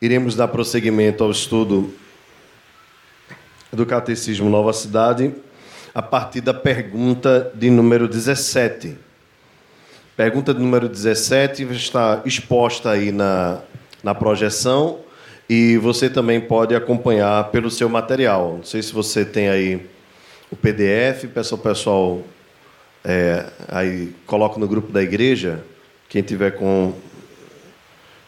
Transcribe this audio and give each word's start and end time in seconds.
Iremos 0.00 0.36
dar 0.36 0.48
prosseguimento 0.48 1.24
ao 1.24 1.30
estudo 1.30 1.94
do 3.72 3.86
Catecismo 3.86 4.50
Nova 4.50 4.70
Cidade 4.74 5.34
a 5.94 6.02
partir 6.02 6.42
da 6.42 6.52
pergunta 6.52 7.50
de 7.54 7.70
número 7.70 8.06
17. 8.06 8.94
Pergunta 10.14 10.52
de 10.52 10.60
número 10.60 10.86
17 10.86 11.62
está 11.72 12.20
exposta 12.26 12.90
aí 12.90 13.10
na, 13.10 13.62
na 14.02 14.14
projeção 14.14 14.98
e 15.48 15.78
você 15.78 16.10
também 16.10 16.42
pode 16.42 16.74
acompanhar 16.74 17.44
pelo 17.50 17.70
seu 17.70 17.88
material. 17.88 18.56
Não 18.58 18.64
sei 18.64 18.82
se 18.82 18.92
você 18.92 19.24
tem 19.24 19.48
aí 19.48 19.86
o 20.50 20.56
PDF, 20.56 21.24
peço 21.32 21.54
ao 21.54 21.58
pessoal 21.58 22.20
é, 23.02 23.46
aí 23.68 24.12
coloca 24.26 24.60
no 24.60 24.68
grupo 24.68 24.92
da 24.92 25.02
igreja, 25.02 25.64
quem 26.06 26.20
tiver 26.22 26.50
com, 26.50 26.92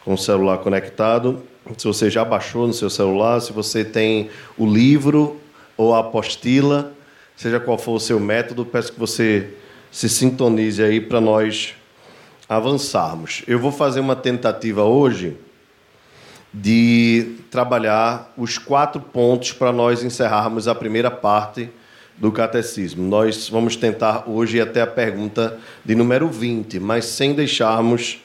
com 0.02 0.14
o 0.14 0.18
celular 0.18 0.56
conectado 0.58 1.42
se 1.76 1.86
você 1.86 2.08
já 2.10 2.24
baixou 2.24 2.66
no 2.66 2.72
seu 2.72 2.88
celular, 2.88 3.40
se 3.40 3.52
você 3.52 3.84
tem 3.84 4.30
o 4.56 4.66
livro 4.66 5.36
ou 5.76 5.94
a 5.94 6.00
apostila, 6.00 6.92
seja 7.36 7.60
qual 7.60 7.76
for 7.76 7.92
o 7.92 8.00
seu 8.00 8.18
método, 8.18 8.64
peço 8.64 8.92
que 8.92 8.98
você 8.98 9.54
se 9.90 10.08
sintonize 10.08 10.82
aí 10.82 11.00
para 11.00 11.20
nós 11.20 11.74
avançarmos. 12.48 13.42
Eu 13.46 13.58
vou 13.58 13.70
fazer 13.70 14.00
uma 14.00 14.16
tentativa 14.16 14.82
hoje 14.84 15.36
de 16.52 17.36
trabalhar 17.50 18.32
os 18.36 18.56
quatro 18.56 19.00
pontos 19.00 19.52
para 19.52 19.72
nós 19.72 20.02
encerrarmos 20.02 20.66
a 20.66 20.74
primeira 20.74 21.10
parte 21.10 21.70
do 22.16 22.32
catecismo. 22.32 23.06
Nós 23.06 23.48
vamos 23.48 23.76
tentar 23.76 24.24
hoje 24.28 24.60
até 24.60 24.80
a 24.80 24.86
pergunta 24.86 25.58
de 25.84 25.94
número 25.94 26.28
20, 26.28 26.80
mas 26.80 27.04
sem 27.04 27.34
deixarmos 27.34 28.18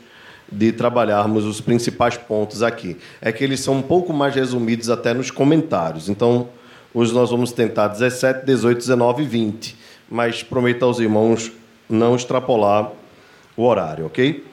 de 0.53 0.71
trabalharmos 0.71 1.45
os 1.45 1.59
principais 1.59 2.15
pontos 2.15 2.61
aqui. 2.61 2.97
É 3.21 3.31
que 3.31 3.43
eles 3.43 3.59
são 3.59 3.75
um 3.75 3.81
pouco 3.81 4.13
mais 4.13 4.35
resumidos 4.35 4.89
até 4.89 5.13
nos 5.13 5.31
comentários. 5.31 6.09
Então, 6.09 6.49
hoje 6.93 7.13
nós 7.13 7.29
vamos 7.29 7.51
tentar 7.51 7.87
17, 7.87 8.45
18, 8.45 8.77
19 8.77 9.23
e 9.23 9.25
20. 9.25 9.77
Mas 10.09 10.43
prometo 10.43 10.85
aos 10.85 10.99
irmãos 10.99 11.51
não 11.89 12.15
extrapolar 12.15 12.91
o 13.57 13.63
horário, 13.63 14.05
ok? 14.05 14.45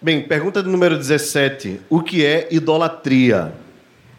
Bem, 0.00 0.22
pergunta 0.22 0.62
número 0.62 0.96
17. 0.96 1.80
O 1.88 2.02
que 2.02 2.24
é 2.24 2.48
idolatria? 2.50 3.52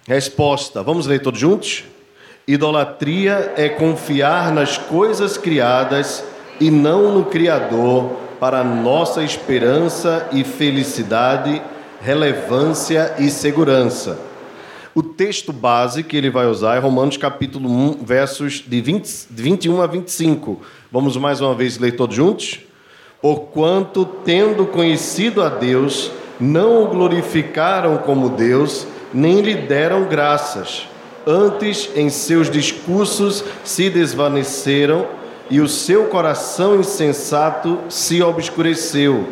Resposta. 0.08 0.83
Vamos 0.83 1.05
ler 1.05 1.21
todos 1.21 1.39
juntos? 1.39 1.86
Idolatria 2.47 3.53
é 3.55 3.69
confiar 3.69 4.52
nas 4.52 4.77
coisas 4.77 5.38
criadas 5.38 6.23
e 6.59 6.71
não 6.71 7.13
no 7.13 7.25
Criador 7.25 8.28
para 8.39 8.63
nossa 8.63 9.23
esperança 9.23 10.27
e 10.31 10.43
felicidade, 10.43 11.61
relevância 12.01 13.15
e 13.19 13.29
segurança. 13.29 14.19
O 14.95 15.03
texto 15.03 15.53
base 15.53 16.03
que 16.03 16.17
ele 16.17 16.29
vai 16.29 16.47
usar 16.47 16.75
é 16.75 16.79
Romanos 16.79 17.17
capítulo 17.17 17.69
1, 17.69 18.03
versos 18.03 18.63
de, 18.65 18.81
20, 18.81 19.27
de 19.29 19.43
21 19.43 19.81
a 19.81 19.87
25. 19.87 20.61
Vamos 20.91 21.15
mais 21.17 21.41
uma 21.41 21.53
vez 21.53 21.77
ler 21.77 21.91
todos 21.95 22.15
juntos? 22.15 22.59
Porquanto, 23.21 24.05
tendo 24.25 24.65
conhecido 24.65 25.43
a 25.43 25.49
Deus, 25.49 26.09
não 26.39 26.83
o 26.83 26.87
glorificaram 26.87 27.97
como 27.97 28.29
Deus, 28.29 28.87
nem 29.13 29.41
lhe 29.41 29.55
deram 29.55 30.05
graças. 30.05 30.87
Antes, 31.27 31.89
em 31.95 32.09
seus 32.09 32.49
discursos, 32.49 33.43
se 33.63 33.89
desvaneceram 33.89 35.05
e 35.50 35.59
o 35.59 35.67
seu 35.67 36.05
coração 36.05 36.80
insensato 36.80 37.80
se 37.89 38.22
obscureceu, 38.22 39.28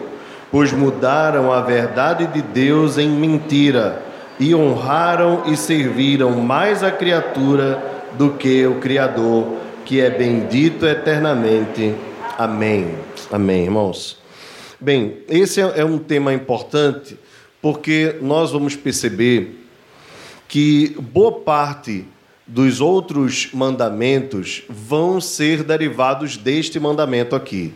pois 0.51 0.71
mudaram 0.73 1.51
a 1.51 1.61
verdade 1.61 2.25
de 2.27 2.41
Deus 2.41 2.97
em 2.97 3.09
mentira 3.09 4.01
e 4.39 4.53
honraram 4.53 5.43
e 5.45 5.55
serviram 5.55 6.31
mais 6.31 6.83
a 6.83 6.91
criatura 6.91 7.81
do 8.17 8.31
que 8.31 8.65
o 8.65 8.75
Criador, 8.75 9.57
que 9.85 10.01
é 10.01 10.09
bendito 10.09 10.85
eternamente. 10.85 11.95
Amém. 12.37 12.95
Amém, 13.31 13.63
irmãos. 13.63 14.17
Bem, 14.79 15.17
esse 15.27 15.59
é 15.59 15.83
um 15.83 15.97
tema 15.97 16.33
importante 16.33 17.17
porque 17.61 18.15
nós 18.21 18.51
vamos 18.51 18.75
perceber 18.75 19.65
que 20.47 20.95
boa 20.99 21.31
parte 21.31 22.05
dos 22.47 22.79
outros 22.79 23.49
mandamentos 23.53 24.63
vão 24.69 25.19
ser 25.19 25.63
derivados 25.63 26.37
deste 26.37 26.79
mandamento 26.79 27.35
aqui. 27.35 27.73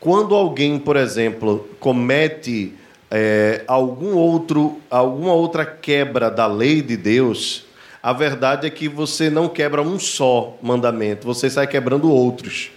Quando 0.00 0.34
alguém, 0.34 0.78
por 0.78 0.96
exemplo, 0.96 1.68
comete 1.78 2.72
é, 3.10 3.62
algum 3.66 4.14
outro, 4.16 4.78
alguma 4.88 5.32
outra 5.32 5.66
quebra 5.66 6.30
da 6.30 6.46
lei 6.46 6.80
de 6.80 6.96
Deus, 6.96 7.66
a 8.02 8.12
verdade 8.12 8.66
é 8.66 8.70
que 8.70 8.88
você 8.88 9.28
não 9.28 9.48
quebra 9.48 9.82
um 9.82 9.98
só 9.98 10.56
mandamento, 10.62 11.26
você 11.26 11.50
sai 11.50 11.66
quebrando 11.66 12.10
outros. 12.10 12.70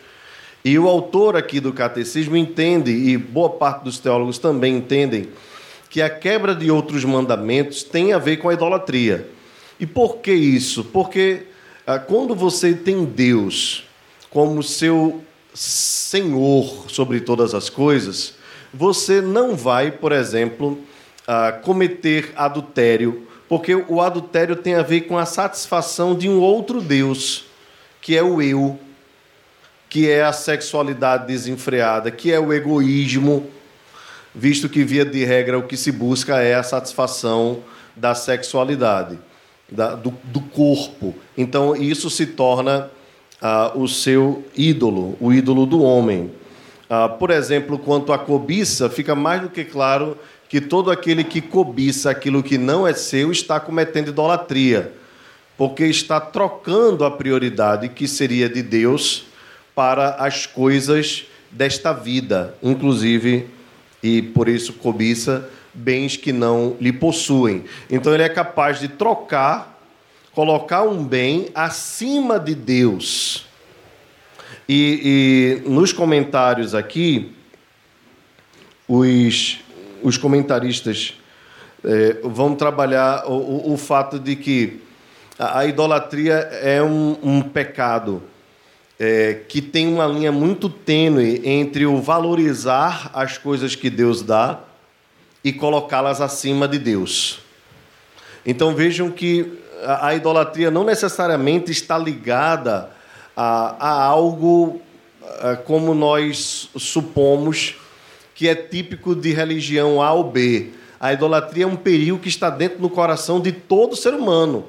E 0.63 0.77
o 0.77 0.87
autor 0.87 1.37
aqui 1.37 1.59
do 1.59 1.71
catecismo 1.71 2.35
entende, 2.35 2.91
e 2.91 3.17
boa 3.17 3.49
parte 3.51 3.83
dos 3.83 3.97
teólogos 3.97 4.37
também 4.37 4.77
entendem, 4.77 5.29
que 5.89 6.01
a 6.01 6.09
quebra 6.09 6.53
de 6.53 6.69
outros 6.69 7.05
mandamentos 7.05 7.83
tem 7.83 8.13
a 8.13 8.17
ver 8.17 8.37
com 8.37 8.49
a 8.49 8.53
idolatria. 8.53 9.27
E 9.81 9.87
por 9.87 10.17
que 10.17 10.31
isso? 10.31 10.83
Porque 10.83 11.47
ah, 11.87 11.97
quando 11.97 12.35
você 12.35 12.71
tem 12.75 13.03
Deus 13.03 13.83
como 14.29 14.61
seu 14.61 15.23
Senhor 15.55 16.85
sobre 16.87 17.19
todas 17.19 17.55
as 17.55 17.67
coisas, 17.67 18.35
você 18.71 19.21
não 19.21 19.55
vai, 19.55 19.89
por 19.91 20.11
exemplo, 20.11 20.79
ah, 21.27 21.51
cometer 21.51 22.31
adultério, 22.35 23.27
porque 23.49 23.73
o 23.73 23.99
adultério 23.99 24.55
tem 24.55 24.75
a 24.75 24.83
ver 24.83 25.01
com 25.01 25.17
a 25.17 25.25
satisfação 25.25 26.15
de 26.15 26.29
um 26.29 26.39
outro 26.39 26.79
Deus, 26.79 27.45
que 27.99 28.15
é 28.15 28.21
o 28.21 28.39
eu, 28.39 28.79
que 29.89 30.07
é 30.07 30.23
a 30.23 30.31
sexualidade 30.31 31.25
desenfreada, 31.25 32.11
que 32.11 32.31
é 32.31 32.39
o 32.39 32.53
egoísmo, 32.53 33.49
visto 34.33 34.69
que, 34.69 34.83
via 34.83 35.03
de 35.03 35.25
regra, 35.25 35.57
o 35.57 35.63
que 35.63 35.75
se 35.75 35.91
busca 35.91 36.39
é 36.39 36.53
a 36.53 36.61
satisfação 36.61 37.63
da 37.95 38.13
sexualidade 38.13 39.17
da, 39.71 39.95
do, 39.95 40.13
do, 40.25 40.41
corpo. 40.41 41.15
Então, 41.37 41.75
isso 41.75 42.09
se 42.09 42.25
torna 42.25 42.91
ah, 43.41 43.71
o 43.73 43.87
seu 43.87 44.43
ídolo, 44.55 45.17
o 45.19 45.31
ídolo 45.31 45.65
do 45.65 45.81
homem. 45.81 46.29
Ah, 46.89 47.07
por 47.07 47.31
exemplo, 47.31 47.79
quanto 47.79 48.11
à 48.11 48.19
cobiça, 48.19 48.89
fica 48.89 49.15
mais 49.15 49.41
do 49.41 49.49
que 49.49 49.63
claro 49.63 50.17
que 50.49 50.59
todo 50.59 50.91
aquele 50.91 51.23
que 51.23 51.39
cobiça 51.39 52.09
aquilo 52.11 52.43
que 52.43 52.57
não 52.57 52.85
é 52.85 52.93
seu 52.93 53.31
está 53.31 53.57
cometendo 53.57 54.09
idolatria, 54.09 54.91
porque 55.57 55.85
está 55.85 56.19
trocando 56.19 57.05
a 57.05 57.11
prioridade 57.11 57.87
que 57.87 58.05
seria 58.05 58.49
de 58.49 58.61
Deus 58.61 59.23
para 59.73 60.15
as 60.15 60.45
coisas 60.45 61.23
desta 61.49 61.93
vida, 61.93 62.53
inclusive, 62.61 63.47
e 64.03 64.21
por 64.21 64.49
isso 64.49 64.73
cobiça 64.73 65.49
bens 65.73 66.17
que 66.17 66.31
não 66.31 66.75
lhe 66.79 66.91
possuem. 66.91 67.63
Então 67.89 68.13
ele 68.13 68.23
é 68.23 68.29
capaz 68.29 68.79
de 68.79 68.87
trocar, 68.87 69.81
colocar 70.33 70.83
um 70.83 71.03
bem 71.03 71.49
acima 71.53 72.39
de 72.39 72.55
Deus. 72.55 73.45
E, 74.67 75.61
e 75.65 75.69
nos 75.69 75.91
comentários 75.91 76.73
aqui, 76.73 77.33
os, 78.87 79.59
os 80.03 80.17
comentaristas 80.17 81.13
é, 81.83 82.17
vão 82.23 82.55
trabalhar 82.55 83.25
o, 83.27 83.73
o, 83.73 83.77
fato 83.77 84.19
de 84.19 84.35
que 84.35 84.81
a, 85.37 85.65
idolatria 85.65 86.35
é 86.61 86.81
um, 86.81 87.17
um 87.23 87.41
pecado. 87.41 88.21
É, 89.03 89.41
que 89.47 89.63
tem 89.63 89.91
uma 89.91 90.05
linha 90.05 90.31
muito 90.31 90.69
tênue 90.69 91.41
entre 91.43 91.87
o 91.87 91.99
valorizar 91.99 93.09
as 93.15 93.35
coisas 93.35 93.75
que 93.75 93.89
Deus 93.89 94.21
dá 94.21 94.61
e 95.43 95.51
colocá-las 95.51 96.21
acima 96.21 96.67
de 96.67 96.77
Deus. 96.77 97.39
Então 98.45 98.75
vejam 98.75 99.11
que 99.11 99.59
a 99.83 100.13
idolatria 100.13 100.69
não 100.69 100.83
necessariamente 100.83 101.71
está 101.71 101.97
ligada 101.97 102.91
a, 103.35 103.75
a 103.79 104.03
algo 104.03 104.81
a, 105.39 105.55
como 105.55 105.93
nós 105.93 106.69
supomos 106.77 107.75
que 108.35 108.47
é 108.47 108.55
típico 108.55 109.15
de 109.15 109.33
religião 109.33 110.01
A 110.01 110.11
ou 110.13 110.23
B. 110.23 110.71
A 110.99 111.13
idolatria 111.13 111.63
é 111.63 111.67
um 111.67 111.75
perigo 111.75 112.19
que 112.19 112.29
está 112.29 112.49
dentro 112.49 112.79
do 112.79 112.89
coração 112.89 113.39
de 113.39 113.51
todo 113.51 113.95
ser 113.95 114.13
humano, 114.13 114.67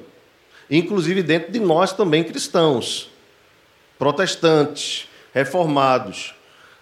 inclusive 0.69 1.21
dentro 1.21 1.51
de 1.51 1.59
nós 1.59 1.93
também 1.93 2.23
cristãos, 2.23 3.09
protestantes, 3.97 5.07
reformados. 5.33 6.33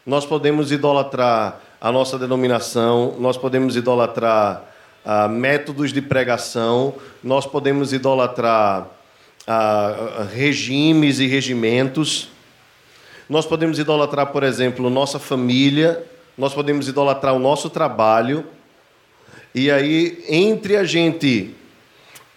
Nós 0.05 0.25
podemos 0.25 0.71
idolatrar 0.71 1.61
a 1.81 1.92
nossa 1.92 2.19
denominação, 2.19 3.16
nós 3.19 3.36
podemos 3.38 3.75
idolatrar 3.75 4.63
ah, 5.04 5.28
métodos 5.28 5.92
de 5.92 6.00
pregação, 6.00 6.94
nós 7.24 7.48
podemos 7.48 7.92
idolatrar 7.92 8.88
ah, 9.48 10.28
regimes 10.31 11.19
e 11.19 11.25
regimentos, 11.25 12.30
nós 13.28 13.48
podemos 13.48 13.80
idolatrar, 13.80 14.28
por 14.28 14.44
exemplo, 14.44 14.92
nossa 14.92 15.18
família, 15.18 16.06
nós 16.38 16.54
podemos 16.54 16.88
idolatrar 16.88 17.33
o 17.33 17.39
nosso 17.39 17.68
trabalho, 17.69 18.45
E 19.54 19.69
aí, 19.69 20.24
entre 20.30 20.78
a 20.78 20.83
gente 20.86 21.54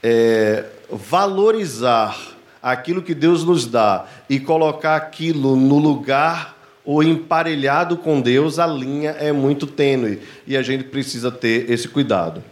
é, 0.03 0.65
valorizar 0.91 2.19
aquilo 2.61 3.03
que 3.03 3.15
Deus 3.15 3.45
nos 3.45 3.67
dá 3.67 4.07
e 4.29 4.41
colocar 4.41 4.97
aquilo 4.97 5.55
no 5.55 5.79
lugar 5.79 6.54
ou 6.85 7.03
emparelhado 7.03 7.97
com 7.97 8.21
Deus, 8.21 8.59
a 8.59 8.67
linha 8.67 9.11
é 9.11 9.33
muito 9.33 9.67
tênue 9.67 10.21
e 10.47 10.57
a 10.57 10.63
gente 10.63 10.85
precisa 10.85 11.31
ter 11.31 11.71
esse 11.71 11.89
cuidado. 11.89 12.45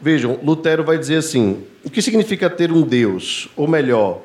Vejam, 0.00 0.38
Lutero 0.42 0.84
vai 0.84 0.98
dizer 0.98 1.16
assim: 1.16 1.64
o 1.82 1.88
que 1.88 2.02
significa 2.02 2.50
ter 2.50 2.70
um 2.70 2.82
Deus? 2.82 3.48
Ou 3.56 3.66
melhor, 3.66 4.20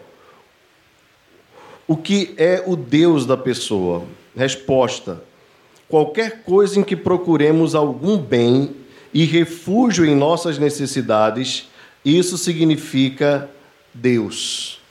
o 1.88 1.96
que 1.96 2.34
é 2.38 2.62
o 2.66 2.76
Deus 2.76 3.26
da 3.26 3.38
pessoa? 3.38 4.04
Resposta: 4.36 5.24
qualquer 5.88 6.44
coisa 6.44 6.80
em 6.80 6.84
que 6.84 6.96
procuremos 6.96 7.74
algum 7.76 8.18
bem 8.18 8.76
e 9.14 9.24
refúgio 9.24 10.06
em 10.06 10.16
nossas 10.16 10.58
necessidades, 10.58 11.70
isso 12.04 12.38
significa 12.38 13.50
Deus. 13.94 14.82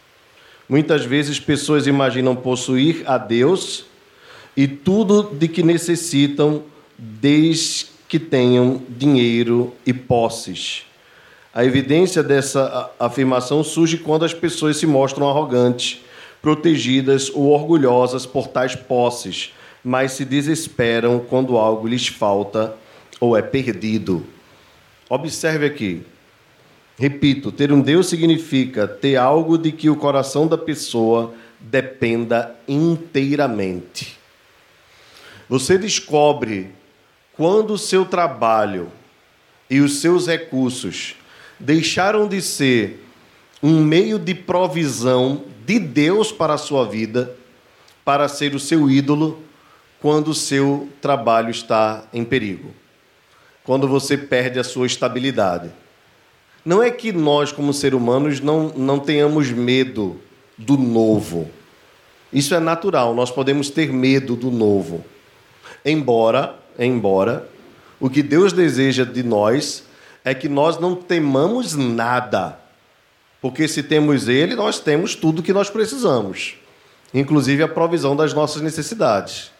Muitas 0.69 1.05
vezes 1.05 1.39
pessoas 1.39 1.87
imaginam 1.87 2.35
possuir 2.35 3.03
a 3.07 3.19
Deus 3.19 3.85
e 4.57 4.67
tudo 4.67 5.35
de 5.35 5.49
que 5.49 5.63
necessitam 5.63 6.63
desde 6.99 7.87
que 8.09 8.19
tenham 8.19 8.81
dinheiro 8.89 9.75
e 9.85 9.93
posses. 9.93 10.85
A 11.53 11.65
evidência 11.65 12.23
dessa 12.23 12.91
afirmação 12.99 13.65
surge 13.65 13.99
quando 13.99 14.25
as 14.25 14.33
pessoas 14.35 14.77
se 14.77 14.87
mostram 14.87 15.29
arrogantes, 15.29 16.01
protegidas 16.41 17.31
ou 17.31 17.49
orgulhosas 17.49 18.25
por 18.25 18.49
tais 18.49 18.75
posses, 18.75 19.53
mas 19.83 20.13
se 20.13 20.25
desesperam 20.25 21.19
quando 21.19 21.57
algo 21.57 21.89
lhes 21.89 22.07
falta 22.09 22.77
ou 23.21 23.37
é 23.37 23.43
perdido. 23.43 24.27
Observe 25.09 25.67
aqui. 25.67 26.03
Repito, 26.99 27.53
ter 27.53 27.73
um 27.73 27.81
Deus 27.81 28.07
significa 28.07 28.87
ter 28.89 29.17
algo 29.17 29.59
de 29.59 29.71
que 29.71 29.91
o 29.91 29.97
coração 29.97 30.47
da 30.47 30.57
pessoa 30.57 31.35
dependa 31.61 32.55
inteiramente. 32.67 34.16
Você 35.49 35.79
descobre 35.79 36.71
quando 37.33 37.75
o 37.75 37.79
seu 37.79 38.05
trabalho 38.05 38.91
e 39.69 39.81
os 39.81 40.01
seus 40.01 40.27
recursos 40.27 41.15
deixaram 41.59 42.27
de 42.27 42.41
ser 42.43 43.05
um 43.63 43.81
meio 43.83 44.19
de 44.19 44.35
provisão 44.35 45.45
de 45.65 45.79
Deus 45.79 46.31
para 46.31 46.55
a 46.55 46.59
sua 46.59 46.85
vida, 46.85 47.35
para 48.05 48.29
ser 48.29 48.55
o 48.55 48.61
seu 48.61 48.91
ídolo, 48.91 49.43
quando 50.01 50.29
o 50.29 50.35
seu 50.35 50.89
trabalho 51.01 51.51
está 51.51 52.05
em 52.13 52.25
perigo, 52.25 52.73
quando 53.65 53.89
você 53.89 54.17
perde 54.17 54.59
a 54.59 54.65
sua 54.65 54.87
estabilidade. 54.87 55.71
Não 56.65 56.83
é 56.83 56.91
que 56.91 57.13
nós, 57.13 57.53
como 57.53 57.73
seres 57.73 57.99
humanos, 57.99 58.41
não, 58.41 58.69
não 58.77 58.99
tenhamos 58.99 59.51
medo 59.51 60.21
do 60.59 60.77
novo. 60.77 61.51
Isso 62.33 62.55
é 62.55 62.61
natural, 62.61 63.15
nós 63.15 63.31
podemos 63.31 63.71
ter 63.71 63.93
medo 63.93 64.35
do 64.37 64.51
novo. 64.51 65.05
Embora 65.87 66.67
embora, 66.79 67.49
o 67.99 68.11
que 68.11 68.23
Deus 68.23 68.53
deseja 68.53 69.05
de 69.05 69.23
nós 69.23 69.85
é 70.25 70.35
que 70.35 70.49
nós 70.49 70.79
não 70.79 70.95
temamos 70.95 71.75
nada. 71.75 72.59
Porque 73.41 73.69
se 73.69 73.83
temos 73.83 74.29
Ele, 74.29 74.55
nós 74.55 74.81
temos 74.81 75.15
tudo 75.15 75.43
que 75.43 75.53
nós 75.53 75.71
precisamos, 75.71 76.55
inclusive 77.15 77.63
a 77.63 77.69
provisão 77.69 78.17
das 78.17 78.35
nossas 78.35 78.61
necessidades. 78.61 79.51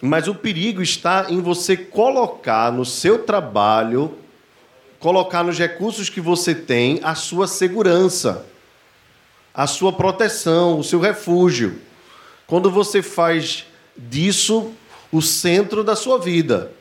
Mas 0.00 0.28
o 0.28 0.34
perigo 0.34 0.82
está 0.82 1.26
em 1.28 1.40
você 1.40 1.76
colocar 1.76 2.70
no 2.70 2.84
seu 2.84 3.20
trabalho, 3.20 4.16
colocar 4.98 5.42
nos 5.42 5.58
recursos 5.58 6.08
que 6.08 6.20
você 6.20 6.54
tem, 6.54 7.00
a 7.02 7.14
sua 7.14 7.46
segurança, 7.46 8.46
a 9.52 9.66
sua 9.66 9.92
proteção, 9.92 10.78
o 10.78 10.84
seu 10.84 11.00
refúgio. 11.00 11.80
Quando 12.46 12.70
você 12.70 13.02
faz 13.02 13.66
disso 13.96 14.72
o 15.12 15.22
centro 15.22 15.84
da 15.84 15.94
sua 15.94 16.18
vida. 16.18 16.72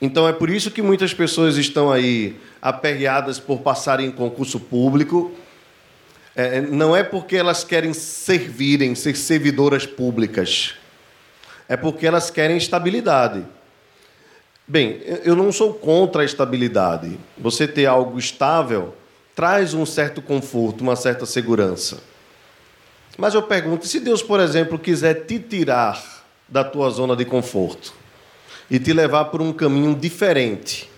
Então 0.00 0.28
é 0.28 0.32
por 0.32 0.48
isso 0.48 0.70
que 0.70 0.80
muitas 0.80 1.12
pessoas 1.12 1.56
estão 1.56 1.90
aí 1.90 2.36
aperreadas 2.62 3.38
por 3.38 3.60
passarem 3.60 4.06
em 4.06 4.12
concurso 4.12 4.60
público. 4.60 5.32
É, 6.36 6.60
não 6.60 6.94
é 6.94 7.02
porque 7.02 7.36
elas 7.36 7.64
querem 7.64 7.92
servirem, 7.92 8.94
ser 8.94 9.16
servidoras 9.16 9.84
públicas. 9.84 10.74
É 11.68 11.76
porque 11.76 12.06
elas 12.06 12.30
querem 12.30 12.56
estabilidade. 12.56 13.44
Bem, 14.66 15.00
eu 15.24 15.34
não 15.34 15.50
sou 15.50 15.74
contra 15.74 16.22
a 16.22 16.24
estabilidade. 16.24 17.18
Você 17.36 17.66
ter 17.66 17.86
algo 17.86 18.18
estável 18.18 18.94
traz 19.34 19.74
um 19.74 19.84
certo 19.84 20.22
conforto, 20.22 20.82
uma 20.82 20.94
certa 20.94 21.26
segurança. 21.26 21.98
Mas 23.18 23.34
eu 23.34 23.42
pergunto: 23.42 23.86
se 23.86 23.98
Deus, 23.98 24.22
por 24.22 24.38
exemplo, 24.38 24.78
quiser 24.78 25.26
te 25.26 25.40
tirar 25.40 26.24
da 26.48 26.62
tua 26.62 26.88
zona 26.88 27.16
de 27.16 27.24
conforto 27.24 27.92
e 28.70 28.78
te 28.78 28.92
levar 28.92 29.26
por 29.26 29.42
um 29.42 29.52
caminho 29.52 29.94
diferente. 29.94 30.88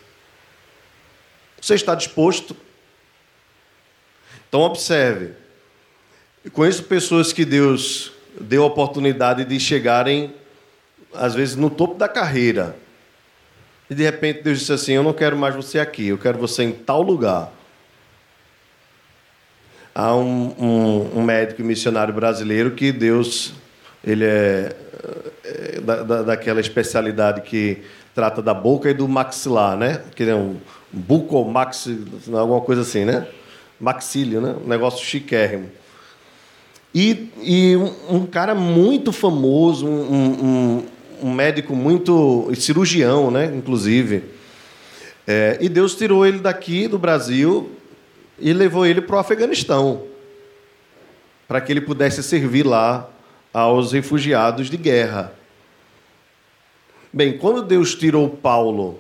Você 1.61 1.75
está 1.75 1.95
disposto? 1.95 2.55
Então, 4.49 4.61
observe. 4.61 5.33
Eu 6.45 6.51
conheço 6.51 6.85
pessoas 6.85 7.33
que 7.33 7.45
Deus 7.45 8.13
deu 8.39 8.63
a 8.63 8.67
oportunidade 8.67 9.45
de 9.45 9.59
chegarem, 9.59 10.35
às 11.13 11.35
vezes, 11.35 11.57
no 11.57 11.71
topo 11.71 11.95
da 11.95 12.09
carreira. 12.09 12.77
E 13.89 13.95
de 13.95 14.03
repente 14.03 14.43
Deus 14.43 14.61
disse 14.61 14.73
assim: 14.73 14.93
Eu 14.93 15.03
não 15.03 15.13
quero 15.13 15.37
mais 15.37 15.55
você 15.55 15.79
aqui, 15.79 16.09
eu 16.09 16.19
quero 16.19 16.39
você 16.39 16.65
em 16.65 16.73
tal 16.73 17.03
lugar. 17.03 17.51
Há 19.95 20.15
um, 20.15 20.55
um, 20.59 21.21
um 21.21 21.23
médico 21.23 21.63
missionário 21.63 22.15
brasileiro 22.15 22.73
que 22.73 22.93
Deus 22.93 23.53
ele 24.05 24.25
é 24.25 24.75
eh, 25.45 25.81
da, 25.81 26.03
da, 26.03 26.23
daquela 26.23 26.61
especialidade 26.61 27.43
que 27.43 27.83
trata 28.15 28.41
da 28.41 28.55
boca 28.55 28.91
e 28.91 28.95
do 28.95 29.09
maxilar, 29.09 29.77
né? 29.77 30.03
Que 30.15 30.25
é 30.25 30.35
um 30.35 30.57
buco 30.93 31.45
maxi, 31.45 32.05
alguma 32.33 32.61
coisa 32.61 32.83
assim, 32.83 33.05
né? 33.05 33.27
Maxílio, 33.81 34.41
né? 34.41 34.55
Um 34.65 34.69
negócio 34.69 35.05
chiquérrimo. 35.05 35.69
E, 36.95 37.29
e 37.43 37.77
um, 37.77 38.17
um 38.17 38.27
cara 38.27 38.55
muito 38.55 39.13
famoso, 39.13 39.87
um, 39.87 40.03
um, 40.03 40.87
um, 41.23 41.33
médico 41.33 41.75
muito 41.75 42.51
cirurgião, 42.55 43.31
né? 43.31 43.53
Inclusive. 43.55 44.25
É, 45.27 45.59
e 45.61 45.69
Deus 45.69 45.95
tirou 45.95 46.27
ele 46.27 46.39
daqui 46.39 46.89
do 46.89 46.99
Brasil 46.99 47.71
e 48.41 48.53
levou 48.53 48.87
ele 48.87 49.01
para 49.01 49.17
o 49.17 49.19
Afeganistão, 49.19 50.03
para 51.47 51.61
que 51.61 51.73
ele 51.73 51.81
pudesse 51.81 52.23
servir 52.23 52.65
lá 52.65 53.09
aos 53.53 53.93
refugiados 53.93 54.71
de 54.71 54.77
guerra. 54.77 55.33
Bem, 57.13 57.37
quando 57.37 57.63
Deus 57.63 57.95
tirou 57.95 58.29
Paulo 58.29 58.99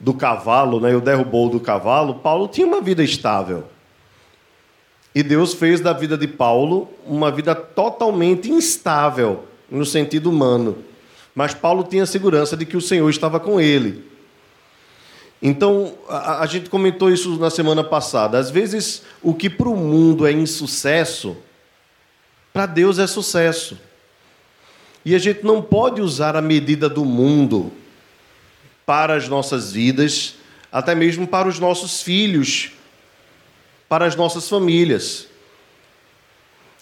do 0.00 0.14
cavalo, 0.14 0.80
né, 0.80 0.94
o 0.94 1.00
derrubou 1.00 1.48
do 1.48 1.60
cavalo, 1.60 2.16
Paulo 2.16 2.48
tinha 2.48 2.66
uma 2.66 2.80
vida 2.80 3.02
estável. 3.02 3.64
E 5.14 5.22
Deus 5.22 5.54
fez 5.54 5.80
da 5.80 5.92
vida 5.92 6.16
de 6.16 6.28
Paulo 6.28 6.88
uma 7.06 7.30
vida 7.30 7.54
totalmente 7.54 8.50
instável, 8.50 9.44
no 9.70 9.84
sentido 9.84 10.28
humano. 10.28 10.78
Mas 11.34 11.54
Paulo 11.54 11.84
tinha 11.84 12.04
segurança 12.06 12.56
de 12.56 12.66
que 12.66 12.76
o 12.76 12.80
Senhor 12.80 13.08
estava 13.08 13.40
com 13.40 13.60
ele. 13.60 14.04
Então, 15.40 15.94
a, 16.08 16.42
a 16.42 16.46
gente 16.46 16.70
comentou 16.70 17.10
isso 17.10 17.38
na 17.38 17.50
semana 17.50 17.84
passada. 17.84 18.38
Às 18.38 18.50
vezes, 18.50 19.02
o 19.22 19.34
que 19.34 19.50
para 19.50 19.68
o 19.68 19.76
mundo 19.76 20.26
é 20.26 20.32
insucesso, 20.32 21.36
para 22.52 22.66
Deus 22.66 22.98
é 22.98 23.06
sucesso. 23.06 23.78
E 25.04 25.14
a 25.14 25.18
gente 25.18 25.44
não 25.44 25.62
pode 25.62 26.00
usar 26.00 26.34
a 26.36 26.42
medida 26.42 26.88
do 26.88 27.04
mundo 27.04 27.70
para 28.84 29.14
as 29.14 29.28
nossas 29.28 29.72
vidas, 29.72 30.34
até 30.72 30.94
mesmo 30.94 31.26
para 31.26 31.48
os 31.48 31.58
nossos 31.58 32.02
filhos, 32.02 32.70
para 33.88 34.06
as 34.06 34.16
nossas 34.16 34.48
famílias. 34.48 35.28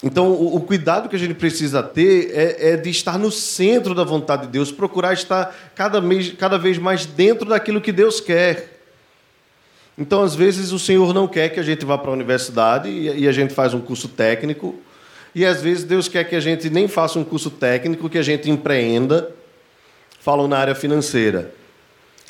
Então, 0.07 0.29
o, 0.33 0.57
o 0.57 0.61
cuidado 0.61 1.09
que 1.09 1.17
a 1.17 1.19
gente 1.19 1.33
precisa 1.33 1.83
ter 1.83 2.31
é, 2.35 2.73
é, 2.73 2.77
de 2.77 2.91
estar 2.91 3.19
no 3.19 3.33
centro 3.33 3.95
da 3.95 4.05
vontade 4.05 4.43
de 4.43 4.49
Deus, 4.49 4.71
procurar 4.71 5.15
estar 5.15 5.57
cada, 5.75 5.99
mês, 5.99 6.35
cada 6.39 6.59
vez 6.59 6.77
mais 6.77 7.07
dentro 7.07 7.49
daquilo 7.49 7.81
que 7.81 7.91
Deus 7.91 8.21
quer. 8.21 8.81
Então, 9.97 10.23
às 10.23 10.35
vezes, 10.35 10.73
o 10.73 10.79
Senhor 10.79 11.15
não 11.15 11.27
quer 11.27 11.49
que 11.49 11.59
a 11.59 11.63
gente 11.63 11.87
vá 11.87 11.97
para 11.97 12.11
a 12.11 12.13
universidade 12.13 12.91
e, 12.91 13.23
e 13.23 13.27
a 13.27 13.33
gente 13.33 13.55
faz 13.55 13.73
um 13.73 13.81
curso 13.81 14.07
técnico 14.07 14.79
e 15.35 15.45
às 15.45 15.63
vezes 15.63 15.85
Deus 15.85 16.07
quer 16.07 16.25
que 16.25 16.37
a 16.37 16.41
gente 16.41 16.69
nem 16.69 16.87
faça 16.87 17.19
um 17.19 17.25
curso 17.25 17.51
técnico, 17.51 18.11
que 18.11 18.19
a 18.19 18.23
gente 18.23 18.51
empreenda, 18.51 19.33
falam 20.21 20.47
na 20.47 20.59
área 20.59 20.75
financeira. 20.75 21.51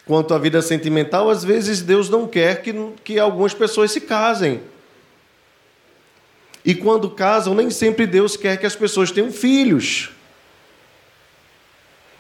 Quanto 0.07 0.33
à 0.33 0.39
vida 0.39 0.63
sentimental, 0.63 1.29
às 1.29 1.45
vezes 1.45 1.83
Deus 1.83 2.09
não 2.09 2.29
quer 2.29 2.63
que, 2.63 2.73
que 3.03 3.19
algumas 3.19 3.53
pessoas 3.53 3.91
se 3.91 4.01
casem. 4.01 4.61
E 6.65 6.75
quando 6.75 7.11
casam, 7.11 7.55
nem 7.55 7.71
sempre 7.71 8.07
Deus 8.07 8.37
quer 8.37 8.57
que 8.57 8.65
as 8.65 8.75
pessoas 8.75 9.11
tenham 9.11 9.31
filhos. 9.31 10.11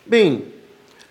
Bem, 0.04 0.44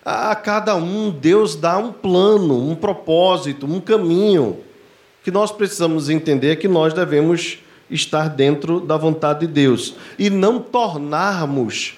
A 0.04 0.36
cada 0.36 0.76
um, 0.76 1.10
Deus 1.10 1.56
dá 1.56 1.78
um 1.78 1.90
plano, 1.90 2.68
um 2.68 2.74
propósito, 2.76 3.64
um 3.64 3.80
caminho 3.80 4.58
que 5.22 5.30
nós 5.30 5.50
precisamos 5.50 6.10
entender 6.10 6.56
que 6.56 6.68
nós 6.68 6.92
devemos 6.92 7.58
estar 7.90 8.28
dentro 8.28 8.80
da 8.80 8.98
vontade 8.98 9.46
de 9.46 9.52
Deus 9.52 9.94
e 10.18 10.28
não 10.28 10.60
tornarmos 10.60 11.94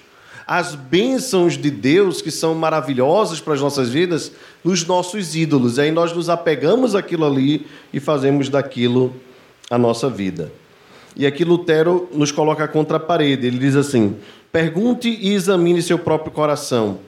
as 0.47 0.75
bênçãos 0.75 1.57
de 1.57 1.69
Deus, 1.69 2.21
que 2.21 2.31
são 2.31 2.55
maravilhosas 2.55 3.41
para 3.41 3.53
as 3.53 3.59
nossas 3.59 3.89
vidas, 3.89 4.31
nos 4.63 4.85
nossos 4.85 5.35
ídolos. 5.35 5.77
E 5.77 5.81
aí 5.81 5.91
nós 5.91 6.13
nos 6.13 6.29
apegamos 6.29 6.95
àquilo 6.95 7.25
ali 7.25 7.67
e 7.91 7.99
fazemos 7.99 8.47
daquilo 8.47 9.13
a 9.69 9.77
nossa 9.77 10.09
vida. 10.09 10.49
E 11.17 11.25
aqui 11.25 11.43
Lutero 11.43 12.07
nos 12.13 12.31
coloca 12.31 12.67
contra 12.67 12.97
a 12.97 12.99
parede. 12.99 13.47
Ele 13.47 13.57
diz 13.57 13.75
assim: 13.75 14.15
pergunte 14.51 15.09
e 15.09 15.33
examine 15.33 15.81
seu 15.81 15.97
próprio 15.97 16.31
coração, 16.31 16.99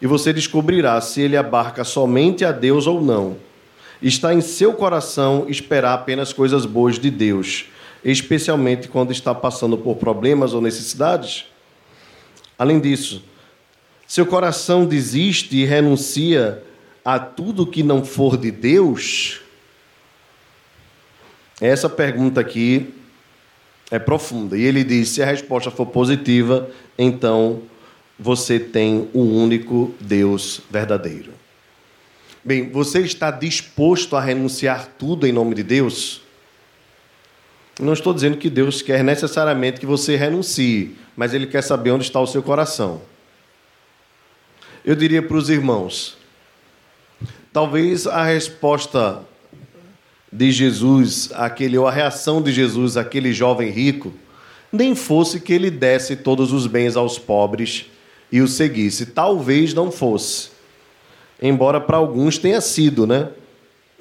e 0.00 0.06
você 0.06 0.32
descobrirá 0.32 1.00
se 1.00 1.20
ele 1.20 1.36
abarca 1.36 1.82
somente 1.82 2.44
a 2.44 2.52
Deus 2.52 2.86
ou 2.86 3.02
não. 3.02 3.36
Está 4.00 4.32
em 4.32 4.40
seu 4.40 4.72
coração 4.74 5.46
esperar 5.48 5.94
apenas 5.94 6.32
coisas 6.32 6.64
boas 6.64 6.98
de 6.98 7.10
Deus, 7.10 7.64
especialmente 8.04 8.88
quando 8.88 9.10
está 9.10 9.34
passando 9.34 9.76
por 9.76 9.96
problemas 9.96 10.52
ou 10.54 10.60
necessidades? 10.60 11.46
Além 12.58 12.78
disso, 12.78 13.24
seu 14.06 14.26
coração 14.26 14.86
desiste 14.86 15.56
e 15.56 15.64
renuncia 15.64 16.62
a 17.04 17.18
tudo 17.18 17.66
que 17.66 17.82
não 17.82 18.04
for 18.04 18.36
de 18.36 18.50
Deus? 18.50 19.40
Essa 21.60 21.88
pergunta 21.88 22.40
aqui 22.40 22.94
é 23.90 23.98
profunda. 23.98 24.56
E 24.56 24.62
ele 24.62 24.84
diz: 24.84 25.10
se 25.10 25.22
a 25.22 25.26
resposta 25.26 25.70
for 25.70 25.86
positiva, 25.86 26.70
então 26.98 27.62
você 28.18 28.58
tem 28.58 29.08
o 29.12 29.20
único 29.20 29.94
Deus 30.00 30.60
verdadeiro. 30.70 31.32
Bem, 32.44 32.70
você 32.70 33.00
está 33.00 33.30
disposto 33.30 34.16
a 34.16 34.20
renunciar 34.20 34.88
tudo 34.98 35.26
em 35.26 35.32
nome 35.32 35.54
de 35.54 35.62
Deus? 35.62 36.22
Não 37.78 37.92
estou 37.92 38.14
dizendo 38.14 38.38
que 38.38 38.48
Deus 38.48 38.80
quer 38.80 39.04
necessariamente 39.04 39.80
que 39.80 39.86
você 39.86 40.16
renuncie, 40.16 40.96
mas 41.14 41.34
Ele 41.34 41.46
quer 41.46 41.62
saber 41.62 41.90
onde 41.90 42.04
está 42.04 42.20
o 42.20 42.26
seu 42.26 42.42
coração. 42.42 43.02
Eu 44.84 44.94
diria 44.94 45.20
para 45.20 45.36
os 45.36 45.50
irmãos: 45.50 46.16
talvez 47.52 48.06
a 48.06 48.22
resposta 48.22 49.20
de 50.32 50.50
Jesus, 50.50 51.30
aquele, 51.34 51.78
ou 51.78 51.86
a 51.86 51.92
reação 51.92 52.42
de 52.42 52.52
Jesus 52.52 52.96
àquele 52.96 53.32
jovem 53.32 53.70
rico, 53.70 54.12
nem 54.72 54.94
fosse 54.94 55.40
que 55.40 55.52
ele 55.52 55.70
desse 55.70 56.16
todos 56.16 56.52
os 56.52 56.66
bens 56.66 56.96
aos 56.96 57.18
pobres 57.18 57.86
e 58.30 58.40
o 58.40 58.48
seguisse. 58.48 59.06
Talvez 59.06 59.72
não 59.72 59.90
fosse. 59.90 60.50
Embora 61.40 61.80
para 61.80 61.96
alguns 61.96 62.38
tenha 62.38 62.60
sido, 62.60 63.06
né? 63.06 63.28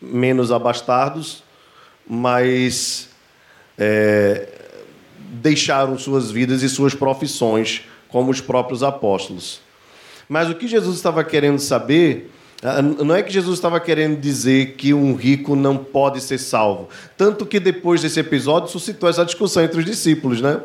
Menos 0.02 0.52
abastados, 0.52 1.44
mas 2.08 3.10
é, 3.78 4.48
deixaram 5.18 5.98
suas 5.98 6.32
vidas 6.32 6.62
e 6.64 6.70
suas 6.70 6.94
profissões, 6.94 7.84
como 8.10 8.32
os 8.32 8.42
próprios 8.42 8.84
apóstolos. 8.84 9.62
Mas 10.28 10.50
o 10.50 10.56
que 10.56 10.68
Jesus 10.68 10.96
estava 10.96 11.24
querendo 11.24 11.60
saber 11.60 12.32
não 12.82 13.16
é 13.16 13.22
que 13.22 13.32
Jesus 13.32 13.58
estava 13.58 13.80
querendo 13.80 14.20
dizer 14.20 14.76
que 14.76 14.94
um 14.94 15.14
rico 15.14 15.56
não 15.56 15.78
pode 15.78 16.20
ser 16.22 16.38
salvo. 16.40 16.90
Tanto 17.16 17.46
que 17.46 17.60
depois 17.60 18.02
desse 18.02 18.20
episódio 18.20 18.70
suscitou 18.70 19.08
essa 19.08 19.24
discussão 19.24 19.64
entre 19.64 19.80
os 19.80 19.86
discípulos, 19.86 20.42
né? 20.42 20.60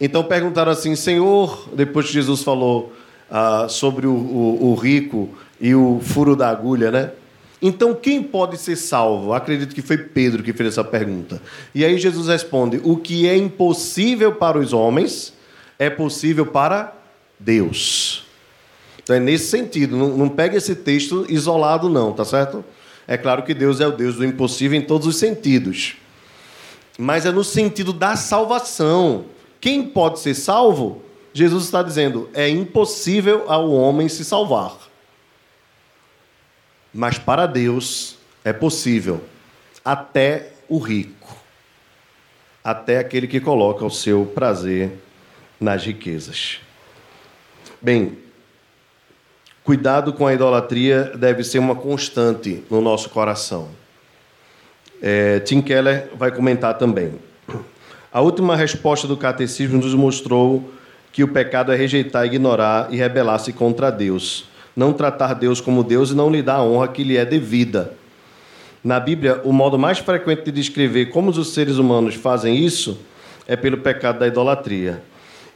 Então 0.00 0.24
perguntaram 0.24 0.72
assim, 0.72 0.96
Senhor, 0.96 1.68
depois 1.74 2.06
que 2.06 2.12
Jesus 2.12 2.42
falou 2.42 2.92
ah, 3.30 3.66
sobre 3.68 4.06
o, 4.06 4.12
o, 4.12 4.72
o 4.72 4.74
rico 4.74 5.28
e 5.60 5.74
o 5.74 6.00
furo 6.02 6.34
da 6.34 6.48
agulha, 6.50 6.90
né? 6.90 7.12
Então, 7.60 7.94
quem 7.94 8.22
pode 8.22 8.58
ser 8.58 8.76
salvo? 8.76 9.32
Acredito 9.32 9.74
que 9.74 9.80
foi 9.80 9.96
Pedro 9.96 10.42
que 10.42 10.52
fez 10.52 10.70
essa 10.70 10.84
pergunta. 10.84 11.40
E 11.74 11.84
aí 11.84 11.98
Jesus 11.98 12.28
responde: 12.28 12.80
O 12.84 12.96
que 12.96 13.26
é 13.26 13.36
impossível 13.36 14.34
para 14.34 14.58
os 14.58 14.72
homens 14.72 15.32
é 15.78 15.88
possível 15.88 16.44
para 16.44 16.92
Deus. 17.38 18.25
Então 19.06 19.14
é 19.14 19.20
nesse 19.20 19.46
sentido, 19.46 19.96
não, 19.96 20.16
não 20.16 20.28
pega 20.28 20.56
esse 20.56 20.74
texto 20.74 21.24
isolado, 21.28 21.88
não, 21.88 22.12
tá 22.12 22.24
certo? 22.24 22.64
É 23.06 23.16
claro 23.16 23.44
que 23.44 23.54
Deus 23.54 23.80
é 23.80 23.86
o 23.86 23.92
Deus 23.92 24.16
do 24.16 24.24
impossível 24.24 24.76
em 24.76 24.82
todos 24.82 25.06
os 25.06 25.14
sentidos. 25.14 25.94
Mas 26.98 27.24
é 27.24 27.30
no 27.30 27.44
sentido 27.44 27.92
da 27.92 28.16
salvação. 28.16 29.26
Quem 29.60 29.84
pode 29.84 30.18
ser 30.18 30.34
salvo? 30.34 31.02
Jesus 31.32 31.66
está 31.66 31.84
dizendo: 31.84 32.28
é 32.34 32.48
impossível 32.48 33.44
ao 33.46 33.70
homem 33.70 34.08
se 34.08 34.24
salvar. 34.24 34.76
Mas 36.92 37.16
para 37.16 37.46
Deus 37.46 38.18
é 38.44 38.52
possível, 38.52 39.22
até 39.84 40.50
o 40.68 40.78
rico, 40.78 41.36
até 42.64 42.98
aquele 42.98 43.28
que 43.28 43.38
coloca 43.38 43.84
o 43.84 43.90
seu 43.90 44.26
prazer 44.26 44.98
nas 45.60 45.84
riquezas. 45.84 46.58
Bem, 47.80 48.25
cuidado 49.66 50.14
com 50.14 50.26
a 50.26 50.32
idolatria 50.32 51.12
deve 51.14 51.44
ser 51.44 51.58
uma 51.58 51.74
constante 51.74 52.64
no 52.70 52.80
nosso 52.80 53.10
coração. 53.10 53.68
É, 55.02 55.40
Tim 55.40 55.60
Keller 55.60 56.08
vai 56.16 56.30
comentar 56.30 56.78
também. 56.78 57.12
A 58.10 58.22
última 58.22 58.56
resposta 58.56 59.06
do 59.06 59.18
catecismo 59.18 59.76
nos 59.78 59.92
mostrou 59.92 60.72
que 61.12 61.22
o 61.22 61.28
pecado 61.28 61.70
é 61.70 61.76
rejeitar, 61.76 62.24
ignorar 62.24 62.88
e 62.90 62.96
rebelar-se 62.96 63.52
contra 63.52 63.90
Deus 63.90 64.48
não 64.76 64.92
tratar 64.92 65.32
Deus 65.32 65.60
como 65.60 65.82
Deus 65.82 66.10
e 66.10 66.14
não 66.14 66.30
lhe 66.30 66.42
dar 66.42 66.56
a 66.56 66.62
honra 66.62 66.88
que 66.88 67.02
lhe 67.02 67.16
é 67.16 67.24
devida. 67.24 67.94
Na 68.84 69.00
Bíblia, 69.00 69.40
o 69.42 69.52
modo 69.52 69.78
mais 69.78 69.98
frequente 69.98 70.44
de 70.44 70.52
descrever 70.52 71.06
como 71.06 71.30
os 71.30 71.54
seres 71.54 71.78
humanos 71.78 72.14
fazem 72.14 72.54
isso 72.54 73.00
é 73.48 73.56
pelo 73.56 73.78
pecado 73.78 74.18
da 74.18 74.28
idolatria. 74.28 75.02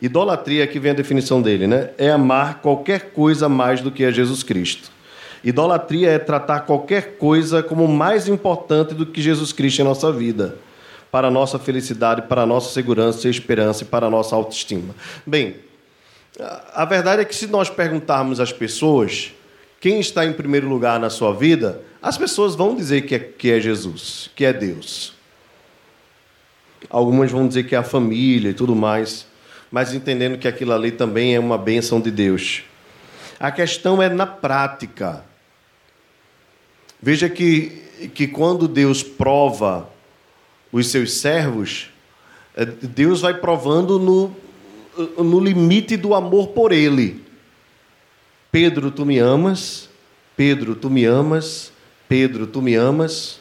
Idolatria, 0.00 0.66
que 0.66 0.78
vem 0.78 0.92
a 0.92 0.95
definição 0.95 1.42
dele, 1.42 1.66
né? 1.66 1.90
É 1.99 2.11
amar 2.11 2.61
qualquer 2.61 3.11
coisa 3.12 3.49
mais 3.49 3.80
do 3.80 3.90
que 3.90 4.04
a 4.04 4.11
Jesus 4.11 4.42
Cristo. 4.42 4.90
Idolatria 5.45 6.11
é 6.11 6.19
tratar 6.19 6.61
qualquer 6.61 7.16
coisa 7.16 7.62
como 7.62 7.87
mais 7.88 8.28
importante 8.28 8.95
do 8.95 9.07
que 9.07 9.23
Jesus 9.23 9.52
Cristo 9.52 9.80
em 9.80 9.85
nossa 9.85 10.12
vida, 10.12 10.57
para 11.11 11.28
a 11.28 11.30
nossa 11.30 11.59
felicidade, 11.59 12.23
para 12.23 12.42
a 12.42 12.47
nossa 12.47 12.73
segurança 12.73 13.26
e 13.26 13.30
esperança 13.30 13.83
e 13.83 13.87
para 13.87 14.07
a 14.07 14.11
nossa 14.11 14.35
autoestima. 14.37 14.95
Bem, 15.26 15.57
a 16.75 16.85
verdade 16.85 17.23
é 17.23 17.25
que 17.25 17.35
se 17.35 17.47
nós 17.47 17.69
perguntarmos 17.69 18.40
às 18.40 18.52
pessoas 18.52 19.33
quem 19.80 19.99
está 19.99 20.25
em 20.25 20.33
primeiro 20.33 20.69
lugar 20.69 21.00
na 21.00 21.11
sua 21.11 21.35
vida, 21.35 21.80
as 22.02 22.16
pessoas 22.16 22.54
vão 22.54 22.75
dizer 22.75 23.02
que 23.02 23.14
é, 23.14 23.19
que 23.19 23.50
é 23.50 23.61
Jesus, 23.61 24.30
que 24.37 24.45
é 24.45 24.52
Deus. 24.52 25.14
Algumas 26.88 27.30
vão 27.30 27.49
dizer 27.49 27.64
que 27.64 27.75
é 27.75 27.78
a 27.78 27.83
família 27.83 28.50
e 28.50 28.54
tudo 28.54 28.75
mais, 28.75 29.26
mas 29.71 29.95
entendendo 29.95 30.39
que 30.39 30.49
aquilo 30.49 30.73
ali 30.73 30.91
também 30.91 31.35
é 31.35 31.41
uma 31.41 31.57
bênção 31.57 32.00
de 32.00 32.11
Deus. 32.11 32.62
A 33.39 33.50
questão 33.50 34.03
é 34.03 34.09
na 34.09 34.27
prática. 34.27 35.25
Veja 37.00 37.29
que, 37.29 38.11
que 38.15 38.27
quando 38.27 38.69
Deus 38.69 39.03
prova 39.03 39.89
os 40.71 40.89
seus 40.89 41.15
servos, 41.15 41.91
eh, 42.55 42.67
Deus 42.67 43.23
vai 43.23 43.35
provando 43.35 43.99
no, 43.99 44.37
no 45.23 45.41
limite 45.41 45.97
do 45.97 46.15
amor 46.15 46.49
por 46.49 46.73
Ele. 46.73 47.25
Pedro, 48.53 48.91
tu 48.91 49.07
me 49.07 49.19
amas. 49.19 49.89
Pedro, 50.37 50.75
tu 50.75 50.91
me 50.91 51.05
amas. 51.05 51.73
Pedro, 52.09 52.47
tu 52.47 52.61
me 52.61 52.75
amas. 52.75 53.39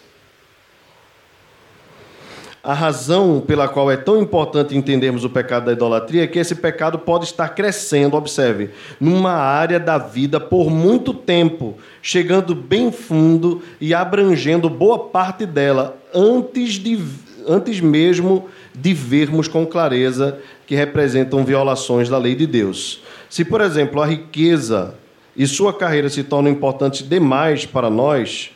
A 2.70 2.74
razão 2.76 3.42
pela 3.42 3.68
qual 3.68 3.90
é 3.90 3.98
tão 3.98 4.22
importante 4.22 4.78
entendermos 4.78 5.24
o 5.24 5.30
pecado 5.32 5.66
da 5.66 5.72
idolatria 5.72 6.26
é 6.26 6.28
que 6.28 6.38
esse 6.38 6.54
pecado 6.54 7.00
pode 7.00 7.26
estar 7.26 7.50
crescendo, 7.50 8.16
observe, 8.16 8.70
numa 9.02 9.32
área 9.32 9.80
da 9.80 9.98
vida 9.98 10.40
por 10.40 10.70
muito 10.70 11.12
tempo, 11.12 11.80
chegando 12.00 12.54
bem 12.54 12.92
fundo 12.92 13.64
e 13.82 13.92
abrangendo 13.92 14.70
boa 14.70 15.00
parte 15.00 15.48
dela 15.48 15.98
antes, 16.14 16.74
de, 16.74 17.04
antes 17.48 17.82
mesmo 17.82 18.48
de 18.76 18.94
vermos 18.94 19.48
com 19.48 19.66
clareza 19.66 20.38
que 20.68 20.76
representam 20.76 21.44
violações 21.44 22.08
da 22.08 22.20
lei 22.20 22.36
de 22.36 22.46
Deus. 22.46 23.02
Se, 23.28 23.44
por 23.44 23.62
exemplo, 23.62 24.00
a 24.00 24.06
riqueza 24.06 24.94
e 25.36 25.48
sua 25.48 25.74
carreira 25.74 26.08
se 26.08 26.24
tornam 26.24 26.52
importantes 26.52 27.02
demais 27.10 27.66
para 27.66 27.90
nós, 27.90 28.52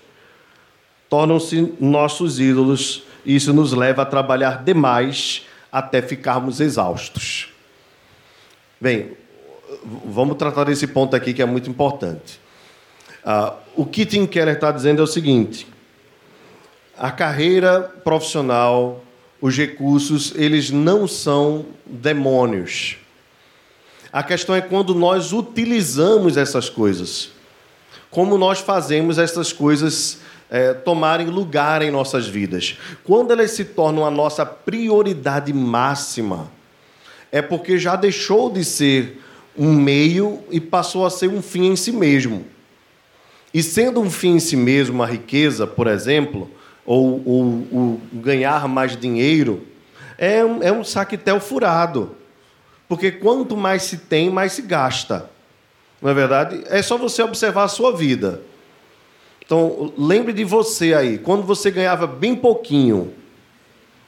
tornam-se 1.10 1.74
nossos 1.80 2.40
ídolos 2.40 3.06
isso 3.26 3.54
nos 3.54 3.74
leva 3.74 4.02
a 4.02 4.06
trabalhar 4.06 4.64
demais 4.64 5.46
até 5.72 6.02
ficarmos 6.02 6.60
exaustos. 6.60 7.50
Bem, 8.80 9.12
vamos 10.06 10.38
tratar 10.38 10.66
desse 10.66 10.88
ponto 10.88 11.16
aqui 11.16 11.34
que 11.34 11.42
é 11.42 11.46
muito 11.46 11.70
importante. 11.70 12.40
Uh, 13.26 13.54
o 13.76 13.86
que 13.86 14.06
Tim 14.06 14.26
Keller 14.26 14.56
está 14.56 14.72
dizendo 14.72 15.00
é 15.00 15.04
o 15.04 15.08
seguinte: 15.08 15.66
a 16.98 17.12
carreira 17.12 17.82
profissional 17.82 19.02
os 19.44 19.58
recursos, 19.58 20.32
eles 20.38 20.72
não 20.72 21.06
são 21.06 21.66
demônios. 21.86 22.96
A 24.10 24.24
questão 24.24 24.56
é 24.56 24.62
quando 24.62 24.96
nós 24.96 25.34
utilizamos 25.34 26.38
essas 26.38 26.70
coisas. 26.70 27.30
Como 28.10 28.38
nós 28.38 28.60
fazemos 28.62 29.18
essas 29.18 29.52
coisas 29.52 30.20
é, 30.54 30.72
tomarem 30.72 31.26
lugar 31.26 31.82
em 31.82 31.90
nossas 31.90 32.28
vidas. 32.28 32.78
Quando 33.04 33.32
elas 33.32 33.50
se 33.50 33.66
tornam 33.66 34.06
a 34.06 34.12
nossa 34.12 34.46
prioridade 34.46 35.52
máxima, 35.52 36.52
é 37.32 37.42
porque 37.42 37.80
já 37.80 37.96
deixou 37.96 38.52
de 38.52 38.64
ser 38.64 39.20
um 39.58 39.74
meio 39.74 40.44
e 40.52 40.60
passou 40.60 41.08
a 41.08 41.10
ser 41.10 41.28
um 41.28 41.42
fim 41.42 41.72
em 41.72 41.76
si 41.76 41.92
mesmo. 41.92 42.46
E 43.52 43.64
sendo 43.64 44.00
um 44.00 44.12
fim 44.12 44.36
em 44.36 44.40
si 44.40 44.56
mesmo, 44.56 45.02
a 45.02 45.08
riqueza, 45.08 45.66
por 45.66 45.88
exemplo, 45.88 46.48
ou, 46.86 47.16
o 47.16 48.02
ganhar 48.14 48.68
mais 48.68 48.96
dinheiro, 48.96 49.66
é 50.20 50.46
um, 50.46 50.62
é 50.62 50.72
um 50.72 50.84
saquetel 50.84 51.40
furado. 51.40 52.16
Porque 52.88 53.12
quanto 53.12 53.58
mais 53.58 53.82
se 53.84 53.98
tem, 53.98 54.30
mais 54.30 54.54
se 54.54 54.62
gasta. 54.62 55.32
Não 56.00 56.12
é 56.12 56.14
verdade? 56.14 56.64
É 56.68 56.84
só 56.84 56.96
você 56.96 57.24
observar 57.24 57.64
a 57.64 57.68
sua 57.68 57.92
vida. 57.96 58.53
Então, 59.46 59.92
lembre 59.98 60.32
de 60.32 60.44
você 60.44 60.94
aí, 60.94 61.18
quando 61.18 61.44
você 61.44 61.70
ganhava 61.70 62.08
bem 62.08 62.36
pouquinho, 62.36 63.14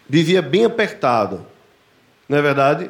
vivia 0.07 0.41
bem 0.41 0.65
apertado. 0.65 1.45
Não 2.27 2.37
é 2.37 2.41
verdade? 2.41 2.89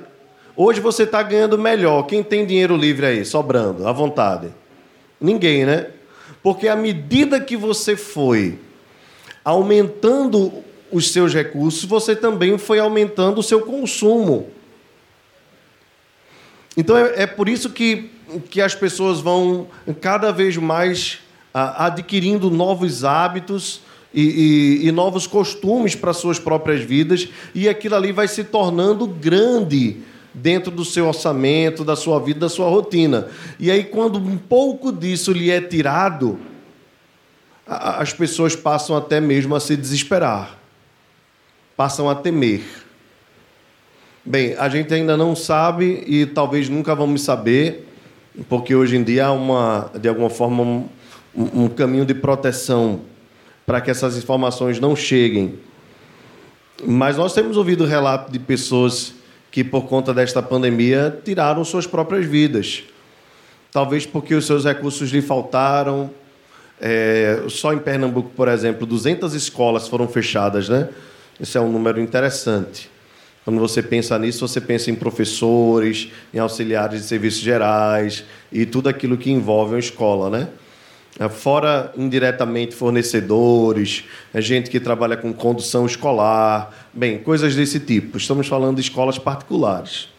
Hoje 0.56 0.80
você 0.80 1.04
está 1.04 1.22
ganhando 1.24 1.58
melhor. 1.58 2.04
Quem 2.04 2.24
tem 2.24 2.46
dinheiro 2.46 2.78
livre 2.78 3.06
aí, 3.06 3.26
sobrando, 3.26 3.88
à 3.88 3.92
vontade? 3.92 4.54
Ninguém, 5.20 5.66
né? 5.66 5.88
Porque 6.42 6.68
à 6.68 6.76
medida 6.76 7.42
que 7.42 7.58
você 7.58 7.96
foi 7.96 8.60
aumentando 9.44 10.64
os 10.92 11.12
seus 11.12 11.34
recursos, 11.34 11.84
você 11.84 12.16
também 12.16 12.58
foi 12.58 12.80
aumentando 12.80 13.40
o 13.40 13.44
seu 13.44 13.62
consumo. 13.62 14.50
Então 16.78 16.96
é, 16.98 17.24
é 17.24 17.28
por 17.28 17.50
isso 17.50 17.70
que, 17.70 18.12
que 18.50 18.62
as 18.62 18.76
pessoas 18.76 19.20
vão 19.20 19.68
cada 20.00 20.32
vez 20.32 20.56
mais 20.58 21.20
adquirindo 21.58 22.52
novos 22.52 23.06
hábitos 23.06 23.82
e, 24.14 24.82
e, 24.84 24.88
e 24.88 24.92
novos 24.92 25.26
costumes 25.26 25.96
para 25.96 26.12
suas 26.12 26.38
próprias 26.38 26.82
vidas, 26.82 27.30
e 27.54 27.70
aquilo 27.70 27.96
ali 27.96 28.12
vai 28.12 28.28
se 28.28 28.44
tornando 28.44 29.08
grande 29.08 29.98
dentro 30.34 30.70
do 30.70 30.84
seu 30.84 31.08
orçamento, 31.08 31.86
da 31.86 31.96
sua 31.96 32.20
vida, 32.20 32.42
da 32.42 32.50
sua 32.50 32.68
rotina. 32.68 33.30
E 33.58 33.72
aí, 33.72 33.86
quando 33.86 34.20
um 34.20 34.38
pouco 34.38 34.92
disso 34.92 35.32
lhe 35.32 35.50
é 35.50 35.62
tirado, 35.62 36.38
as 37.66 38.12
pessoas 38.12 38.56
passam 38.56 38.96
até 38.96 39.22
mesmo 39.22 39.56
a 39.56 39.60
se 39.60 39.78
desesperar, 39.78 40.58
passam 41.78 42.10
a 42.10 42.16
temer. 42.16 42.64
Bem, 44.26 44.56
a 44.58 44.68
gente 44.68 44.94
ainda 44.94 45.16
não 45.16 45.36
sabe 45.36 46.04
e 46.06 46.26
talvez 46.26 46.68
nunca 46.68 46.94
vamos 46.94 47.22
saber, 47.22 47.88
porque 48.50 48.76
hoje 48.76 48.98
em 48.98 49.04
dia 49.04 49.28
há 49.28 49.32
uma, 49.32 49.90
de 50.00 50.10
alguma 50.10 50.30
forma, 50.30 50.86
um, 51.36 51.68
caminho 51.68 52.06
de 52.06 52.14
proteção 52.14 53.02
para 53.66 53.82
que 53.82 53.92
essas 53.92 54.18
informações 54.18 54.80
não 54.80 54.96
cheguem. 54.96 55.60
Mas 56.86 57.18
nós 57.18 57.34
temos 57.34 57.58
ouvido 57.58 57.86
relato 57.86 58.32
de 58.32 58.40
pessoas 58.40 59.14
que, 59.52 59.64
por 59.64 59.86
conta 59.86 60.14
desta 60.14 60.42
pandemia, 60.42 61.18
tiraram 61.24 61.64
suas 61.64 61.88
próprias 61.88 62.26
vidas. 62.26 62.84
Talvez 63.72 64.06
porque 64.06 64.36
os 64.36 64.46
seus 64.46 64.66
recursos 64.66 65.10
lhe 65.10 65.22
faltaram. 65.22 66.10
É, 66.80 67.44
só 67.48 67.74
em 67.74 67.80
Pernambuco, 67.80 68.30
por 68.36 68.48
exemplo, 68.48 68.86
200 68.86 69.34
escolas 69.34 69.88
foram 69.88 70.08
fechadas, 70.08 70.68
né? 70.70 70.90
Esse 71.40 71.58
é 71.58 71.62
um 71.62 71.72
número 71.72 72.00
interessante. 72.00 72.90
Quando 73.46 73.60
você 73.60 73.82
pensa 73.82 74.18
nisso, 74.18 74.46
você 74.46 74.60
pensa 74.60 74.90
em 74.90 74.96
professores, 74.96 76.10
em 76.34 76.40
auxiliares 76.40 77.02
de 77.02 77.08
serviços 77.08 77.42
gerais 77.42 78.24
e 78.52 78.66
tudo 78.66 78.90
aquilo 78.90 79.18
que 79.18 79.32
envolve 79.32 79.74
uma 79.74 79.80
escola, 79.80 80.30
né? 80.30 80.50
É, 81.18 81.30
fora 81.30 81.94
indiretamente 81.96 82.76
fornecedores, 82.76 84.04
é 84.34 84.42
gente 84.42 84.70
que 84.70 84.82
trabalha 84.82 85.16
com 85.16 85.32
condução 85.32 85.86
escolar, 85.86 86.72
bem, 86.94 87.18
coisas 87.20 87.56
desse 87.56 87.80
tipo. 87.80 88.18
Estamos 88.18 88.48
falando 88.48 88.76
de 88.76 88.82
escolas 88.82 89.18
particulares. 89.18 90.10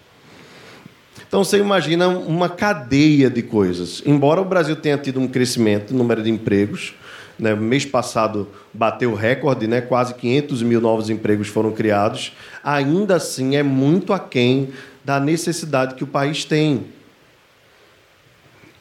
Então 1.29 1.45
você 1.45 1.59
imagina 1.59 2.09
uma 2.09 2.49
cadeia 2.49 3.29
de 3.29 3.43
coisas. 3.43 4.03
Embora 4.07 4.41
o 4.41 4.45
Brasil 4.45 4.75
tenha 4.75 4.97
tido 4.97 5.21
um 5.21 5.29
crescimento 5.29 5.93
no 5.93 5.99
número 5.99 6.23
de 6.23 6.31
empregos, 6.31 6.95
né, 7.39 7.55
mês 7.55 7.85
passado 7.85 8.49
bateu 8.73 9.15
recorde, 9.15 9.67
né, 9.67 9.83
quase 9.83 10.15
500 10.15 10.63
mil 10.63 10.81
novos 10.81 11.11
empregos 11.11 11.49
foram 11.49 11.73
criados, 11.73 12.33
ainda 12.65 13.17
assim 13.17 13.57
é 13.57 13.63
muito 13.63 14.15
aquém 14.15 14.71
da 15.05 15.21
necessidade 15.21 15.95
que 15.95 16.05
o 16.05 16.07
país 16.07 16.45
tem. 16.45 16.87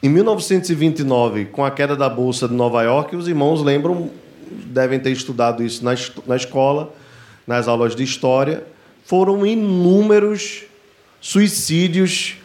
Em 0.02 0.08
1929, 0.10 1.46
com 1.46 1.64
a 1.64 1.70
queda 1.70 1.96
da 1.96 2.08
Bolsa 2.08 2.46
de 2.46 2.54
Nova 2.54 2.82
York, 2.82 3.16
os 3.16 3.26
irmãos 3.26 3.62
lembram, 3.62 4.10
devem 4.66 5.00
ter 5.00 5.10
estudado 5.10 5.62
isso 5.62 5.82
na, 5.82 5.94
na 6.26 6.36
escola, 6.36 6.94
nas 7.46 7.66
aulas 7.66 7.96
de 7.96 8.02
história, 8.02 8.64
foram 9.04 9.46
inúmeros 9.46 10.64
suicídios 11.20 12.36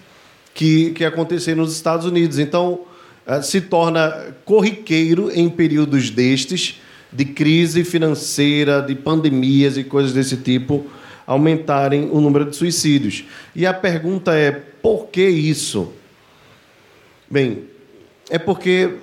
que, 0.53 0.91
que 0.91 1.03
aconteceram 1.03 1.63
nos 1.63 1.73
Estados 1.73 2.05
Unidos. 2.05 2.39
Então, 2.39 2.81
eh, 3.27 3.41
se 3.41 3.59
torna 3.59 4.33
corriqueiro 4.45 5.29
em 5.31 5.49
períodos 5.49 6.09
destes, 6.09 6.79
de 7.11 7.25
crise 7.25 7.83
financeira, 7.83 8.81
de 8.81 8.95
pandemias 8.95 9.75
e 9.75 9.83
coisas 9.83 10.13
desse 10.13 10.37
tipo, 10.37 10.85
aumentarem 11.27 12.09
o 12.11 12.21
número 12.21 12.45
de 12.45 12.55
suicídios. 12.55 13.25
E 13.53 13.65
a 13.65 13.73
pergunta 13.73 14.33
é: 14.33 14.51
por 14.51 15.07
que 15.07 15.27
isso? 15.27 15.91
Bem, 17.31 17.63
é 18.29 18.37
porque, 18.37 18.95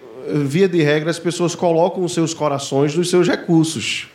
via 0.45 0.69
de 0.69 0.83
regra, 0.83 1.09
as 1.09 1.19
pessoas 1.19 1.55
colocam 1.55 2.05
os 2.05 2.13
seus 2.13 2.35
corações 2.35 2.95
nos 2.95 3.09
seus 3.09 3.27
recursos. 3.27 4.07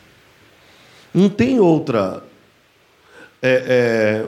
Não 1.12 1.28
tem 1.28 1.60
outra 1.60 2.24
é, 3.42 3.64
é, 3.68 4.26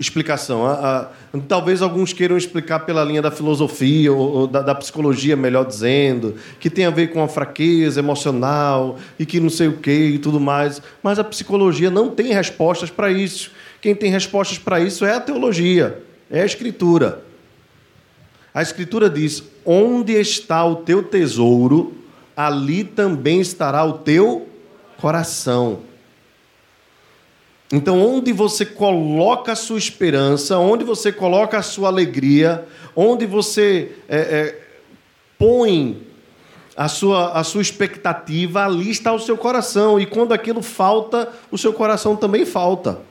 explicação. 0.00 0.66
A, 0.66 0.72
a, 0.72 1.08
talvez 1.46 1.82
alguns 1.82 2.14
queiram 2.14 2.38
explicar 2.38 2.80
pela 2.80 3.04
linha 3.04 3.20
da 3.20 3.30
filosofia 3.30 4.10
ou, 4.10 4.32
ou 4.32 4.46
da, 4.46 4.62
da, 4.62 4.74
psicologia, 4.74 5.36
melhor 5.36 5.66
dizendo, 5.66 6.36
que 6.58 6.70
tem 6.70 6.86
a 6.86 6.90
ver 6.90 7.08
com 7.08 7.22
a 7.22 7.28
fraqueza 7.28 8.00
emocional 8.00 8.96
e 9.18 9.26
que 9.26 9.38
não 9.40 9.50
sei 9.50 9.68
o 9.68 9.76
que 9.76 9.90
e 9.90 10.18
tudo 10.18 10.40
mais. 10.40 10.80
Mas 11.02 11.18
a 11.18 11.24
psicologia 11.24 11.90
não 11.90 12.08
tem 12.08 12.32
respostas 12.32 12.88
para 12.88 13.10
isso. 13.10 13.50
Quem 13.82 13.94
tem 13.94 14.10
respostas 14.10 14.56
para 14.56 14.80
isso 14.80 15.04
é 15.04 15.14
a 15.14 15.20
teologia, 15.20 16.02
é 16.30 16.40
a 16.40 16.46
escritura. 16.46 17.27
A 18.58 18.62
Escritura 18.62 19.08
diz: 19.08 19.44
onde 19.64 20.14
está 20.14 20.64
o 20.64 20.74
teu 20.74 21.00
tesouro, 21.00 21.94
ali 22.36 22.82
também 22.82 23.40
estará 23.40 23.84
o 23.84 23.98
teu 23.98 24.48
coração. 25.00 25.78
Então, 27.72 28.04
onde 28.04 28.32
você 28.32 28.66
coloca 28.66 29.52
a 29.52 29.54
sua 29.54 29.78
esperança, 29.78 30.58
onde 30.58 30.82
você 30.82 31.12
coloca 31.12 31.56
a 31.56 31.62
sua 31.62 31.86
alegria, 31.86 32.66
onde 32.96 33.26
você 33.26 33.92
é, 34.08 34.18
é, 34.18 34.60
põe 35.38 36.02
a 36.76 36.88
sua, 36.88 37.34
a 37.34 37.44
sua 37.44 37.62
expectativa, 37.62 38.64
ali 38.64 38.90
está 38.90 39.12
o 39.12 39.20
seu 39.20 39.38
coração. 39.38 40.00
E 40.00 40.04
quando 40.04 40.32
aquilo 40.32 40.62
falta, 40.62 41.32
o 41.48 41.56
seu 41.56 41.72
coração 41.72 42.16
também 42.16 42.44
falta. 42.44 43.06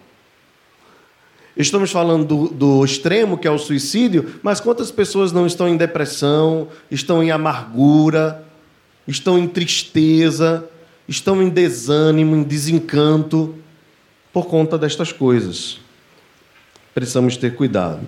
Estamos 1.58 1.92
falando 1.92 2.24
do, 2.24 2.48
do, 2.50 2.86
extremo, 2.86 3.36
que 3.36 3.48
é 3.48 3.52
o 3.52 3.58
suicídio, 3.58 4.40
mas 4.44 4.60
quantas 4.60 4.92
pessoas 4.92 5.32
não 5.32 5.48
estão 5.48 5.68
em 5.68 5.76
depressão, 5.76 6.68
estão 6.92 7.24
em 7.24 7.32
amargura, 7.32 8.46
estão 9.08 9.40
em 9.40 9.48
tristeza, 9.48 10.70
estão 11.08 11.42
em 11.42 11.50
desânimo, 11.50 12.36
em 12.36 12.44
desencanto, 12.44 13.56
por 14.32 14.46
conta 14.46 14.78
destas 14.78 15.12
coisas? 15.12 15.80
Precisamos 16.94 17.36
ter 17.38 17.56
cuidado. 17.56 18.02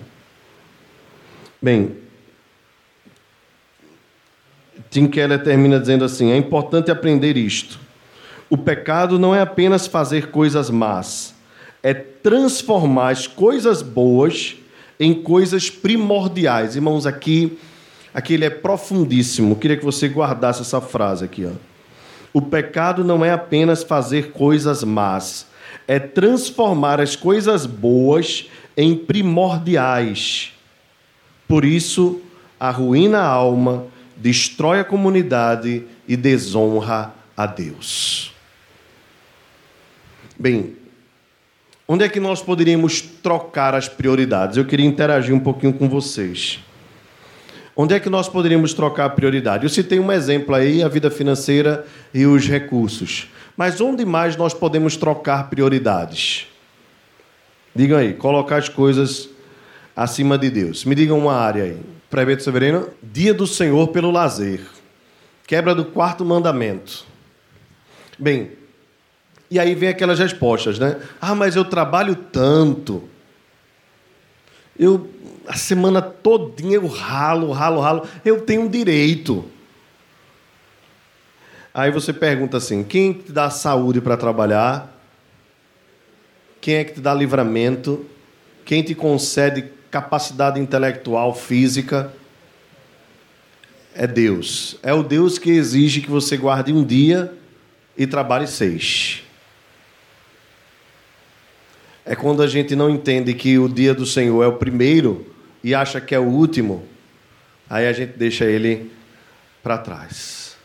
Bem, 1.60 1.96
Tim 4.90 5.08
Keller 5.08 5.42
termina 5.42 5.80
dizendo 5.80 6.04
assim: 6.04 6.30
é 6.30 6.36
importante 6.36 6.88
aprender 6.88 7.36
isto. 7.36 7.80
O 8.48 8.56
pecado 8.56 9.18
não 9.18 9.34
é 9.34 9.40
apenas 9.40 9.88
fazer 9.88 10.30
coisas 10.30 10.70
más 10.70 11.39
é 11.82 11.94
transformar 11.94 13.10
as 13.10 13.26
coisas 13.26 13.82
boas 13.82 14.56
em 14.98 15.14
coisas 15.14 15.70
primordiais. 15.70 16.76
Irmãos, 16.76 17.06
aqui, 17.06 17.58
aqui 18.12 18.34
ele 18.34 18.44
é 18.44 18.50
profundíssimo. 18.50 19.52
Eu 19.52 19.56
queria 19.56 19.76
que 19.76 19.84
você 19.84 20.08
guardasse 20.08 20.60
essa 20.60 20.80
frase 20.80 21.24
aqui. 21.24 21.46
Ó. 21.46 21.52
O 22.32 22.42
pecado 22.42 23.02
não 23.02 23.24
é 23.24 23.32
apenas 23.32 23.82
fazer 23.82 24.30
coisas 24.30 24.84
más, 24.84 25.46
é 25.88 25.98
transformar 25.98 27.00
as 27.00 27.16
coisas 27.16 27.66
boas 27.66 28.48
em 28.76 28.94
primordiais. 28.94 30.52
Por 31.48 31.64
isso, 31.64 32.20
arruína 32.58 33.18
a 33.18 33.26
alma, 33.26 33.86
destrói 34.16 34.78
a 34.80 34.84
comunidade 34.84 35.84
e 36.06 36.16
desonra 36.16 37.12
a 37.36 37.46
Deus. 37.46 38.32
Bem, 40.38 40.76
Onde 41.92 42.04
é 42.04 42.08
que 42.08 42.20
nós 42.20 42.40
poderíamos 42.40 43.00
trocar 43.00 43.74
as 43.74 43.88
prioridades? 43.88 44.56
Eu 44.56 44.64
queria 44.64 44.86
interagir 44.86 45.34
um 45.34 45.40
pouquinho 45.40 45.72
com 45.72 45.88
vocês. 45.88 46.60
Onde 47.74 47.94
é 47.94 47.98
que 47.98 48.08
nós 48.08 48.28
poderíamos 48.28 48.72
trocar 48.72 49.06
a 49.06 49.10
prioridade? 49.10 49.64
Eu 49.64 49.68
citei 49.68 49.98
um 49.98 50.12
exemplo 50.12 50.54
aí, 50.54 50.84
a 50.84 50.88
vida 50.88 51.10
financeira 51.10 51.84
e 52.14 52.24
os 52.26 52.46
recursos. 52.46 53.28
Mas 53.56 53.80
onde 53.80 54.04
mais 54.04 54.36
nós 54.36 54.54
podemos 54.54 54.96
trocar 54.96 55.50
prioridades? 55.50 56.46
Digam 57.74 57.98
aí, 57.98 58.14
colocar 58.14 58.58
as 58.58 58.68
coisas 58.68 59.28
acima 59.96 60.38
de 60.38 60.48
Deus. 60.48 60.84
Me 60.84 60.94
digam 60.94 61.18
uma 61.18 61.34
área 61.34 61.64
aí. 61.64 61.80
Pré-Beto 62.08 62.44
Severino, 62.44 62.88
dia 63.02 63.34
do 63.34 63.48
Senhor 63.48 63.88
pelo 63.88 64.12
lazer. 64.12 64.60
Quebra 65.44 65.74
do 65.74 65.84
quarto 65.84 66.24
mandamento. 66.24 67.04
Bem, 68.16 68.59
e 69.50 69.58
aí 69.58 69.74
vem 69.74 69.88
aquelas 69.88 70.18
respostas, 70.18 70.78
né? 70.78 70.96
Ah, 71.20 71.34
mas 71.34 71.56
eu 71.56 71.64
trabalho 71.64 72.14
tanto. 72.14 73.08
Eu 74.78 75.10
a 75.46 75.56
semana 75.56 76.00
todinha 76.00 76.76
eu 76.76 76.86
ralo, 76.86 77.50
ralo, 77.50 77.80
ralo. 77.80 78.08
Eu 78.24 78.42
tenho 78.42 78.68
direito. 78.68 79.44
Aí 81.74 81.90
você 81.90 82.12
pergunta 82.12 82.56
assim: 82.56 82.84
quem 82.84 83.12
te 83.12 83.32
dá 83.32 83.50
saúde 83.50 84.00
para 84.00 84.16
trabalhar? 84.16 84.96
Quem 86.60 86.76
é 86.76 86.84
que 86.84 86.94
te 86.94 87.00
dá 87.00 87.12
livramento? 87.12 88.06
Quem 88.64 88.82
te 88.82 88.94
concede 88.94 89.64
capacidade 89.90 90.60
intelectual, 90.60 91.34
física? 91.34 92.12
É 93.92 94.06
Deus. 94.06 94.76
É 94.82 94.94
o 94.94 95.02
Deus 95.02 95.36
que 95.36 95.50
exige 95.50 96.00
que 96.00 96.10
você 96.10 96.36
guarde 96.36 96.72
um 96.72 96.84
dia 96.84 97.32
e 97.96 98.06
trabalhe 98.06 98.46
seis. 98.46 99.24
É 102.10 102.16
quando 102.16 102.42
a 102.42 102.48
gente 102.48 102.74
não 102.74 102.90
entende 102.90 103.32
que 103.34 103.56
o 103.56 103.68
dia 103.68 103.94
do 103.94 104.04
Senhor 104.04 104.42
é 104.42 104.46
o 104.48 104.54
primeiro 104.54 105.32
e 105.62 105.76
acha 105.76 106.00
que 106.00 106.12
é 106.12 106.18
o 106.18 106.24
último, 106.24 106.82
aí 107.68 107.86
a 107.86 107.92
gente 107.92 108.18
deixa 108.18 108.46
ele 108.46 108.90
para 109.62 109.78
trás. 109.78 110.56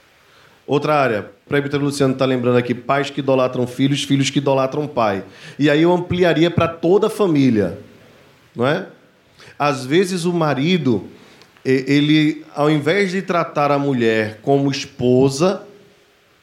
Outra 0.65 0.95
área, 0.95 1.29
o 1.45 1.47
presbítero 1.47 1.83
Luciano 1.83 2.13
está 2.13 2.25
lembrando 2.25 2.57
aqui, 2.57 2.73
pais 2.73 3.11
que 3.11 3.19
idolatram 3.19 3.67
filhos, 3.67 4.03
filhos 4.03 4.31
que 4.31 4.39
idolatram 4.39 4.87
pai. 4.87 5.23
E 5.59 5.69
aí 5.69 5.83
eu 5.83 5.93
ampliaria 5.93 6.49
para 6.49 6.67
toda 6.67 7.05
a 7.05 7.11
família, 7.11 7.77
não 8.55 8.65
é? 8.65 8.87
Às 9.59 9.85
vezes 9.85 10.25
o 10.25 10.33
marido, 10.33 11.05
ele, 11.63 12.43
ao 12.55 12.71
invés 12.71 13.11
de 13.11 13.21
tratar 13.21 13.69
a 13.69 13.77
mulher 13.77 14.39
como 14.41 14.71
esposa, 14.71 15.61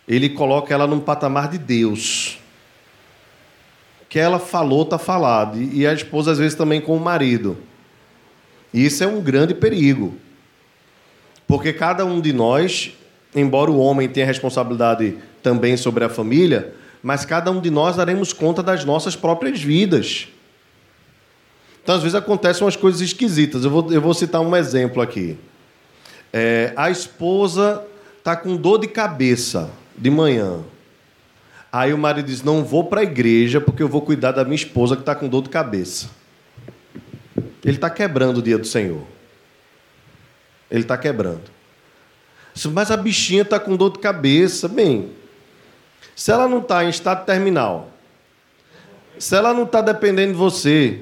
ele 0.06 0.28
coloca 0.28 0.72
ela 0.72 0.86
num 0.86 1.00
patamar 1.00 1.48
de 1.48 1.58
Deus. 1.58 2.40
Que 4.12 4.18
ela 4.18 4.38
falou, 4.38 4.82
está 4.82 4.98
falado. 4.98 5.58
E 5.58 5.86
a 5.86 5.94
esposa, 5.94 6.32
às 6.32 6.38
vezes, 6.38 6.54
também 6.54 6.82
com 6.82 6.94
o 6.94 7.00
marido. 7.00 7.56
E 8.70 8.84
isso 8.84 9.02
é 9.02 9.06
um 9.06 9.22
grande 9.22 9.54
perigo. 9.54 10.14
Porque 11.48 11.72
cada 11.72 12.04
um 12.04 12.20
de 12.20 12.30
nós, 12.30 12.92
embora 13.34 13.70
o 13.70 13.78
homem 13.78 14.10
tenha 14.10 14.26
responsabilidade 14.26 15.16
também 15.42 15.78
sobre 15.78 16.04
a 16.04 16.10
família, 16.10 16.74
mas 17.02 17.24
cada 17.24 17.50
um 17.50 17.58
de 17.58 17.70
nós 17.70 17.96
daremos 17.96 18.34
conta 18.34 18.62
das 18.62 18.84
nossas 18.84 19.16
próprias 19.16 19.62
vidas. 19.62 20.28
Então, 21.82 21.94
às 21.94 22.02
vezes, 22.02 22.14
acontecem 22.14 22.64
umas 22.64 22.76
coisas 22.76 23.00
esquisitas. 23.00 23.64
Eu 23.64 23.70
vou, 23.70 23.90
eu 23.90 24.02
vou 24.02 24.12
citar 24.12 24.42
um 24.42 24.54
exemplo 24.54 25.00
aqui. 25.00 25.38
É, 26.30 26.74
a 26.76 26.90
esposa 26.90 27.82
está 28.18 28.36
com 28.36 28.56
dor 28.56 28.78
de 28.78 28.88
cabeça 28.88 29.70
de 29.96 30.10
manhã. 30.10 30.60
Aí 31.72 31.94
o 31.94 31.98
marido 31.98 32.26
diz: 32.26 32.42
Não 32.42 32.62
vou 32.62 32.84
para 32.84 33.00
a 33.00 33.04
igreja 33.04 33.58
porque 33.60 33.82
eu 33.82 33.88
vou 33.88 34.02
cuidar 34.02 34.32
da 34.32 34.44
minha 34.44 34.56
esposa 34.56 34.94
que 34.94 35.02
está 35.02 35.14
com 35.14 35.26
dor 35.26 35.42
de 35.42 35.48
cabeça. 35.48 36.10
Ele 37.64 37.76
está 37.76 37.88
quebrando 37.88 38.38
o 38.38 38.42
dia 38.42 38.58
do 38.58 38.66
Senhor. 38.66 39.02
Ele 40.70 40.82
está 40.82 40.98
quebrando. 40.98 41.50
Mas 42.72 42.90
a 42.90 42.96
bichinha 42.96 43.42
está 43.42 43.58
com 43.58 43.74
dor 43.74 43.92
de 43.92 44.00
cabeça. 44.00 44.68
Bem, 44.68 45.12
se 46.14 46.30
ela 46.30 46.46
não 46.46 46.58
está 46.58 46.84
em 46.84 46.90
estado 46.90 47.24
terminal, 47.24 47.90
se 49.18 49.34
ela 49.34 49.54
não 49.54 49.62
está 49.62 49.80
dependendo 49.80 50.32
de 50.32 50.38
você, 50.38 51.00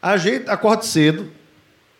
ajeita, 0.00 0.52
acorde 0.52 0.86
cedo, 0.86 1.28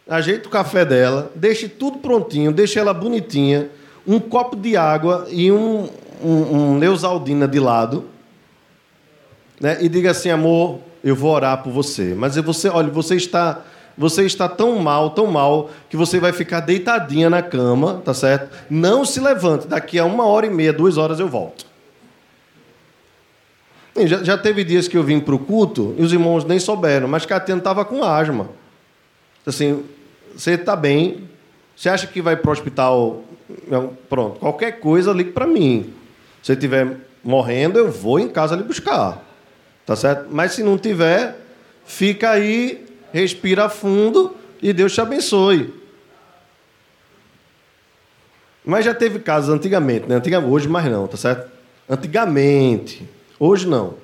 ajeita 0.09 0.47
o 0.47 0.51
café 0.51 0.85
dela, 0.85 1.33
deixe 1.35 1.69
tudo 1.69 1.99
prontinho, 1.99 2.53
deixe 2.53 2.79
ela 2.79 2.95
bonitinha, 2.95 3.69
um 4.07 4.21
copo 4.21 4.55
de 4.55 4.77
água 4.77 5.27
e 5.31 5.51
um, 5.51 5.89
um, 6.23 6.57
um 6.57 6.79
Neusaldina 6.79 7.47
de 7.47 7.59
lado, 7.59 8.05
né? 9.61 9.79
e 9.81 9.89
diga 9.89 10.11
assim, 10.11 10.31
amor, 10.31 10.81
eu 11.03 11.15
vou 11.15 11.33
orar 11.33 11.63
por 11.63 11.73
você. 11.73 12.15
Mas 12.17 12.37
você, 12.37 12.69
olha, 12.69 12.91
você 12.91 13.17
está, 13.17 13.63
você 13.97 14.25
está 14.25 14.49
tão 14.49 14.79
mal, 14.79 15.11
tão 15.11 15.27
mal, 15.27 15.71
que 15.89 15.97
você 15.97 16.21
vai 16.21 16.33
ficar 16.33 16.61
deitadinha 16.61 17.29
na 17.29 17.43
cama, 17.43 18.03
tá 18.05 18.15
certo? 18.15 18.57
Não 18.71 19.05
se 19.05 19.21
levante, 19.21 19.67
daqui 19.67 19.99
a 19.99 20.05
uma 20.05 20.27
hora 20.27 20.47
e 20.47 20.51
meia, 20.51 20.73
duas 20.73 20.97
horas 20.97 21.21
eu 21.21 21.29
volto. 21.29 21.67
Já, 24.07 24.23
já 24.23 24.39
teve 24.39 24.63
dias 24.63 24.87
que 24.87 24.97
eu 24.97 25.03
vim 25.03 25.19
para 25.19 25.35
o 25.35 25.39
culto 25.39 25.95
e 25.99 26.03
os 26.03 26.13
irmãos 26.13 26.45
nem 26.45 26.61
souberam, 26.61 27.09
mas 27.09 27.27
Catena 27.27 27.59
estava 27.59 27.85
com 27.85 28.05
asma. 28.05 28.49
Assim, 29.45 29.83
você 30.37 30.53
está 30.53 30.77
bem, 30.77 31.29
você 31.75 31.89
acha 31.89 32.07
que 32.07 32.23
vai 32.23 32.37
para 32.37 32.49
o 32.49 32.53
hospital? 32.53 33.23
Pronto, 34.09 34.39
qualquer 34.39 34.79
coisa, 34.79 35.13
ligue 35.13 35.33
para 35.33 35.47
mim. 35.47 35.95
Se 36.43 36.53
estiver 36.53 36.97
morrendo, 37.23 37.79
eu 37.79 37.91
vou 37.91 38.19
em 38.19 38.29
casa 38.29 38.57
lhe 38.57 38.63
buscar. 38.63 39.23
Tá 39.85 39.97
certo? 39.97 40.29
Mas 40.31 40.53
se 40.53 40.63
não 40.63 40.77
tiver, 40.77 41.37
fica 41.85 42.31
aí, 42.31 42.87
respira 43.13 43.69
fundo 43.69 44.37
e 44.61 44.73
Deus 44.73 44.93
te 44.93 45.01
abençoe. 45.01 45.75
Mas 48.65 48.85
já 48.85 48.95
teve 48.95 49.19
casos 49.19 49.49
antigamente, 49.49 50.07
né? 50.07 50.17
Antigamente, 50.17 50.53
hoje 50.53 50.69
mais 50.69 50.85
não, 50.91 51.07
tá 51.07 51.17
certo? 51.17 51.51
Antigamente, 51.89 53.09
hoje 53.41 53.67
não. 53.67 53.95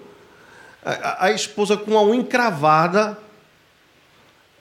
A, 0.83 1.27
a 1.27 1.31
esposa 1.33 1.77
com 1.77 1.99
a 1.99 2.03
unha 2.03 2.21
encravada, 2.21 3.19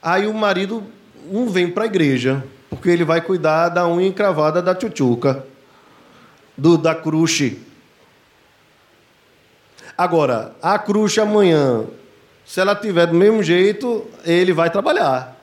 aí 0.02 0.26
o 0.26 0.34
marido 0.34 0.84
não 1.30 1.48
vem 1.48 1.70
para 1.70 1.84
a 1.84 1.86
igreja, 1.86 2.44
porque 2.68 2.90
ele 2.90 3.02
vai 3.02 3.22
cuidar 3.22 3.70
da 3.70 3.88
unha 3.88 4.06
encravada 4.06 4.60
da 4.60 4.74
tchutchuca, 4.74 5.42
do, 6.56 6.76
da 6.76 6.94
cruche. 6.94 7.58
Agora, 9.96 10.54
a 10.60 10.78
cruz 10.78 11.16
amanhã, 11.18 11.86
se 12.44 12.60
ela 12.60 12.74
tiver 12.74 13.06
do 13.06 13.14
mesmo 13.14 13.42
jeito, 13.42 14.06
ele 14.24 14.52
vai 14.52 14.70
trabalhar. 14.70 15.40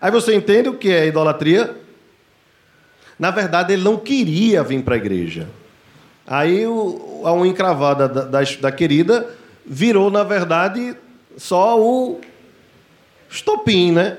Aí 0.00 0.10
você 0.10 0.34
entende 0.34 0.68
o 0.68 0.76
que 0.76 0.90
é 0.90 1.06
idolatria? 1.06 1.76
Na 3.18 3.30
verdade, 3.30 3.74
ele 3.74 3.82
não 3.82 3.96
queria 3.96 4.62
vir 4.62 4.82
para 4.82 4.94
a 4.94 4.98
igreja. 4.98 5.48
Aí 6.26 6.64
a 6.64 7.32
unha 7.32 7.50
encravada 7.50 8.08
da, 8.08 8.22
da, 8.22 8.40
da 8.60 8.72
querida 8.72 9.28
virou, 9.64 10.10
na 10.10 10.22
verdade, 10.22 10.96
só 11.36 11.78
o 11.78 12.20
estopim, 13.28 13.92
né? 13.92 14.18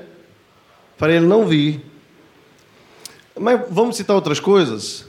Para 0.96 1.12
ele 1.12 1.26
não 1.26 1.46
vir. 1.46 1.84
Mas 3.38 3.60
vamos 3.68 3.96
citar 3.96 4.14
outras 4.14 4.38
coisas? 4.38 5.06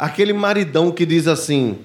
Aquele 0.00 0.32
maridão 0.32 0.90
que 0.90 1.04
diz 1.04 1.28
assim: 1.28 1.78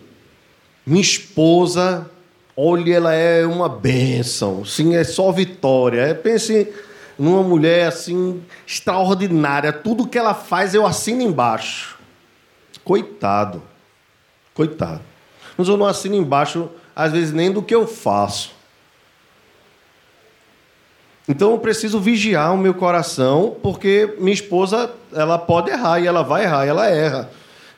minha 0.85 1.01
esposa, 1.01 2.09
olha, 2.55 2.95
ela 2.95 3.13
é 3.13 3.45
uma 3.45 3.67
bênção. 3.67 4.63
Sim, 4.63 4.95
é 4.95 5.03
só 5.03 5.33
vitória. 5.33 5.99
É, 5.99 6.13
pense 6.13 6.73
numa 7.19 7.43
mulher 7.43 7.89
assim 7.89 8.41
extraordinária. 8.65 9.73
Tudo 9.73 10.07
que 10.07 10.17
ela 10.17 10.33
faz 10.33 10.73
eu 10.73 10.87
assino 10.87 11.21
embaixo. 11.23 11.97
Coitado. 12.85 13.61
Coitado. 14.53 15.01
Mas 15.57 15.67
eu 15.67 15.75
não 15.75 15.85
assino 15.85 16.15
embaixo, 16.15 16.69
às 16.95 17.11
vezes, 17.11 17.33
nem 17.33 17.51
do 17.51 17.61
que 17.61 17.75
eu 17.75 17.85
faço. 17.85 18.55
Então 21.27 21.51
eu 21.51 21.59
preciso 21.59 21.99
vigiar 21.99 22.53
o 22.53 22.57
meu 22.57 22.75
coração, 22.75 23.57
porque 23.61 24.15
minha 24.19 24.33
esposa, 24.33 24.89
ela 25.11 25.37
pode 25.37 25.69
errar 25.69 25.99
e 25.99 26.07
ela 26.07 26.23
vai 26.23 26.43
errar, 26.43 26.65
e 26.65 26.69
ela 26.69 26.87
erra 26.87 27.29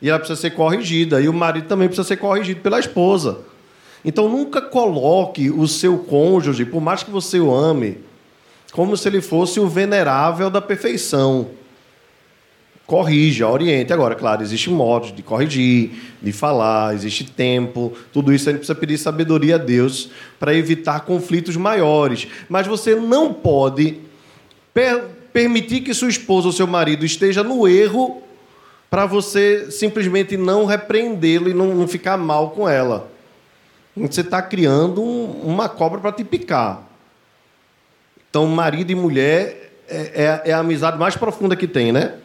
e 0.01 0.09
ela 0.09 0.19
precisa 0.19 0.39
ser 0.39 0.51
corrigida. 0.51 1.21
E 1.21 1.27
o 1.27 1.33
marido 1.33 1.67
também 1.67 1.87
precisa 1.87 2.07
ser 2.07 2.17
corrigido 2.17 2.61
pela 2.61 2.79
esposa. 2.79 3.39
Então 4.03 4.29
nunca 4.29 4.61
coloque 4.61 5.49
o 5.49 5.67
seu 5.67 5.97
cônjuge, 5.97 6.65
por 6.65 6.81
mais 6.81 7.03
que 7.03 7.11
você 7.11 7.39
o 7.39 7.53
ame, 7.53 7.97
como 8.71 8.95
se 8.95 9.07
ele 9.07 9.21
fosse 9.21 9.59
o 9.59 9.67
venerável 9.67 10.49
da 10.49 10.61
perfeição. 10.61 11.49
Corrija, 12.85 13.49
oriente. 13.49 13.91
Agora, 13.91 14.15
claro, 14.15 14.41
existe 14.41 14.69
modos 14.69 15.13
de 15.13 15.21
corrigir, 15.21 15.91
de 16.21 16.31
falar, 16.31 16.93
existe 16.93 17.25
tempo, 17.25 17.91
tudo 18.13 18.33
isso 18.33 18.47
a 18.47 18.53
gente 18.53 18.59
precisa 18.59 18.79
pedir 18.79 18.97
sabedoria 18.97 19.55
a 19.55 19.57
Deus 19.57 20.09
para 20.39 20.55
evitar 20.55 21.01
conflitos 21.01 21.57
maiores. 21.57 22.27
Mas 22.47 22.65
você 22.65 22.95
não 22.95 23.33
pode 23.33 23.97
per 24.73 25.03
permitir 25.33 25.81
que 25.81 25.93
sua 25.93 26.07
esposa 26.07 26.47
ou 26.47 26.53
seu 26.53 26.65
marido 26.65 27.05
esteja 27.05 27.43
no 27.43 27.67
erro 27.67 28.23
para 28.89 29.05
você 29.05 29.69
simplesmente 29.69 30.37
não 30.37 30.65
repreendê-lo 30.65 31.49
e 31.49 31.53
não, 31.53 31.75
não, 31.75 31.87
ficar 31.87 32.17
mal 32.17 32.51
com 32.51 32.67
ela. 32.67 33.09
Você 33.95 34.21
está 34.21 34.41
criando 34.41 35.01
um, 35.01 35.41
uma 35.43 35.67
cobra 35.67 35.99
para 35.99 36.11
te 36.11 36.23
picar. 36.23 36.83
Então, 38.29 38.45
marido 38.45 38.91
e 38.91 38.95
mulher 38.95 39.73
é, 39.89 40.41
é, 40.45 40.49
é, 40.49 40.53
a 40.53 40.59
amizade 40.59 40.97
mais 40.97 41.15
profunda 41.15 41.55
que 41.55 41.67
tem, 41.67 41.91
né? 41.91 42.15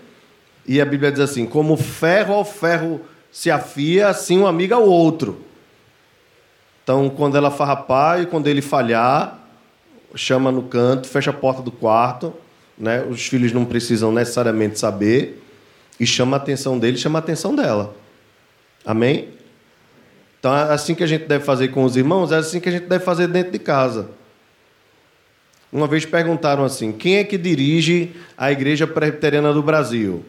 E 0.67 0.81
a 0.81 0.85
Bíblia 0.85 1.11
diz 1.11 1.21
assim: 1.21 1.47
como 1.47 1.77
ferro 1.77 2.35
ao 2.35 2.45
ferro 2.45 3.01
se 3.31 3.51
afia, 3.51 4.09
assim 4.09 4.39
um 4.39 4.47
amigo 4.47 4.75
ao 4.75 4.85
outro. 4.85 5.41
Então, 6.85 7.09
quando 7.09 7.37
ela 7.37 7.51
farrapar 7.51 8.21
e 8.21 8.27
quando 8.27 8.49
ele 8.49 8.61
falhar, 8.61 9.39
chama 10.15 10.53
no 10.53 10.65
canto, 10.65 11.09
fecha 11.09 11.31
a 11.31 11.35
porta 11.35 11.63
do 11.63 11.71
quarto, 11.71 12.35
né? 12.77 13.03
Os 13.09 13.27
filhos 13.27 13.53
não 13.53 13.65
precisam 13.65 14.13
necessariamente 14.13 14.79
saber 14.79 15.42
e 16.03 16.07
chama 16.07 16.37
a 16.37 16.41
atenção 16.41 16.81
dele, 16.81 16.97
chama 16.99 17.21
a 17.21 17.21
atenção 17.21 17.55
dela. 17.55 17.95
Amém? 18.85 19.29
Então, 20.41 20.53
é 20.53 20.73
assim 20.73 20.97
que 20.97 21.05
a 21.05 21.07
gente 21.07 21.27
deve 21.27 21.45
fazer 21.45 21.69
com 21.69 21.85
os 21.85 21.97
irmãos, 21.97 22.33
é 22.33 22.39
assim 22.39 22.59
que 22.59 22.69
a 22.69 22.73
gente 22.73 22.87
deve 22.87 23.05
fazer 23.05 23.29
dentro 23.29 23.53
de 23.53 23.61
casa. 23.61 24.11
Uma 25.73 25.87
vez 25.87 26.05
perguntaram 26.05 26.65
assim: 26.65 26.91
quem 26.91 27.19
é 27.19 27.25
que 27.25 27.39
dirige 27.39 28.17
a 28.37 28.51
Igreja 28.51 28.85
Presbiteriana 28.85 29.53
do 29.53 29.63
Brasil? 29.63 30.25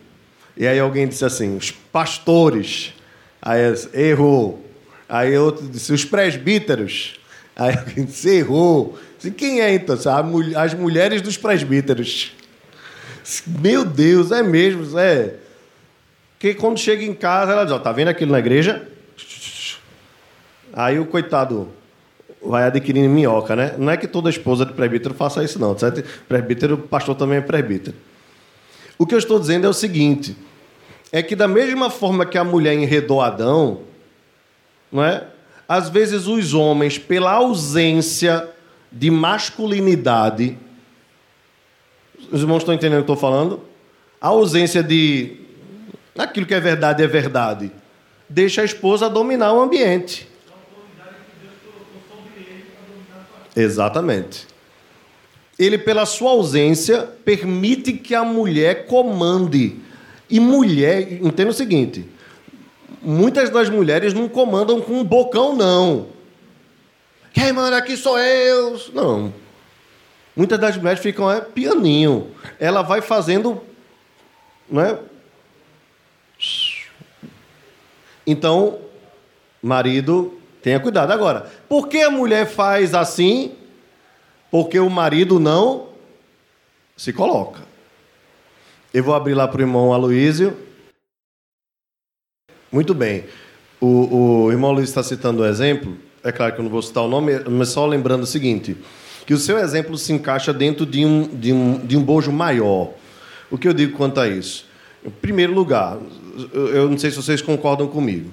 E 0.55 0.67
aí 0.67 0.79
alguém 0.79 1.07
disse 1.07 1.25
assim: 1.25 1.57
os 1.57 1.71
pastores. 1.71 2.93
Aí 3.41 3.62
errou. 3.95 4.63
Aí 5.09 5.36
outro 5.36 5.67
disse: 5.67 5.91
os 5.91 6.05
presbíteros. 6.05 7.19
Aí 7.55 7.75
alguém 7.75 8.05
disse: 8.05 8.29
errou. 8.29 8.99
Disse, 9.17 9.31
quem 9.31 9.59
é 9.59 9.73
então? 9.73 9.97
As 10.55 10.75
mulheres 10.75 11.19
dos 11.19 11.36
presbíteros. 11.36 12.31
Meu 13.47 13.83
Deus, 13.83 14.31
é 14.31 14.43
mesmo, 14.43 14.99
é. 14.99 15.41
Porque 16.43 16.56
quando 16.56 16.77
chega 16.77 17.06
em 17.06 17.13
casa, 17.13 17.53
ela 17.53 17.63
diz: 17.63 17.71
Ó, 17.71 17.79
tá 17.79 17.93
vendo 17.93 18.10
aquilo 18.10 18.34
na 18.34 18.39
igreja? 18.39 18.86
Aí 20.73 20.99
o 20.99 21.06
coitado 21.06 21.69
vai 22.45 22.65
adquirindo 22.65 23.08
minhoca, 23.08 23.56
né? 23.56 23.75
Não 23.77 23.89
é 23.89 23.95
que 23.95 24.10
toda 24.10 24.29
esposa 24.29 24.65
de 24.65 24.73
presbítero 24.73 25.13
faça 25.13 25.41
isso, 25.41 25.58
não. 25.58 25.77
Certo? 25.79 26.03
Presbítero, 26.27 26.77
pastor 26.77 27.15
também 27.15 27.38
é 27.38 27.41
presbítero. 27.41 27.95
O 28.97 29.06
que 29.06 29.15
eu 29.15 29.19
estou 29.19 29.39
dizendo 29.39 29.65
é 29.65 29.69
o 29.69 29.73
seguinte: 29.73 30.36
é 31.13 31.23
que 31.23 31.34
da 31.34 31.47
mesma 31.47 31.89
forma 31.89 32.25
que 32.25 32.38
a 32.38 32.43
mulher 32.43 32.73
enredou 32.73 33.21
Adão, 33.21 33.84
não 34.91 35.01
é? 35.01 35.25
Às 35.65 35.88
vezes 35.88 36.27
os 36.27 36.53
homens, 36.53 36.97
pela 36.97 37.32
ausência 37.32 38.49
de 38.91 39.10
masculinidade, 39.10 40.58
os 42.29 42.41
irmãos 42.41 42.63
estão 42.63 42.73
entendendo 42.73 42.99
o 42.99 43.06
que 43.06 43.12
eu 43.12 43.15
estou 43.15 43.32
falando? 43.32 43.62
A 44.19 44.27
ausência 44.27 44.84
de 44.84 45.42
aquilo 46.17 46.45
que 46.45 46.54
é 46.54 46.60
verdade 46.60 47.04
é 47.04 47.08
verdade, 47.08 47.71
deixa 48.30 48.62
a 48.62 48.65
esposa 48.65 49.10
dominar 49.10 49.54
o 49.54 49.62
ambiente. 49.62 50.28
Exatamente. 53.56 54.47
Ele, 55.58 55.78
pela 55.78 56.06
sua 56.06 56.32
ausência, 56.32 57.04
permite 57.23 57.93
que 57.93 58.15
a 58.15 58.23
mulher 58.23 58.88
comande. 58.88 59.80
E 60.30 60.39
mulher, 60.39 61.13
entenda 61.23 61.52
o 61.52 61.54
seguinte: 61.54 62.10
muitas 63.02 63.49
das 63.49 63.69
mulheres 63.69 64.13
não 64.13 64.28
comandam 64.28 64.82
com 64.82 64.93
um 64.93 65.04
bocão, 65.04 65.56
não. 65.56 66.08
Quem 67.32 67.52
manda 67.52 67.78
aqui 67.78 67.95
sou 67.97 68.17
eu. 68.17 68.80
Não. 68.93 69.34
Muitas 70.36 70.60
das 70.60 70.78
mulheres 70.78 70.99
ficam 70.99 71.30
é, 71.30 71.41
pianinho. 71.41 72.32
Ela 72.60 72.82
vai 72.82 73.02
fazendo. 73.02 73.62
Né? 74.69 74.97
Então, 78.25 78.79
marido 79.62 80.39
Tenha 80.63 80.79
cuidado. 80.79 81.12
Agora, 81.12 81.51
por 81.67 81.89
que 81.89 82.01
a 82.01 82.09
mulher 82.09 82.47
faz 82.47 82.95
assim? 82.95 83.51
Porque 84.49 84.79
o 84.79 84.89
marido 84.89 85.38
não 85.38 85.89
se 86.95 87.12
coloca. 87.12 87.63
Eu 88.93 89.03
vou 89.03 89.13
abrir 89.13 89.33
lá 89.33 89.45
para 89.45 89.57
o 89.57 89.62
irmão 89.62 89.91
Aloísio. 89.91 90.57
Muito 92.71 92.93
bem. 92.93 93.25
O, 93.81 94.45
o 94.45 94.51
irmão 94.51 94.71
Luiz 94.71 94.88
está 94.88 95.03
citando 95.03 95.41
o 95.41 95.45
exemplo. 95.45 95.97
É 96.23 96.31
claro 96.31 96.53
que 96.53 96.59
eu 96.62 96.63
não 96.63 96.71
vou 96.71 96.81
citar 96.81 97.03
o 97.03 97.09
nome, 97.09 97.39
mas 97.49 97.69
só 97.69 97.86
lembrando 97.86 98.23
o 98.23 98.27
seguinte: 98.27 98.77
que 99.25 99.33
o 99.33 99.38
seu 99.38 99.57
exemplo 99.57 99.97
se 99.97 100.13
encaixa 100.13 100.53
dentro 100.53 100.86
de 100.86 101.05
um, 101.05 101.27
de 101.27 101.51
um, 101.51 101.86
de 101.86 101.97
um 101.97 102.01
bojo 102.01 102.31
maior. 102.31 102.93
O 103.51 103.57
que 103.57 103.67
eu 103.67 103.73
digo 103.73 103.97
quanto 103.97 104.21
a 104.21 104.29
isso? 104.29 104.65
Em 105.05 105.09
primeiro 105.09 105.53
lugar, 105.53 105.97
eu 106.53 106.89
não 106.89 106.97
sei 106.97 107.11
se 107.11 107.17
vocês 107.17 107.41
concordam 107.41 107.87
comigo. 107.87 108.31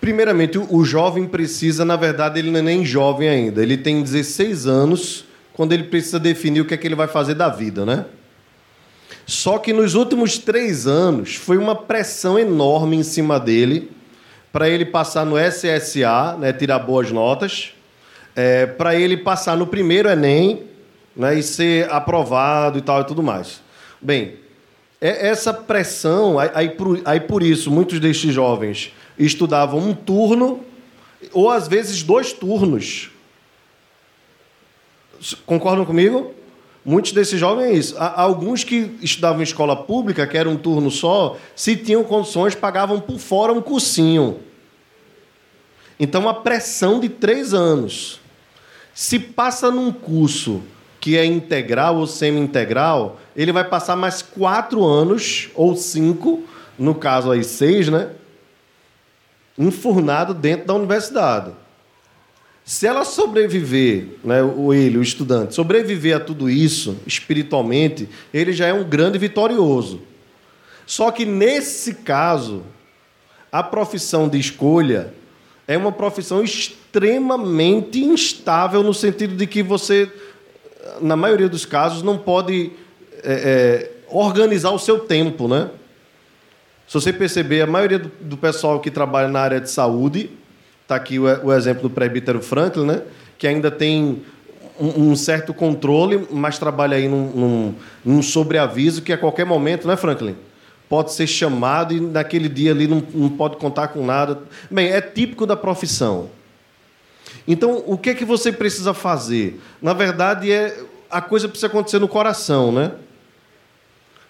Primeiramente, 0.00 0.58
o 0.58 0.84
jovem 0.84 1.26
precisa, 1.26 1.84
na 1.84 1.96
verdade, 1.96 2.38
ele 2.38 2.50
não 2.50 2.58
é 2.58 2.62
nem 2.62 2.84
jovem 2.84 3.28
ainda. 3.28 3.62
Ele 3.62 3.76
tem 3.76 4.02
16 4.02 4.66
anos 4.66 5.24
quando 5.54 5.72
ele 5.72 5.84
precisa 5.84 6.18
definir 6.18 6.60
o 6.60 6.64
que 6.64 6.74
é 6.74 6.76
que 6.76 6.86
ele 6.86 6.94
vai 6.94 7.08
fazer 7.08 7.34
da 7.34 7.48
vida, 7.48 7.86
né? 7.86 8.04
Só 9.26 9.58
que 9.58 9.72
nos 9.72 9.94
últimos 9.94 10.36
três 10.36 10.86
anos 10.86 11.36
foi 11.36 11.56
uma 11.56 11.74
pressão 11.74 12.38
enorme 12.38 12.96
em 12.96 13.02
cima 13.02 13.40
dele 13.40 13.90
para 14.52 14.68
ele 14.68 14.84
passar 14.84 15.24
no 15.24 15.36
SSA, 15.38 16.36
né, 16.38 16.52
tirar 16.52 16.78
boas 16.78 17.10
notas, 17.10 17.72
é, 18.36 18.66
para 18.66 18.94
ele 18.94 19.16
passar 19.16 19.56
no 19.56 19.66
primeiro 19.66 20.08
Enem 20.08 20.64
né, 21.16 21.38
e 21.38 21.42
ser 21.42 21.90
aprovado 21.90 22.78
e 22.78 22.82
tal 22.82 23.00
e 23.00 23.04
tudo 23.04 23.22
mais. 23.22 23.62
Bem, 24.00 24.36
é 25.06 25.28
essa 25.28 25.52
pressão, 25.52 26.38
aí, 26.38 26.50
aí, 26.54 26.70
por, 26.70 26.98
aí 27.04 27.20
por 27.20 27.42
isso 27.42 27.70
muitos 27.70 28.00
destes 28.00 28.32
jovens 28.32 28.90
estudavam 29.18 29.78
um 29.78 29.92
turno 29.92 30.64
ou 31.30 31.50
às 31.50 31.68
vezes 31.68 32.02
dois 32.02 32.32
turnos. 32.32 33.10
Concordam 35.44 35.84
comigo? 35.84 36.32
Muitos 36.82 37.12
desses 37.12 37.38
jovens, 37.38 37.94
alguns 37.98 38.64
que 38.64 38.96
estudavam 39.02 39.40
em 39.40 39.44
escola 39.44 39.76
pública, 39.76 40.26
que 40.26 40.38
era 40.38 40.48
um 40.48 40.56
turno 40.56 40.90
só, 40.90 41.36
se 41.54 41.76
tinham 41.76 42.02
condições, 42.02 42.54
pagavam 42.54 42.98
por 42.98 43.18
fora 43.18 43.52
um 43.52 43.60
cursinho. 43.60 44.40
Então, 46.00 46.26
a 46.26 46.32
pressão 46.32 46.98
de 46.98 47.10
três 47.10 47.52
anos. 47.52 48.20
Se 48.94 49.18
passa 49.18 49.70
num 49.70 49.92
curso 49.92 50.62
que 51.04 51.18
é 51.18 51.24
integral 51.26 51.98
ou 51.98 52.06
semi-integral, 52.06 53.20
ele 53.36 53.52
vai 53.52 53.62
passar 53.62 53.94
mais 53.94 54.22
quatro 54.22 54.82
anos, 54.82 55.50
ou 55.54 55.76
cinco, 55.76 56.44
no 56.78 56.94
caso 56.94 57.30
aí 57.30 57.44
seis, 57.44 57.90
né? 57.90 58.12
enfurnado 59.58 60.32
dentro 60.32 60.66
da 60.66 60.72
universidade. 60.72 61.52
Se 62.64 62.86
ela 62.86 63.04
sobreviver, 63.04 64.16
né, 64.24 64.42
o 64.42 64.72
ele, 64.72 64.96
o 64.96 65.02
estudante, 65.02 65.54
sobreviver 65.54 66.16
a 66.16 66.20
tudo 66.20 66.48
isso 66.48 66.96
espiritualmente, 67.06 68.08
ele 68.32 68.54
já 68.54 68.68
é 68.68 68.72
um 68.72 68.82
grande 68.82 69.18
vitorioso. 69.18 70.00
Só 70.86 71.10
que 71.10 71.26
nesse 71.26 71.96
caso, 71.96 72.62
a 73.52 73.62
profissão 73.62 74.26
de 74.26 74.38
escolha 74.38 75.12
é 75.68 75.76
uma 75.76 75.92
profissão 75.92 76.42
extremamente 76.42 78.02
instável 78.02 78.82
no 78.82 78.94
sentido 78.94 79.36
de 79.36 79.46
que 79.46 79.62
você, 79.62 80.10
na 81.00 81.16
maioria 81.16 81.48
dos 81.48 81.64
casos, 81.64 82.02
não 82.02 82.18
pode 82.18 82.72
é, 83.22 83.32
é, 83.32 83.90
organizar 84.08 84.70
o 84.70 84.78
seu 84.78 85.00
tempo, 85.00 85.48
né? 85.48 85.70
Se 86.86 86.94
você 86.94 87.12
perceber, 87.12 87.62
a 87.62 87.66
maioria 87.66 87.98
do, 87.98 88.10
do 88.20 88.36
pessoal 88.36 88.78
que 88.80 88.90
trabalha 88.90 89.28
na 89.28 89.40
área 89.40 89.60
de 89.60 89.70
saúde, 89.70 90.30
está 90.82 90.96
aqui 90.96 91.18
o, 91.18 91.24
o, 91.24 91.52
exemplo 91.52 91.82
do 91.82 91.90
presbítero 91.90 92.42
Franklin, 92.42 92.84
né? 92.84 93.02
que 93.38 93.46
ainda 93.46 93.70
tem 93.70 94.22
um, 94.78 95.10
um 95.10 95.16
certo 95.16 95.54
controle, 95.54 96.26
mas 96.30 96.58
trabalha 96.58 96.96
aí 96.96 97.08
num, 97.08 97.30
num, 97.30 97.74
num, 98.04 98.22
sobreaviso 98.22 99.02
que 99.02 99.12
a 99.12 99.18
qualquer 99.18 99.46
momento, 99.46 99.88
né, 99.88 99.96
Franklin? 99.96 100.36
Pode 100.88 101.12
ser 101.12 101.26
chamado 101.26 101.94
e 101.94 102.00
naquele 102.00 102.48
dia 102.48 102.70
ali 102.70 102.86
não, 102.86 103.02
não 103.12 103.30
pode 103.30 103.56
contar 103.56 103.88
com 103.88 104.04
nada. 104.04 104.38
Bem, 104.70 104.90
é 104.90 105.00
típico 105.00 105.46
da 105.46 105.56
profissão. 105.56 106.28
Então, 107.46 107.82
o 107.86 107.98
que 107.98 108.10
é 108.10 108.14
que 108.14 108.24
você 108.24 108.50
precisa 108.50 108.94
fazer? 108.94 109.60
Na 109.80 109.92
verdade, 109.92 110.50
é 110.50 110.82
a 111.10 111.20
coisa 111.20 111.48
precisa 111.48 111.66
acontecer 111.68 111.98
no 111.98 112.08
coração, 112.08 112.72
né? 112.72 112.92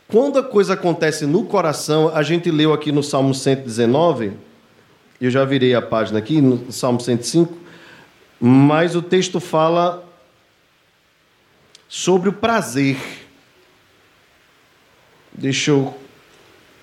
Quando 0.09 0.39
a 0.39 0.43
coisa 0.43 0.75
acontece 0.75 1.25
no 1.25 1.45
coração, 1.45 2.11
a 2.15 2.23
gente 2.23 2.51
leu 2.51 2.73
aqui 2.73 2.93
no 2.93 3.03
Salmo 3.03 3.35
119, 3.35 4.33
eu 5.21 5.31
já 5.31 5.45
virei 5.45 5.75
a 5.75 5.81
página 5.81 6.19
aqui, 6.19 6.41
no 6.41 6.71
Salmo 6.71 7.01
105, 7.01 7.57
mas 8.39 8.95
o 8.95 9.01
texto 9.01 9.41
fala 9.41 10.05
sobre 11.89 12.29
o 12.29 12.33
prazer. 12.33 12.99
Deixa 15.33 15.71
eu, 15.71 15.95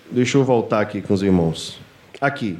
deixa 0.09 0.37
eu 0.37 0.43
voltar 0.43 0.81
aqui 0.81 1.01
com 1.01 1.13
os 1.13 1.21
irmãos. 1.21 1.79
Aqui. 2.19 2.57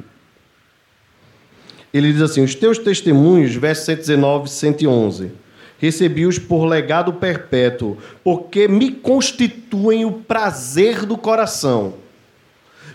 Ele 1.92 2.12
diz 2.12 2.22
assim: 2.22 2.42
Os 2.42 2.54
teus 2.54 2.78
testemunhos, 2.78 3.54
verso 3.54 3.86
119, 3.86 4.48
111 4.48 5.42
recebi-os 5.82 6.38
por 6.38 6.64
legado 6.64 7.14
perpétuo, 7.14 7.98
porque 8.22 8.68
me 8.68 8.92
constituem 8.92 10.04
o 10.04 10.12
prazer 10.12 11.04
do 11.04 11.18
coração. 11.18 11.94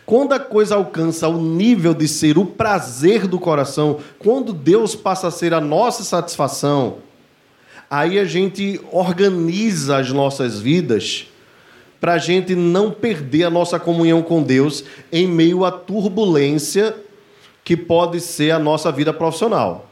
Quando 0.06 0.32
a 0.32 0.40
coisa 0.40 0.76
alcança 0.76 1.28
o 1.28 1.38
nível 1.38 1.94
de 1.94 2.08
ser 2.08 2.38
o 2.38 2.46
prazer 2.46 3.28
do 3.28 3.38
coração, 3.38 4.00
quando 4.18 4.54
Deus 4.54 4.96
passa 4.96 5.28
a 5.28 5.32
ser 5.32 5.54
a 5.54 5.60
nossa 5.60 6.02
satisfação, 6.06 7.00
aí 7.90 8.18
a 8.18 8.24
gente 8.24 8.80
organiza 8.90 9.98
as 9.98 10.10
nossas 10.14 10.58
vidas 10.58 11.28
para 12.00 12.14
a 12.14 12.18
gente 12.18 12.56
não 12.56 12.90
perder 12.90 13.44
a 13.44 13.50
nossa 13.50 13.78
comunhão 13.78 14.22
com 14.22 14.42
Deus 14.42 14.86
em 15.12 15.28
meio 15.28 15.66
à 15.66 15.72
turbulência 15.74 16.96
que 17.68 17.76
pode 17.76 18.22
ser 18.22 18.52
a 18.52 18.60
nossa 18.60 18.90
vida 18.94 19.12
profissional. 19.12 19.90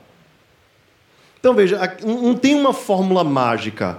Então 1.38 1.54
veja, 1.54 1.78
não 2.06 2.34
tem 2.34 2.56
uma 2.56 2.72
fórmula 2.72 3.22
mágica. 3.22 3.98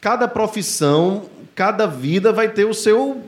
Cada 0.00 0.28
profissão, 0.28 1.24
cada 1.56 1.88
vida 1.88 2.32
vai 2.32 2.48
ter 2.48 2.64
o 2.66 2.72
seu, 2.72 3.20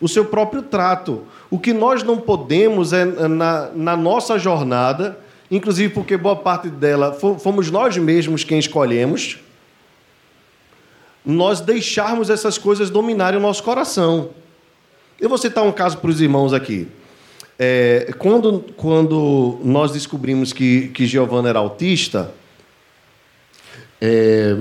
o 0.00 0.08
seu 0.08 0.24
próprio 0.24 0.60
trato. 0.60 1.22
O 1.48 1.56
que 1.56 1.72
nós 1.72 2.02
não 2.02 2.18
podemos 2.18 2.92
é, 2.92 3.04
na, 3.04 3.70
na 3.72 3.96
nossa 3.96 4.40
jornada, 4.40 5.16
inclusive 5.48 5.94
porque 5.94 6.16
boa 6.16 6.34
parte 6.34 6.68
dela 6.68 7.12
fomos 7.12 7.70
nós 7.70 7.96
mesmos 7.96 8.42
quem 8.42 8.58
escolhemos, 8.58 9.38
nós 11.24 11.60
deixarmos 11.60 12.28
essas 12.28 12.58
coisas 12.58 12.90
dominarem 12.90 13.38
o 13.38 13.42
nosso 13.42 13.62
coração. 13.62 14.30
Eu 15.20 15.28
vou 15.28 15.38
citar 15.38 15.62
um 15.62 15.70
caso 15.70 15.98
para 15.98 16.10
os 16.10 16.20
irmãos 16.20 16.52
aqui. 16.52 16.88
É, 17.58 18.12
quando, 18.18 18.64
quando 18.76 19.58
nós 19.62 19.92
descobrimos 19.92 20.52
que, 20.52 20.88
que 20.88 21.06
Giovanna 21.06 21.48
era 21.48 21.58
autista, 21.58 22.32
é, 24.00 24.56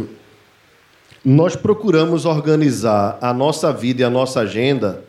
nós 1.24 1.56
procuramos 1.56 2.26
organizar 2.26 3.18
a 3.22 3.34
nossa 3.34 3.72
vida 3.72 4.02
e 4.02 4.04
a 4.04 4.10
nossa 4.10 4.42
agenda, 4.42 5.04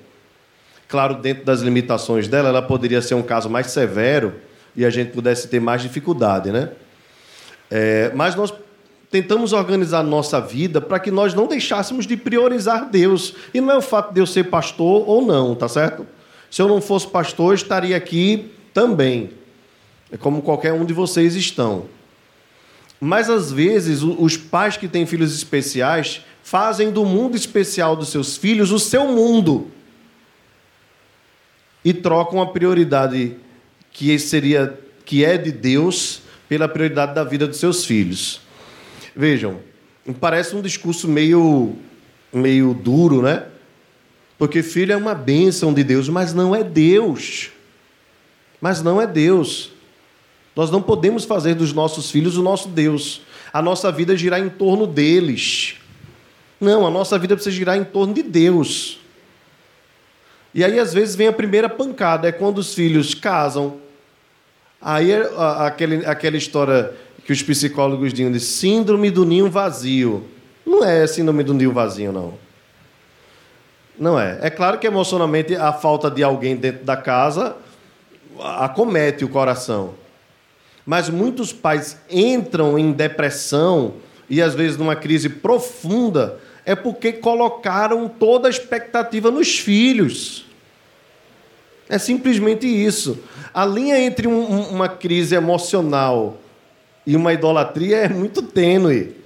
claro, 0.89 1.17
dentro 1.17 1.45
das 1.45 1.61
limitações 1.61 2.29
dela, 2.29 2.49
ela 2.49 2.63
poderia 2.63 3.03
ser 3.03 3.15
um 3.15 3.23
caso 3.23 3.51
mais 3.51 3.69
severo 3.69 4.35
e 4.77 4.85
a 4.85 4.91
gente 4.91 5.13
pudesse 5.13 5.49
ter 5.49 5.61
mais 5.61 5.83
dificuldade, 5.83 6.51
né? 6.51 6.71
É, 7.71 8.11
mas 8.15 8.35
nós 8.35 8.53
tentamos 9.11 9.53
organizar 9.53 10.03
nossa 10.03 10.41
vida 10.41 10.81
para 10.81 10.99
que 10.99 11.11
nós 11.11 11.35
não 11.35 11.47
deixássemos 11.47 12.07
de 12.07 12.17
priorizar 12.17 12.89
Deus. 12.91 13.35
E 13.53 13.61
não 13.61 13.71
é 13.75 13.77
o 13.77 13.83
fato 13.83 14.13
de 14.13 14.21
eu 14.21 14.27
ser 14.27 14.45
pastor 14.45 15.07
ou 15.07 15.25
não, 15.25 15.55
tá 15.55 15.69
certo? 15.69 16.07
Se 16.53 16.61
eu 16.61 16.69
não 16.69 16.83
fosse 16.83 17.07
pastor, 17.07 17.55
estaria 17.55 17.97
aqui 17.97 18.53
também. 18.75 19.31
É 20.11 20.19
como 20.19 20.43
qualquer 20.43 20.75
um 20.75 20.85
de 20.85 20.93
vocês 20.93 21.35
estão. 21.35 21.87
Mas 23.01 23.31
às 23.31 23.51
vezes 23.51 24.03
os 24.03 24.37
pais 24.37 24.77
que 24.77 24.87
têm 24.87 25.07
filhos 25.07 25.35
especiais 25.35 26.21
fazem 26.43 26.93
do 26.93 27.07
mundo 27.07 27.39
especial 27.39 27.97
dos 27.97 28.11
seus 28.11 28.37
filhos 28.37 28.71
o 28.71 28.79
seu 28.79 29.09
mundo. 29.09 29.71
E 31.83 31.95
trocam 31.95 32.43
a 32.43 32.47
prioridade 32.47 33.35
que 33.91 34.19
seria 34.19 34.79
que 35.07 35.25
é 35.25 35.39
de 35.39 35.53
Deus 35.53 36.21
pela 36.51 36.69
prioridade 36.69 37.15
da 37.15 37.25
vida 37.25 37.47
dos 37.47 37.57
seus 37.57 37.87
filhos. 37.87 38.43
Vejam, 39.17 39.59
parece 40.21 40.55
um 40.55 40.61
discurso 40.61 41.09
meio, 41.09 41.75
meio 42.31 42.75
duro, 42.75 43.23
né? 43.23 43.47
Porque 44.43 44.61
filho 44.61 44.93
é 44.93 44.97
uma 44.97 45.15
bênção 45.15 45.73
de 45.73 45.85
Deus, 45.85 46.09
mas 46.09 46.35
não 46.35 46.53
é 46.53 46.65
Deus. 46.65 47.51
Mas 48.61 48.83
não 48.83 49.01
é 49.01 49.07
Deus. 49.07 49.71
Nós 50.57 50.69
não 50.69 50.83
podemos 50.83 51.25
fazer 51.25 51.55
dos 51.55 51.73
nossos 51.73 52.11
filhos 52.11 52.37
o 52.37 52.43
nosso 52.43 52.69
Deus. 52.69 53.23
A 53.53 53.63
nossa 53.63 53.93
vida 53.93 54.17
girar 54.17 54.41
em 54.41 54.49
torno 54.49 54.85
deles. 54.85 55.77
Não, 56.61 56.85
a 56.85 56.91
nossa 56.91 57.17
vida 57.21 57.37
precisa 57.37 57.55
girar 57.55 57.79
em 57.79 57.85
torno 57.85 58.15
de 58.15 58.25
Deus. 58.25 58.99
E 60.53 60.65
aí, 60.65 60.77
às 60.77 60.93
vezes, 60.93 61.15
vem 61.15 61.29
a 61.29 61.33
primeira 61.33 61.69
pancada, 61.69 62.27
é 62.27 62.33
quando 62.33 62.59
os 62.59 62.75
filhos 62.75 63.15
casam. 63.15 63.77
Aí, 64.81 65.13
é, 65.13 65.23
aquele, 65.61 66.05
aquela 66.05 66.37
história 66.37 66.93
que 67.25 67.33
os 67.33 67.45
psicólogos 67.45 68.13
dizem 68.13 68.33
de 68.33 68.41
síndrome 68.41 69.09
do 69.09 69.25
ninho 69.25 69.49
vazio. 69.49 70.29
Não 70.67 70.85
é 70.85 71.07
síndrome 71.07 71.45
do 71.45 71.55
ninho 71.55 71.71
vazio, 71.71 72.11
não. 72.11 72.42
Não 74.03 74.19
é. 74.19 74.37
É 74.43 74.51
claro 74.51 74.81
que 74.81 74.87
emocionalmente 74.89 75.55
a 75.55 75.73
falta 75.73 76.11
de 76.11 76.25
alguém 76.25 76.57
dentro 76.57 76.85
da 76.85 76.97
casa 76.97 77.55
acomete 78.41 79.25
o 79.25 79.29
coração. 79.29 79.95
Mas 80.85 81.09
muitos 81.09 81.53
pais 81.53 81.97
entram 82.11 82.77
em 82.77 82.91
depressão 82.91 83.95
e 84.29 84.43
às 84.43 84.57
vezes 84.57 84.77
numa 84.77 84.97
crise 84.97 85.29
profunda 85.29 86.41
é 86.67 86.75
porque 86.75 87.13
colocaram 87.13 88.09
toda 88.09 88.49
a 88.49 88.51
expectativa 88.51 89.31
nos 89.31 89.61
filhos. 89.61 90.47
É 91.89 91.97
simplesmente 91.97 92.67
isso. 92.67 93.23
A 93.55 93.65
linha 93.65 94.01
entre 94.01 94.27
um, 94.27 94.63
uma 94.63 94.89
crise 94.89 95.37
emocional 95.37 96.39
e 97.07 97.15
uma 97.15 97.33
idolatria 97.33 97.99
é 97.99 98.09
muito 98.09 98.43
tênue. 98.43 99.22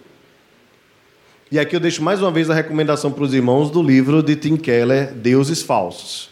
E 1.50 1.61
aqui 1.61 1.76
eu 1.76 1.80
deixo 1.80 2.02
mais 2.02 2.20
uma 2.20 2.30
vez 2.32 2.50
a 2.50 2.54
recomendação 2.54 3.12
para 3.12 3.22
os 3.22 3.32
irmãos 3.32 3.70
do 3.70 3.80
livro 3.80 4.20
de 4.20 4.35
Tim 4.35 4.56
Keller, 4.56 5.14
Deuses 5.14 5.62
Falsos. 5.62 6.28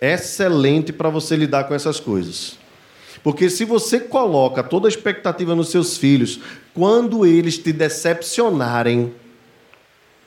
Excelente 0.00 0.92
para 0.92 1.10
você 1.10 1.34
lidar 1.34 1.64
com 1.64 1.74
essas 1.74 1.98
coisas. 1.98 2.56
Porque 3.24 3.50
se 3.50 3.64
você 3.64 3.98
coloca 3.98 4.62
toda 4.62 4.86
a 4.86 4.88
expectativa 4.88 5.56
nos 5.56 5.70
seus 5.70 5.98
filhos, 5.98 6.38
quando 6.72 7.26
eles 7.26 7.58
te 7.58 7.72
decepcionarem, 7.72 9.12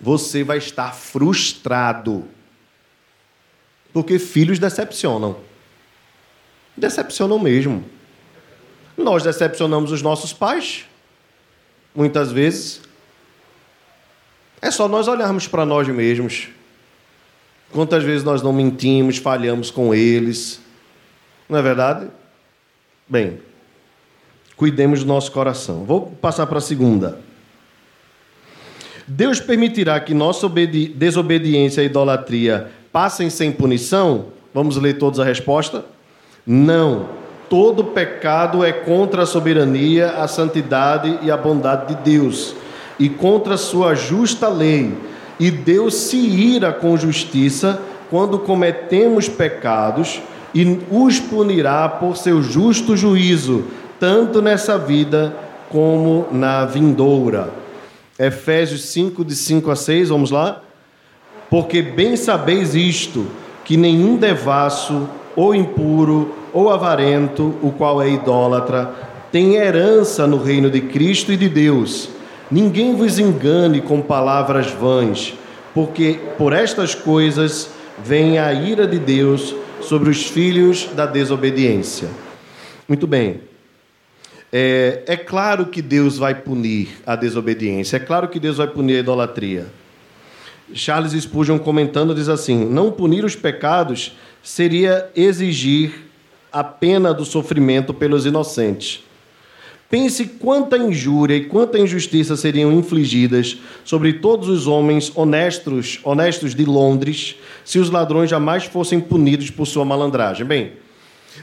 você 0.02 0.44
vai 0.44 0.58
estar 0.58 0.94
frustrado. 0.94 2.26
Porque 3.94 4.20
filhos 4.20 4.60
decepcionam. 4.60 5.38
Decepcionam 6.76 7.40
mesmo. 7.40 7.86
Nós 8.98 9.24
decepcionamos 9.24 9.94
os 9.94 10.02
nossos 10.02 10.34
pais, 10.34 10.86
muitas 11.96 12.34
vezes. 12.34 12.82
É 14.64 14.72
só 14.72 14.88
nós 14.88 15.10
olharmos 15.10 15.46
para 15.46 15.66
nós 15.66 15.86
mesmos. 15.90 16.48
Quantas 17.74 18.02
vezes 18.02 18.24
nós 18.24 18.42
não 18.42 18.54
mentimos, 18.54 19.18
falhamos 19.18 19.70
com 19.70 19.94
eles. 19.94 20.62
Não 21.50 21.60
é 21.60 21.62
verdade? 21.62 22.08
Bem, 23.06 23.40
cuidemos 24.56 25.02
do 25.02 25.06
nosso 25.06 25.34
coração. 25.34 25.84
Vou 25.84 26.12
passar 26.22 26.48
para 26.48 26.60
a 26.60 26.62
segunda. 26.62 27.20
Deus 29.06 29.42
permitirá 29.42 30.00
que 30.00 30.14
nossa 30.14 30.48
desobediência 30.96 31.82
e 31.82 31.88
idolatria 31.88 32.72
passem 32.90 33.30
sem 33.30 33.52
punição? 33.52 34.28
Vamos 34.54 34.78
ler 34.78 34.98
todos 34.98 35.20
a 35.20 35.26
resposta? 35.26 35.84
Não 36.48 37.22
todo 37.54 37.84
pecado 37.84 38.64
é 38.64 38.72
contra 38.72 39.22
a 39.22 39.26
soberania, 39.28 40.12
a 40.12 40.28
santidade 40.28 41.20
e 41.22 41.30
a 41.30 41.38
bondade 41.38 41.94
de 41.94 42.02
Deus, 42.02 42.56
e 43.04 43.10
contra 43.10 43.58
sua 43.58 43.96
justa 43.96 44.48
lei. 44.48 44.94
E 45.38 45.52
Deus 45.52 45.94
se 45.94 46.16
ira 46.16 46.72
com 46.72 46.96
justiça 46.96 47.82
quando 48.10 48.40
cometemos 48.40 49.28
pecados 49.28 50.22
e 50.56 50.80
os 50.90 51.20
punirá 51.20 51.90
por 51.90 52.16
seu 52.16 52.42
justo 52.42 52.96
juízo, 52.96 53.66
tanto 54.00 54.42
nessa 54.42 54.78
vida 54.78 55.36
como 55.70 56.28
na 56.32 56.64
vindoura. 56.64 57.52
Efésios 58.18 58.86
5, 58.86 59.26
de 59.26 59.36
5 59.36 59.70
a 59.70 59.76
6, 59.76 60.08
vamos 60.08 60.32
lá? 60.32 60.62
Porque 61.50 61.82
bem 61.82 62.16
sabeis 62.16 62.74
isto, 62.74 63.28
que 63.66 63.76
nenhum 63.76 64.16
devasso 64.16 65.10
ou 65.36 65.54
impuro 65.54 66.34
ou 66.54 66.70
avarento, 66.70 67.54
o 67.62 67.70
qual 67.70 68.02
é 68.02 68.10
idólatra, 68.10 68.94
tem 69.30 69.56
herança 69.56 70.26
no 70.26 70.38
reino 70.42 70.70
de 70.70 70.80
Cristo 70.80 71.34
e 71.34 71.38
de 71.38 71.50
Deus. 71.50 72.13
Ninguém 72.54 72.94
vos 72.96 73.18
engane 73.18 73.82
com 73.82 74.00
palavras 74.00 74.70
vãs, 74.70 75.34
porque 75.74 76.20
por 76.38 76.54
estas 76.54 76.94
coisas 76.94 77.72
vem 78.06 78.38
a 78.38 78.54
ira 78.54 78.86
de 78.86 79.00
Deus 79.00 79.56
sobre 79.82 80.12
os 80.12 80.28
filhos 80.28 80.88
da 80.96 81.08
desobediência. 81.08 82.10
Muito 82.88 83.08
bem. 83.08 83.42
É, 84.52 85.02
é, 85.08 85.18
claro 85.18 85.66
que 85.66 85.82
Deus 85.82 86.20
vai 86.20 86.36
punir 86.36 86.90
a 87.08 87.16
desobediência, 87.16 87.98
é 87.98 88.00
claro 88.00 88.28
que 88.28 88.40
Deus 88.40 88.58
vai 88.58 88.68
punir 88.68 88.98
a 88.98 89.00
idolatria. 89.00 89.66
Charles 90.76 91.20
Spurgeon 91.24 91.58
comentando 91.58 92.14
diz 92.14 92.30
assim: 92.30 92.66
não 92.66 92.92
punir 92.92 93.26
os 93.26 93.36
pecados 93.36 94.16
seria 94.44 95.10
exigir 95.16 96.06
a 96.52 96.64
pena 96.64 97.16
do 97.16 97.26
sofrimento 97.26 97.96
pelos 97.96 98.28
inocentes. 98.28 99.04
Pense 99.94 100.26
quanta 100.26 100.76
injúria 100.76 101.36
e 101.36 101.46
quanta 101.46 101.78
injustiça 101.78 102.36
seriam 102.36 102.74
infligidas 102.74 103.60
sobre 103.86 104.14
todos 104.14 104.50
os 104.50 104.66
homens 104.66 105.12
honestos, 105.14 106.00
honestos 106.04 106.56
de 106.56 106.66
Londres 106.66 107.36
se 107.64 107.78
os 107.78 107.92
ladrões 107.92 108.28
jamais 108.28 108.64
fossem 108.64 109.00
punidos 109.00 109.52
por 109.52 109.68
sua 109.68 109.86
malandragem. 109.86 110.48
Bem, 110.48 110.72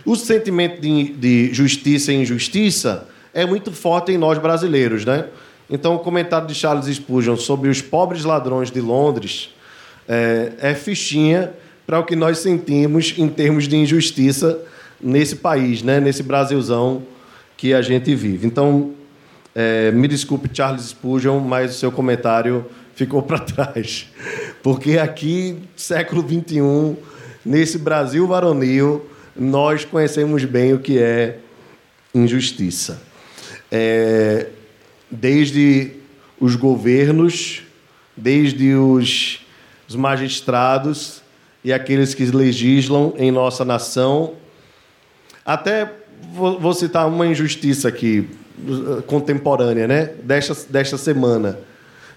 o 0.05 0.17
sentimento 0.17 0.81
de, 0.81 1.13
de 1.13 1.55
justiça 1.55 2.13
e 2.13 2.17
injustiça 2.17 3.07
é 3.33 3.47
muito 3.47 3.71
forte 3.71 4.11
em 4.11 4.19
nós 4.19 4.37
brasileiros, 4.37 5.05
né? 5.05 5.27
Então, 5.71 5.95
o 5.95 6.01
comentário 6.01 6.49
de 6.49 6.55
Charles 6.57 6.93
Spurgeon 6.93 7.37
sobre 7.37 7.69
os 7.69 7.81
pobres 7.81 8.25
ladrões 8.25 8.69
de 8.69 8.81
Londres 8.81 9.55
é, 10.09 10.55
é 10.59 10.75
fichinha 10.75 11.53
para 11.87 12.01
o 12.01 12.05
que 12.05 12.17
nós 12.17 12.39
sentimos 12.39 13.15
em 13.17 13.29
termos 13.29 13.69
de 13.69 13.77
injustiça 13.77 14.59
nesse 15.01 15.37
país, 15.37 15.85
né? 15.85 16.01
nesse 16.01 16.25
Brasilzão 16.25 17.03
que 17.61 17.75
a 17.75 17.83
gente 17.83 18.15
vive. 18.15 18.47
Então, 18.47 18.95
é, 19.55 19.91
me 19.91 20.09
desculpe, 20.09 20.49
Charles 20.51 20.87
Spurgeon, 20.87 21.41
mas 21.41 21.73
o 21.73 21.79
seu 21.79 21.93
comentário 21.93 22.65
ficou 22.95 23.23
para 23.23 23.39
trás. 23.45 24.09
Porque 24.63 24.97
aqui, 24.97 25.59
século 25.77 26.23
XXI, 26.23 26.97
nesse 27.45 27.77
Brasil 27.77 28.27
varonil, 28.27 29.05
nós 29.37 29.85
conhecemos 29.85 30.43
bem 30.47 30.73
o 30.73 30.79
que 30.79 30.99
é 30.99 31.37
injustiça. 32.15 33.03
É, 33.71 34.47
desde 35.11 35.91
os 36.41 36.57
governos, 36.57 37.63
desde 38.17 38.73
os, 38.73 39.45
os 39.87 39.95
magistrados 39.95 41.21
e 41.63 41.75
aqueles 41.75 42.15
que 42.15 42.25
legislam 42.25 43.13
em 43.19 43.31
nossa 43.31 43.67
nação, 43.67 44.33
até 45.45 46.00
vou 46.31 46.73
citar 46.73 47.09
uma 47.09 47.27
injustiça 47.27 47.89
aqui, 47.89 48.29
contemporânea, 49.07 49.87
né? 49.87 50.07
desta, 50.23 50.55
desta 50.71 50.97
semana. 50.97 51.59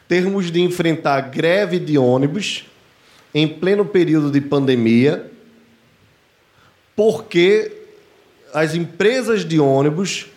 Termos 0.07 0.51
de 0.51 0.61
enfrentar 0.61 1.22
greve 1.22 1.80
de 1.80 1.97
ônibus 1.97 2.66
em 3.34 3.47
pleno 3.47 3.86
período 3.86 4.30
de 4.30 4.39
pandemia, 4.39 5.32
porque 6.95 7.72
as 8.53 8.76
empresas 8.76 9.43
de 9.43 9.59
ônibus 9.59 10.28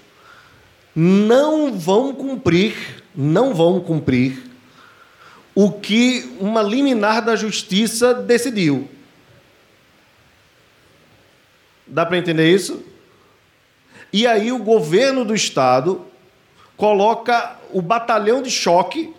não 0.94 1.78
vão 1.78 2.14
cumprir, 2.14 2.74
não 3.14 3.52
vão 3.52 3.80
cumprir 3.80 4.42
o 5.54 5.70
que 5.70 6.36
uma 6.40 6.62
liminar 6.62 7.22
da 7.22 7.36
justiça 7.36 8.14
decidiu. 8.14 8.88
Dá 11.86 12.04
para 12.04 12.18
entender 12.18 12.50
isso? 12.52 12.82
E 14.12 14.26
aí 14.26 14.52
o 14.52 14.59
governo 14.59 15.24
do 15.24 15.34
estado 15.34 16.04
coloca 16.76 17.57
o 17.72 17.82
batalhão 17.82 18.42
de 18.42 18.50
choque 18.50 19.14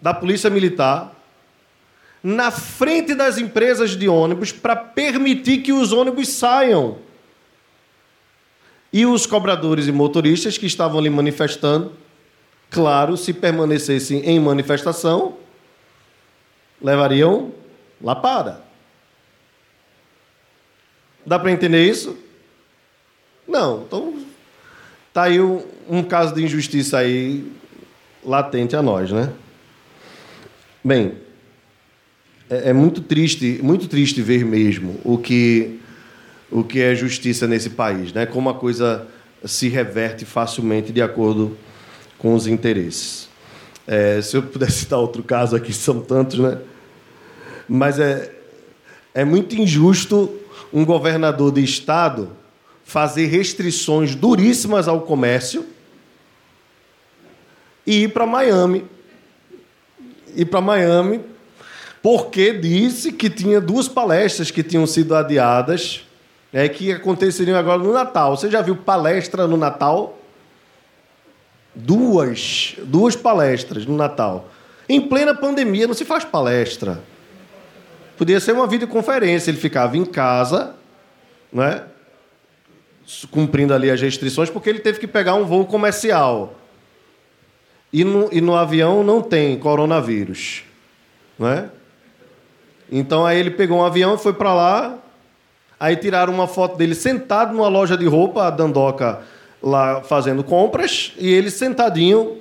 da 0.00 0.12
Polícia 0.12 0.50
Militar 0.50 1.14
na 2.22 2.50
frente 2.50 3.14
das 3.14 3.38
empresas 3.38 3.96
de 3.96 4.08
ônibus 4.08 4.52
para 4.52 4.76
permitir 4.76 5.62
que 5.62 5.72
os 5.72 5.92
ônibus 5.92 6.28
saiam. 6.28 6.98
E 8.92 9.06
os 9.06 9.24
cobradores 9.24 9.86
e 9.86 9.92
motoristas 9.92 10.58
que 10.58 10.66
estavam 10.66 10.98
ali 10.98 11.08
manifestando, 11.08 11.92
claro, 12.68 13.16
se 13.16 13.32
permanecessem 13.32 14.20
em 14.20 14.38
manifestação, 14.40 15.36
levariam 16.82 17.52
lapada. 18.02 18.62
Dá 21.24 21.38
para 21.38 21.52
entender 21.52 21.88
isso? 21.88 22.18
Não. 23.50 23.82
Então, 23.82 24.14
tá 25.12 25.24
aí 25.24 25.40
um, 25.40 25.62
um 25.88 26.02
caso 26.04 26.32
de 26.34 26.44
injustiça 26.44 26.98
aí 26.98 27.50
latente 28.24 28.76
a 28.76 28.82
nós, 28.82 29.10
né? 29.10 29.32
Bem, 30.84 31.14
é, 32.48 32.70
é 32.70 32.72
muito 32.72 33.00
triste, 33.00 33.58
muito 33.60 33.88
triste 33.88 34.22
ver 34.22 34.44
mesmo 34.44 35.00
o 35.04 35.18
que 35.18 35.78
o 36.52 36.64
que 36.64 36.80
é 36.80 36.96
justiça 36.96 37.46
nesse 37.46 37.70
país, 37.70 38.12
né? 38.12 38.26
Como 38.26 38.48
a 38.48 38.54
coisa 38.54 39.06
se 39.44 39.68
reverte 39.68 40.24
facilmente 40.24 40.92
de 40.92 41.00
acordo 41.00 41.56
com 42.18 42.34
os 42.34 42.46
interesses. 42.46 43.28
É, 43.86 44.20
se 44.20 44.36
eu 44.36 44.42
pudesse 44.42 44.78
citar 44.80 44.98
outro 44.98 45.22
caso 45.22 45.56
aqui, 45.56 45.72
são 45.72 46.00
tantos, 46.00 46.38
né? 46.38 46.58
Mas 47.68 47.98
é, 48.00 48.32
é 49.14 49.24
muito 49.24 49.54
injusto 49.54 50.30
um 50.72 50.84
governador 50.84 51.52
de 51.52 51.62
estado 51.62 52.39
fazer 52.90 53.26
restrições 53.26 54.16
duríssimas 54.16 54.88
ao 54.88 55.02
comércio 55.02 55.64
e 57.86 58.02
ir 58.02 58.08
para 58.08 58.26
Miami. 58.26 58.84
Ir 60.34 60.46
para 60.46 60.60
Miami 60.60 61.20
porque 62.02 62.52
disse 62.52 63.12
que 63.12 63.30
tinha 63.30 63.60
duas 63.60 63.86
palestras 63.86 64.50
que 64.50 64.64
tinham 64.64 64.88
sido 64.88 65.14
adiadas 65.14 66.04
é, 66.52 66.68
que 66.68 66.90
aconteceriam 66.90 67.56
agora 67.56 67.78
no 67.78 67.92
Natal. 67.92 68.36
Você 68.36 68.50
já 68.50 68.60
viu 68.60 68.74
palestra 68.74 69.46
no 69.46 69.56
Natal? 69.56 70.18
Duas, 71.72 72.74
duas 72.82 73.14
palestras 73.14 73.86
no 73.86 73.96
Natal. 73.96 74.48
Em 74.88 75.00
plena 75.00 75.32
pandemia 75.32 75.86
não 75.86 75.94
se 75.94 76.04
faz 76.04 76.24
palestra. 76.24 77.00
Podia 78.18 78.40
ser 78.40 78.50
uma 78.50 78.66
videoconferência, 78.66 79.52
ele 79.52 79.58
ficava 79.58 79.96
em 79.96 80.04
casa, 80.04 80.74
né? 81.52 81.84
Cumprindo 83.30 83.74
ali 83.74 83.90
as 83.90 84.00
restrições, 84.00 84.50
porque 84.50 84.68
ele 84.68 84.80
teve 84.80 84.98
que 84.98 85.06
pegar 85.06 85.34
um 85.34 85.44
voo 85.44 85.66
comercial. 85.66 86.54
E 87.92 88.04
no, 88.04 88.28
e 88.32 88.40
no 88.40 88.54
avião 88.54 89.02
não 89.02 89.20
tem 89.20 89.58
coronavírus. 89.58 90.62
Né? 91.38 91.70
Então 92.90 93.26
aí 93.26 93.38
ele 93.38 93.50
pegou 93.50 93.78
um 93.78 93.84
avião 93.84 94.14
e 94.14 94.18
foi 94.18 94.32
para 94.32 94.54
lá, 94.54 94.98
Aí 95.80 95.96
tiraram 95.96 96.34
uma 96.34 96.46
foto 96.46 96.76
dele 96.76 96.94
sentado 96.94 97.54
numa 97.54 97.68
loja 97.68 97.96
de 97.96 98.04
roupa, 98.06 98.46
a 98.46 98.50
Dandoca 98.50 99.22
lá 99.62 100.02
fazendo 100.02 100.44
compras, 100.44 101.12
e 101.16 101.32
ele 101.32 101.50
sentadinho, 101.50 102.38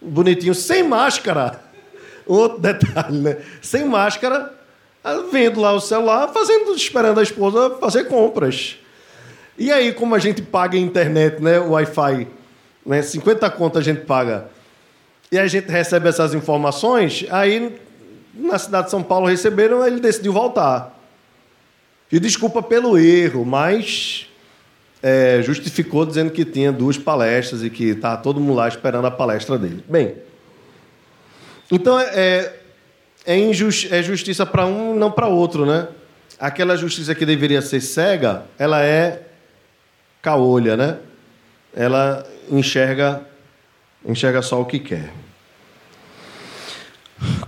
bonitinho, 0.00 0.54
sem 0.54 0.82
máscara. 0.82 1.58
Outro 2.26 2.58
detalhe, 2.58 3.18
né? 3.18 3.38
Sem 3.62 3.86
máscara, 3.86 4.52
vendo 5.32 5.58
lá 5.58 5.72
o 5.72 5.80
celular, 5.80 6.28
fazendo, 6.28 6.74
esperando 6.74 7.18
a 7.18 7.22
esposa 7.22 7.78
fazer 7.80 8.04
compras. 8.04 8.76
E 9.58 9.70
aí, 9.70 9.92
como 9.92 10.14
a 10.14 10.18
gente 10.18 10.42
paga 10.42 10.76
a 10.76 10.80
internet, 10.80 11.42
né? 11.42 11.58
O 11.60 11.70
Wi-Fi, 11.70 12.26
né? 12.84 13.02
50 13.02 13.50
contas 13.50 13.80
a 13.80 13.84
gente 13.84 14.04
paga. 14.04 14.48
E 15.30 15.38
a 15.38 15.46
gente 15.46 15.68
recebe 15.70 16.08
essas 16.08 16.34
informações, 16.34 17.24
aí 17.30 17.78
na 18.34 18.58
cidade 18.58 18.86
de 18.86 18.90
São 18.90 19.02
Paulo 19.02 19.26
receberam, 19.26 19.86
ele 19.86 20.00
decidiu 20.00 20.32
voltar. 20.32 20.98
E 22.10 22.18
desculpa 22.18 22.62
pelo 22.62 22.98
erro, 22.98 23.44
mas 23.44 24.26
é, 25.02 25.40
justificou 25.42 26.04
dizendo 26.04 26.30
que 26.30 26.44
tinha 26.44 26.72
duas 26.72 26.98
palestras 26.98 27.62
e 27.62 27.70
que 27.70 27.90
estava 27.90 28.20
todo 28.20 28.40
mundo 28.40 28.56
lá 28.56 28.66
esperando 28.66 29.06
a 29.06 29.10
palestra 29.10 29.56
dele. 29.56 29.84
Bem, 29.88 30.16
então 31.70 31.98
é, 31.98 32.10
é, 32.14 32.56
é, 33.26 33.38
injusti 33.38 33.92
é 33.94 34.02
justiça 34.02 34.44
para 34.44 34.66
um 34.66 34.94
não 34.94 35.10
para 35.10 35.28
outro, 35.28 35.64
né? 35.64 35.88
Aquela 36.38 36.76
justiça 36.76 37.14
que 37.14 37.24
deveria 37.24 37.62
ser 37.62 37.80
cega, 37.80 38.44
ela 38.58 38.82
é 38.82 39.22
caolha, 40.22 40.76
né? 40.76 40.98
Ela 41.74 42.26
enxerga, 42.50 43.22
enxerga 44.04 44.42
só 44.42 44.60
o 44.60 44.64
que 44.64 44.78
quer. 44.78 45.12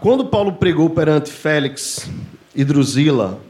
Quando 0.01 0.27
Paulo 0.27 0.55
pregou 0.55 0.91
perante 0.91 1.31
Félix 1.31 2.11
e 2.55 2.65
Drusila, 2.65 3.41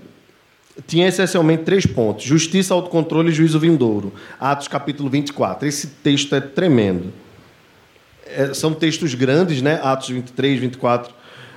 tinha 0.87 1.09
essencialmente 1.09 1.65
três 1.65 1.87
pontos: 1.87 2.25
justiça, 2.25 2.75
autocontrole 2.75 3.31
e 3.31 3.35
juízo 3.35 3.59
vindouro. 3.59 4.13
Atos 4.39 4.69
capítulo 4.69 5.11
24. 5.11 5.67
Esse 5.67 5.87
texto 5.87 6.35
é 6.35 6.41
tremendo. 6.41 7.13
É, 8.27 8.55
são 8.55 8.73
textos 8.73 9.15
grandes, 9.15 9.61
né? 9.61 9.81
Atos 9.83 10.09
23, 10.09 10.61
24, 10.61 11.15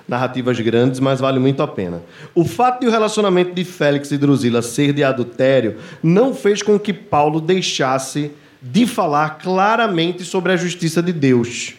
narrativas 0.08 0.60
grandes, 0.60 1.00
mas 1.00 1.20
vale 1.20 1.40
muito 1.40 1.62
a 1.64 1.68
pena. 1.68 2.02
O 2.34 2.46
fato 2.46 2.82
de 2.82 2.88
o 2.88 2.92
relacionamento 2.92 3.54
de 3.54 3.64
Félix 3.64 4.12
e 4.12 4.18
Drusila 4.18 4.62
ser 4.62 4.94
de 4.94 5.04
adultério 5.04 5.78
não 6.02 6.34
fez 6.34 6.62
com 6.62 6.80
que 6.80 6.94
Paulo 6.94 7.42
deixasse 7.42 8.32
de 8.62 8.88
falar 8.88 9.38
claramente 9.38 10.24
sobre 10.24 10.52
a 10.52 10.58
justiça 10.58 11.02
de 11.02 11.14
Deus. 11.14 11.76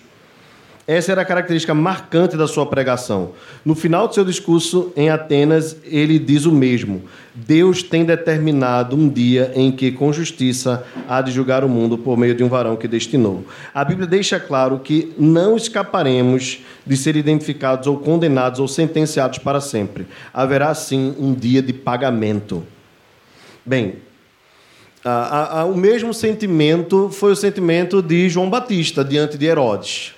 Essa 0.87 1.11
era 1.11 1.23
a 1.23 1.25
característica 1.25 1.75
marcante 1.75 2.37
da 2.37 2.47
sua 2.47 2.65
pregação. 2.65 3.33
No 3.65 3.75
final 3.75 4.07
do 4.07 4.15
seu 4.15 4.25
discurso 4.25 4.93
em 4.97 5.11
Atenas, 5.11 5.77
ele 5.85 6.17
diz 6.17 6.45
o 6.45 6.53
mesmo: 6.53 7.03
Deus 7.35 7.83
tem 7.83 8.05
determinado 8.05 8.95
um 8.95 9.09
dia 9.09 9.51
em 9.57 9.73
que, 9.73 9.91
com 9.91 10.13
justiça, 10.13 10.87
há 11.09 11.21
de 11.21 11.33
julgar 11.33 11.65
o 11.65 11.69
mundo 11.69 11.99
por 11.99 12.17
meio 12.17 12.37
de 12.37 12.45
um 12.45 12.49
varão 12.49 12.77
que 12.77 12.87
destinou. 12.87 13.45
A 13.75 13.85
Bíblia 13.85 14.07
deixa 14.07 14.39
claro 14.39 14.79
que 14.79 15.13
não 15.19 15.57
escaparemos 15.57 16.61
de 16.87 16.97
ser 16.97 17.17
identificados 17.17 17.89
ou 17.89 17.99
condenados 17.99 18.61
ou 18.61 18.69
sentenciados 18.69 19.39
para 19.39 19.61
sempre. 19.61 20.07
Haverá, 20.33 20.73
sim, 20.73 21.17
um 21.19 21.35
dia 21.35 21.61
de 21.61 21.73
pagamento. 21.73 22.63
Bem, 23.65 23.97
a, 25.05 25.63
a, 25.63 25.65
o 25.65 25.77
mesmo 25.77 26.15
sentimento 26.15 27.11
foi 27.11 27.33
o 27.33 27.37
sentimento 27.37 28.01
de 28.01 28.29
João 28.29 28.49
Batista 28.49 29.05
diante 29.05 29.37
de 29.37 29.47
Herodes 29.47 30.16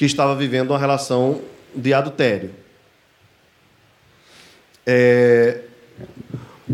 que 0.00 0.06
estava 0.06 0.34
vivendo 0.34 0.70
uma 0.70 0.78
relação 0.78 1.42
de 1.76 1.92
adultério. 1.92 2.52
É, 4.86 5.60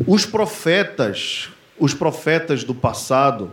os 0.06 0.24
profetas, 0.24 1.48
os 1.76 1.92
profetas 1.92 2.62
do 2.62 2.72
passado, 2.72 3.50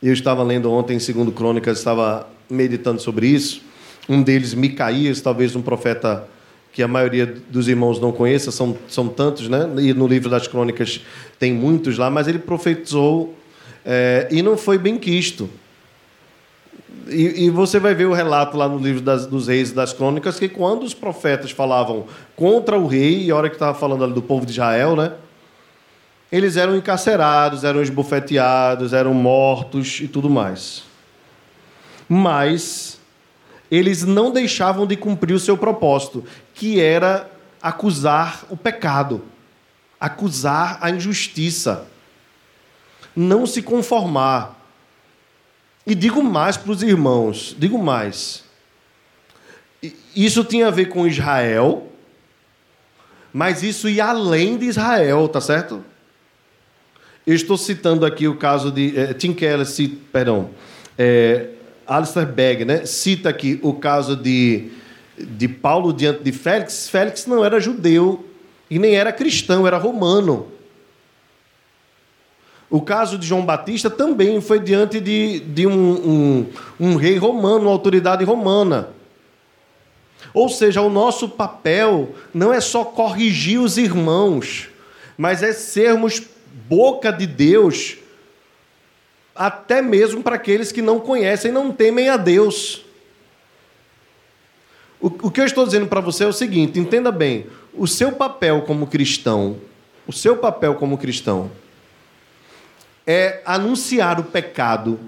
eu 0.00 0.12
estava 0.12 0.44
lendo 0.44 0.70
ontem 0.70 0.94
em 0.94 1.00
Segundo 1.00 1.32
Crônicas, 1.32 1.78
estava 1.78 2.28
meditando 2.48 3.02
sobre 3.02 3.26
isso. 3.26 3.60
Um 4.08 4.22
deles, 4.22 4.54
Micaías, 4.54 5.20
talvez 5.20 5.56
um 5.56 5.60
profeta 5.60 6.28
que 6.72 6.80
a 6.80 6.86
maioria 6.86 7.26
dos 7.26 7.66
irmãos 7.66 7.98
não 7.98 8.12
conheça, 8.12 8.52
são, 8.52 8.78
são 8.86 9.08
tantos, 9.08 9.48
né? 9.48 9.68
E 9.80 9.92
no 9.92 10.06
livro 10.06 10.30
das 10.30 10.46
crônicas 10.46 11.00
tem 11.40 11.52
muitos 11.52 11.98
lá, 11.98 12.08
mas 12.08 12.28
ele 12.28 12.38
profetizou 12.38 13.34
é, 13.84 14.28
e 14.30 14.42
não 14.42 14.56
foi 14.56 14.78
bem 14.78 14.96
quisto. 14.96 15.50
E, 17.08 17.46
e, 17.46 17.50
você 17.50 17.80
vai 17.80 17.94
ver 17.94 18.04
o 18.04 18.12
relato 18.12 18.56
lá 18.56 18.68
no 18.68 18.78
livro 18.78 19.00
das, 19.00 19.26
dos 19.26 19.48
reis 19.48 19.70
e 19.70 19.74
das 19.74 19.92
crônicas 19.92 20.38
que 20.38 20.48
quando 20.48 20.82
os 20.82 20.92
profetas 20.92 21.50
falavam 21.50 22.06
contra 22.36 22.78
o 22.78 22.86
rei, 22.86 23.24
e 23.24 23.30
a 23.30 23.36
hora 23.36 23.48
que 23.48 23.56
estava 23.56 23.76
falando 23.78 24.04
ali 24.04 24.12
do 24.12 24.20
povo 24.20 24.44
de 24.44 24.52
Israel, 24.52 24.94
né? 24.94 25.12
Eles 26.30 26.58
eram 26.58 26.76
encarcerados, 26.76 27.64
eram 27.64 27.80
esbofeteados, 27.80 28.92
eram 28.92 29.14
mortos 29.14 30.00
e 30.00 30.08
tudo 30.08 30.28
mais. 30.28 30.82
Mas 32.06 33.00
eles 33.70 34.04
não 34.04 34.30
deixavam 34.30 34.86
de 34.86 34.96
cumprir 34.96 35.34
o 35.34 35.38
seu 35.38 35.56
propósito, 35.56 36.24
que 36.54 36.80
era 36.80 37.30
acusar 37.62 38.44
o 38.50 38.56
pecado, 38.56 39.22
acusar 39.98 40.78
a 40.80 40.90
injustiça, 40.90 41.86
não 43.14 43.46
se 43.46 43.62
conformar. 43.62 44.57
E 45.88 45.94
digo 45.94 46.22
mais 46.22 46.58
para 46.58 46.70
os 46.70 46.82
irmãos, 46.82 47.56
digo 47.58 47.78
mais. 47.78 48.44
Isso 50.14 50.44
tinha 50.44 50.66
a 50.66 50.70
ver 50.70 50.90
com 50.90 51.06
Israel, 51.06 51.90
mas 53.32 53.62
isso 53.62 53.88
ia 53.88 54.04
além 54.04 54.58
de 54.58 54.66
Israel, 54.66 55.26
tá 55.28 55.40
certo? 55.40 55.82
Eu 57.26 57.34
estou 57.34 57.56
citando 57.56 58.04
aqui 58.04 58.28
o 58.28 58.36
caso 58.36 58.70
de 58.70 58.98
é, 58.98 59.14
Tim 59.14 59.32
Keller, 59.32 59.64
cita, 59.64 59.96
perdão, 60.12 60.50
é, 60.98 61.48
Alistair 61.86 62.26
Begg, 62.26 62.66
né, 62.66 62.84
cita 62.84 63.30
aqui 63.30 63.58
o 63.62 63.72
caso 63.72 64.14
de, 64.14 64.68
de 65.16 65.48
Paulo 65.48 65.90
diante 65.94 66.22
de 66.22 66.32
Félix. 66.32 66.86
Félix 66.90 67.24
não 67.24 67.42
era 67.42 67.58
judeu 67.58 68.28
e 68.68 68.78
nem 68.78 68.94
era 68.94 69.10
cristão, 69.10 69.66
era 69.66 69.78
romano. 69.78 70.48
O 72.70 72.82
caso 72.82 73.16
de 73.16 73.26
João 73.26 73.44
Batista 73.44 73.88
também 73.88 74.40
foi 74.40 74.60
diante 74.60 75.00
de, 75.00 75.40
de 75.40 75.66
um, 75.66 75.72
um, 75.72 76.46
um 76.78 76.96
rei 76.96 77.16
romano, 77.16 77.62
uma 77.62 77.70
autoridade 77.70 78.24
romana. 78.24 78.90
Ou 80.34 80.48
seja, 80.48 80.82
o 80.82 80.90
nosso 80.90 81.28
papel 81.28 82.14
não 82.34 82.52
é 82.52 82.60
só 82.60 82.84
corrigir 82.84 83.58
os 83.58 83.78
irmãos, 83.78 84.68
mas 85.16 85.42
é 85.42 85.52
sermos 85.52 86.22
boca 86.68 87.10
de 87.10 87.26
Deus 87.26 87.96
até 89.38 89.80
mesmo 89.80 90.20
para 90.20 90.34
aqueles 90.34 90.72
que 90.72 90.82
não 90.82 90.98
conhecem, 90.98 91.52
não 91.52 91.70
temem 91.70 92.08
a 92.08 92.16
Deus. 92.16 92.84
O, 95.00 95.06
o 95.06 95.30
que 95.30 95.40
eu 95.40 95.44
estou 95.44 95.64
dizendo 95.64 95.86
para 95.86 96.00
você 96.00 96.24
é 96.24 96.26
o 96.26 96.32
seguinte: 96.32 96.80
entenda 96.80 97.12
bem, 97.12 97.46
o 97.72 97.86
seu 97.86 98.10
papel 98.10 98.62
como 98.62 98.88
cristão, 98.88 99.56
o 100.08 100.12
seu 100.12 100.36
papel 100.36 100.74
como 100.74 100.98
cristão, 100.98 101.50
é 103.10 103.40
anunciar 103.46 104.20
o 104.20 104.24
pecado, 104.24 105.00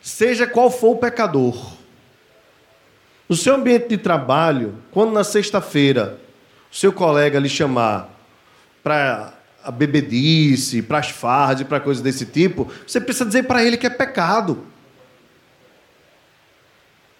seja 0.00 0.46
qual 0.46 0.70
for 0.70 0.90
o 0.90 0.98
pecador. 0.98 1.72
No 3.28 3.34
seu 3.34 3.56
ambiente 3.56 3.88
de 3.88 3.98
trabalho, 3.98 4.78
quando 4.92 5.10
na 5.10 5.24
sexta-feira 5.24 6.20
o 6.70 6.76
seu 6.76 6.92
colega 6.92 7.40
lhe 7.40 7.48
chamar 7.48 8.08
para 8.84 9.34
a 9.64 9.72
bebedice, 9.72 10.80
para 10.80 10.98
as 10.98 11.10
farras 11.10 11.60
e 11.60 11.64
para 11.64 11.80
coisas 11.80 12.00
desse 12.00 12.24
tipo, 12.24 12.70
você 12.86 13.00
precisa 13.00 13.26
dizer 13.26 13.42
para 13.42 13.64
ele 13.64 13.76
que 13.76 13.86
é 13.86 13.90
pecado. 13.90 14.64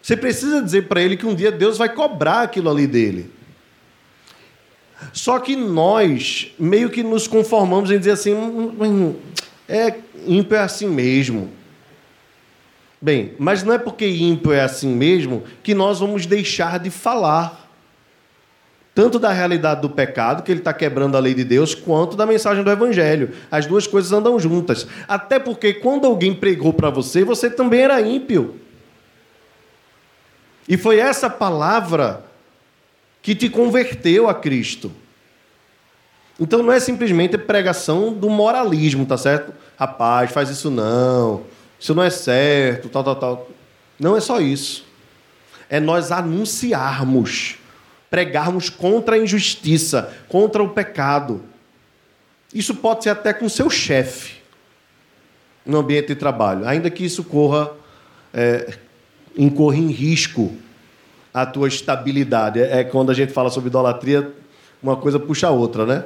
Você 0.01 0.17
precisa 0.17 0.63
dizer 0.63 0.87
para 0.87 1.03
ele 1.03 1.17
que 1.17 1.27
um 1.27 1.35
dia 1.35 1.51
Deus 1.51 1.77
vai 1.77 1.93
cobrar 1.93 2.43
aquilo 2.43 2.71
ali 2.71 2.87
dele. 2.87 3.33
Só 5.13 5.39
que 5.39 5.57
nós 5.57 6.53
meio 6.59 6.91
que 6.91 7.03
nos 7.03 7.27
conformamos 7.27 7.91
em 7.91 7.99
dizer 7.99 8.13
assim, 8.13 8.33
hum, 8.35 8.75
hum, 8.79 8.85
hum, 8.85 9.17
é 9.69 9.95
ímpio 10.27 10.57
é 10.57 10.61
assim 10.61 10.87
mesmo. 10.87 11.51
Bem, 13.01 13.35
mas 13.39 13.63
não 13.63 13.73
é 13.73 13.79
porque 13.79 14.07
ímpio 14.07 14.53
é 14.53 14.61
assim 14.61 14.95
mesmo 14.95 15.43
que 15.63 15.75
nós 15.75 16.01
vamos 16.01 16.25
deixar 16.27 16.79
de 16.79 16.91
falar 16.91 17.63
tanto 18.95 19.19
da 19.19 19.33
realidade 19.33 19.81
do 19.81 19.89
pecado, 19.89 20.43
que 20.43 20.53
ele 20.53 20.61
está 20.61 20.73
quebrando 20.73 21.17
a 21.17 21.21
lei 21.21 21.33
de 21.33 21.45
Deus, 21.45 21.75
quanto 21.75 22.15
da 22.15 22.27
mensagem 22.27 22.63
do 22.63 22.71
Evangelho. 22.71 23.31
As 23.51 23.65
duas 23.65 23.87
coisas 23.87 24.13
andam 24.13 24.39
juntas. 24.39 24.87
Até 25.09 25.39
porque 25.39 25.73
quando 25.73 26.07
alguém 26.07 26.35
pregou 26.35 26.75
para 26.75 26.91
você, 26.91 27.25
você 27.25 27.49
também 27.49 27.81
era 27.81 28.01
ímpio. 28.03 28.57
E 30.69 30.77
foi 30.77 30.99
essa 30.99 31.31
palavra 31.31 32.23
que 33.23 33.35
te 33.35 33.49
converteu 33.49 34.29
a 34.29 34.35
Cristo. 34.35 34.93
Então 36.39 36.63
não 36.63 36.73
é 36.73 36.81
simplesmente 36.81 37.39
pregação 37.39 38.13
do 38.13 38.29
moralismo, 38.29 39.07
tá 39.07 39.17
certo? 39.17 39.55
Rapaz, 39.79 40.31
faz 40.33 40.51
isso 40.51 40.71
não. 40.71 41.45
Isso 41.79 41.95
não 41.95 42.03
é 42.03 42.11
certo, 42.11 42.89
tal, 42.89 43.05
tal, 43.05 43.17
tal. 43.17 43.51
Não 43.99 44.17
é 44.17 44.21
só 44.21 44.41
isso. 44.41 44.85
É 45.71 45.79
nós 45.79 46.11
anunciarmos 46.11 47.57
pregarmos 48.13 48.69
contra 48.69 49.17
a 49.17 49.19
injustiça, 49.19 50.13
contra 50.29 50.63
o 50.63 50.69
pecado. 50.69 51.43
Isso 52.55 52.75
pode 52.75 53.05
ser 53.05 53.09
até 53.09 53.33
com 53.33 53.49
seu 53.49 53.71
chefe 53.71 54.35
no 55.65 55.79
ambiente 55.79 56.09
de 56.09 56.17
trabalho, 56.17 56.69
ainda 56.69 56.91
que 56.91 57.03
isso 57.07 57.25
corra, 57.25 57.73
é, 58.35 58.75
incorra 59.35 59.79
em 59.79 59.91
risco 59.91 60.55
a 61.33 61.47
tua 61.47 61.69
estabilidade. 61.69 62.61
É, 62.61 62.81
é 62.81 62.85
quando 62.85 63.11
a 63.11 63.15
gente 63.15 63.33
fala 63.33 63.51
sobre 63.51 63.69
idolatria, 63.69 64.33
uma 64.83 64.97
coisa 64.97 65.19
puxa 65.19 65.49
a 65.49 65.51
outra, 65.51 65.87
né? 65.87 66.05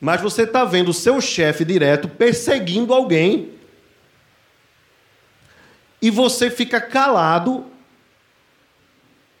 Mas 0.00 0.20
você 0.20 0.42
está 0.42 0.64
vendo 0.64 0.88
o 0.88 0.94
seu 0.94 1.20
chefe 1.20 1.64
direto 1.64 2.08
perseguindo 2.08 2.94
alguém 2.94 3.50
e 6.00 6.10
você 6.10 6.50
fica 6.50 6.80
calado 6.80 7.66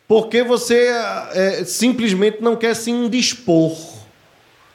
porque 0.06 0.42
você 0.42 0.88
é, 1.32 1.64
simplesmente 1.64 2.42
não 2.42 2.56
quer 2.56 2.74
se 2.74 2.90
indispor. 2.90 3.78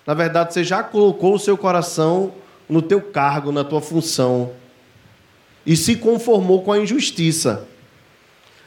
Na 0.07 0.13
verdade, 0.13 0.53
você 0.53 0.63
já 0.63 0.81
colocou 0.81 1.35
o 1.35 1.39
seu 1.39 1.57
coração 1.57 2.33
no 2.69 2.81
teu 2.81 3.01
cargo, 3.01 3.51
na 3.51 3.63
tua 3.63 3.81
função, 3.81 4.53
e 5.65 5.75
se 5.75 5.97
conformou 5.97 6.61
com 6.61 6.71
a 6.71 6.79
injustiça. 6.79 7.67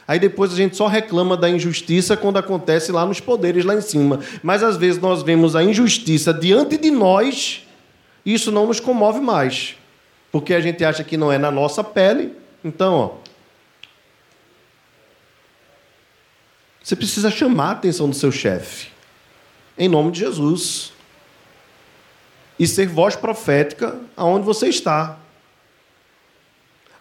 Aí 0.09 0.17
depois 0.17 0.51
a 0.51 0.55
gente 0.55 0.75
só 0.75 0.87
reclama 0.87 1.37
da 1.37 1.47
injustiça 1.47 2.17
quando 2.17 2.37
acontece 2.37 2.91
lá 2.91 3.05
nos 3.05 3.19
poderes 3.19 3.63
lá 3.63 3.75
em 3.75 3.81
cima. 3.81 4.19
Mas 4.41 4.63
às 4.63 4.75
vezes 4.75 4.99
nós 4.99 5.21
vemos 5.21 5.55
a 5.55 5.63
injustiça 5.63 6.33
diante 6.33 6.77
de 6.77 6.89
nós 6.89 7.63
isso 8.25 8.51
não 8.51 8.65
nos 8.65 8.79
comove 8.79 9.19
mais. 9.19 9.75
Porque 10.31 10.55
a 10.55 10.59
gente 10.59 10.83
acha 10.83 11.03
que 11.03 11.15
não 11.15 11.31
é 11.31 11.37
na 11.37 11.51
nossa 11.51 11.83
pele. 11.83 12.33
Então, 12.63 12.95
ó, 12.95 13.29
Você 16.89 16.95
precisa 16.95 17.29
chamar 17.29 17.67
a 17.67 17.71
atenção 17.73 18.09
do 18.09 18.15
seu 18.15 18.31
chefe, 18.31 18.87
em 19.77 19.87
nome 19.87 20.09
de 20.09 20.21
Jesus. 20.21 20.91
E 22.57 22.65
ser 22.65 22.87
voz 22.87 23.15
profética 23.15 23.99
aonde 24.17 24.43
você 24.43 24.69
está. 24.69 25.19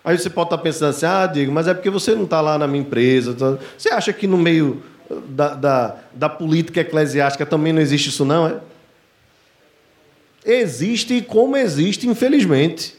Aí 0.08 0.16
você 0.16 0.30
pode 0.30 0.46
estar 0.46 0.56
pensando 0.56 0.88
assim, 0.88 1.04
ah, 1.04 1.26
Diego, 1.26 1.52
mas 1.52 1.68
é 1.68 1.74
porque 1.74 1.90
você 1.90 2.14
não 2.14 2.24
está 2.24 2.40
lá 2.40 2.56
na 2.56 2.66
minha 2.66 2.80
empresa. 2.80 3.34
Tá? 3.34 3.58
Você 3.76 3.90
acha 3.90 4.10
que 4.10 4.26
no 4.26 4.38
meio 4.38 4.82
da, 5.28 5.52
da, 5.52 5.96
da 6.14 6.28
política 6.30 6.80
eclesiástica 6.80 7.44
também 7.44 7.74
não 7.74 7.82
existe 7.82 8.08
isso, 8.08 8.24
não? 8.24 8.48
É? 8.48 8.58
Existe 10.46 11.20
como 11.20 11.58
existe, 11.58 12.08
infelizmente. 12.08 12.96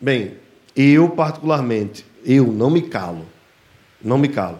Bem, 0.00 0.34
eu 0.74 1.08
particularmente, 1.10 2.04
eu 2.26 2.48
não 2.48 2.70
me 2.70 2.82
calo. 2.82 3.24
Não 4.02 4.18
me 4.18 4.26
calo. 4.26 4.58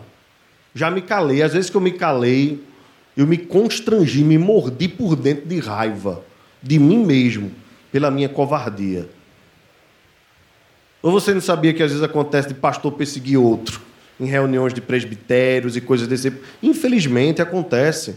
Já 0.73 0.89
me 0.89 1.03
calei. 1.03 1.43
Às 1.43 1.53
vezes 1.53 1.69
que 1.69 1.77
eu 1.77 1.81
me 1.81 1.91
calei, 1.91 2.63
eu 3.17 3.27
me 3.27 3.39
constrangi, 3.39 4.23
me 4.23 4.39
mordi 4.39 4.87
por 4.87 5.17
dentro 5.17 5.47
de 5.47 5.59
raiva 5.59 6.25
de 6.63 6.79
mim 6.79 7.05
mesmo, 7.05 7.51
pela 7.91 8.09
minha 8.09 8.29
covardia. 8.29 9.11
Ou 11.03 11.11
você 11.11 11.35
não 11.35 11.41
sabia 11.41 11.73
que 11.75 11.83
às 11.83 11.91
vezes 11.91 12.05
acontece 12.05 12.49
de 12.49 12.55
pastor 12.55 12.93
perseguir 12.93 13.39
outro 13.39 13.81
em 14.21 14.27
reuniões 14.27 14.73
de 14.73 14.81
presbitérios 14.81 15.77
e 15.77 15.81
coisas 15.81 16.07
desse 16.07 16.31
tipo? 16.31 16.45
Infelizmente 16.63 17.43
acontece. 17.43 18.17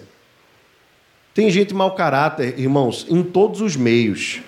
Tem 1.33 1.49
gente 1.49 1.73
mau 1.73 1.95
caráter, 1.95 2.59
irmãos, 2.59 3.05
em 3.09 3.23
todos 3.23 3.59
os 3.59 3.75
meios. 3.75 4.41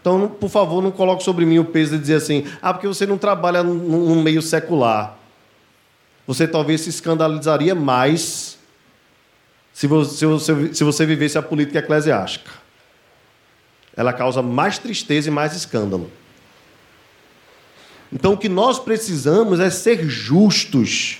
Então, 0.00 0.28
por 0.28 0.48
favor, 0.48 0.82
não 0.82 0.90
coloque 0.90 1.22
sobre 1.22 1.44
mim 1.44 1.58
o 1.58 1.64
peso 1.64 1.92
de 1.92 2.00
dizer 2.00 2.14
assim: 2.14 2.44
ah, 2.62 2.72
porque 2.72 2.86
você 2.86 3.06
não 3.06 3.18
trabalha 3.18 3.62
num 3.62 4.22
meio 4.22 4.40
secular 4.40 5.16
você 6.26 6.48
talvez 6.48 6.80
se 6.80 6.90
escandalizaria 6.90 7.74
mais 7.74 8.58
se 9.72 9.86
você, 9.86 10.26
se 10.74 10.82
você 10.82 11.06
vivesse 11.06 11.38
a 11.38 11.42
política 11.42 11.78
eclesiástica. 11.78 12.50
Ela 13.96 14.12
causa 14.12 14.42
mais 14.42 14.78
tristeza 14.78 15.28
e 15.28 15.30
mais 15.30 15.54
escândalo. 15.54 16.10
Então, 18.12 18.34
o 18.34 18.36
que 18.36 18.48
nós 18.48 18.78
precisamos 18.78 19.60
é 19.60 19.70
ser 19.70 20.08
justos 20.08 21.18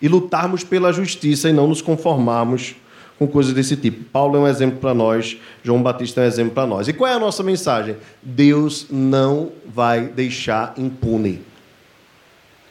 e 0.00 0.08
lutarmos 0.08 0.64
pela 0.64 0.92
justiça 0.92 1.48
e 1.48 1.52
não 1.52 1.66
nos 1.66 1.82
conformarmos 1.82 2.74
com 3.18 3.28
coisas 3.28 3.52
desse 3.52 3.76
tipo. 3.76 4.02
Paulo 4.04 4.36
é 4.36 4.40
um 4.40 4.48
exemplo 4.48 4.78
para 4.78 4.94
nós, 4.94 5.36
João 5.62 5.82
Batista 5.82 6.22
é 6.22 6.24
um 6.24 6.26
exemplo 6.26 6.54
para 6.54 6.66
nós. 6.66 6.88
E 6.88 6.92
qual 6.94 7.10
é 7.10 7.14
a 7.14 7.18
nossa 7.18 7.42
mensagem? 7.42 7.96
Deus 8.22 8.86
não 8.90 9.52
vai 9.66 10.06
deixar 10.06 10.72
impune 10.78 11.42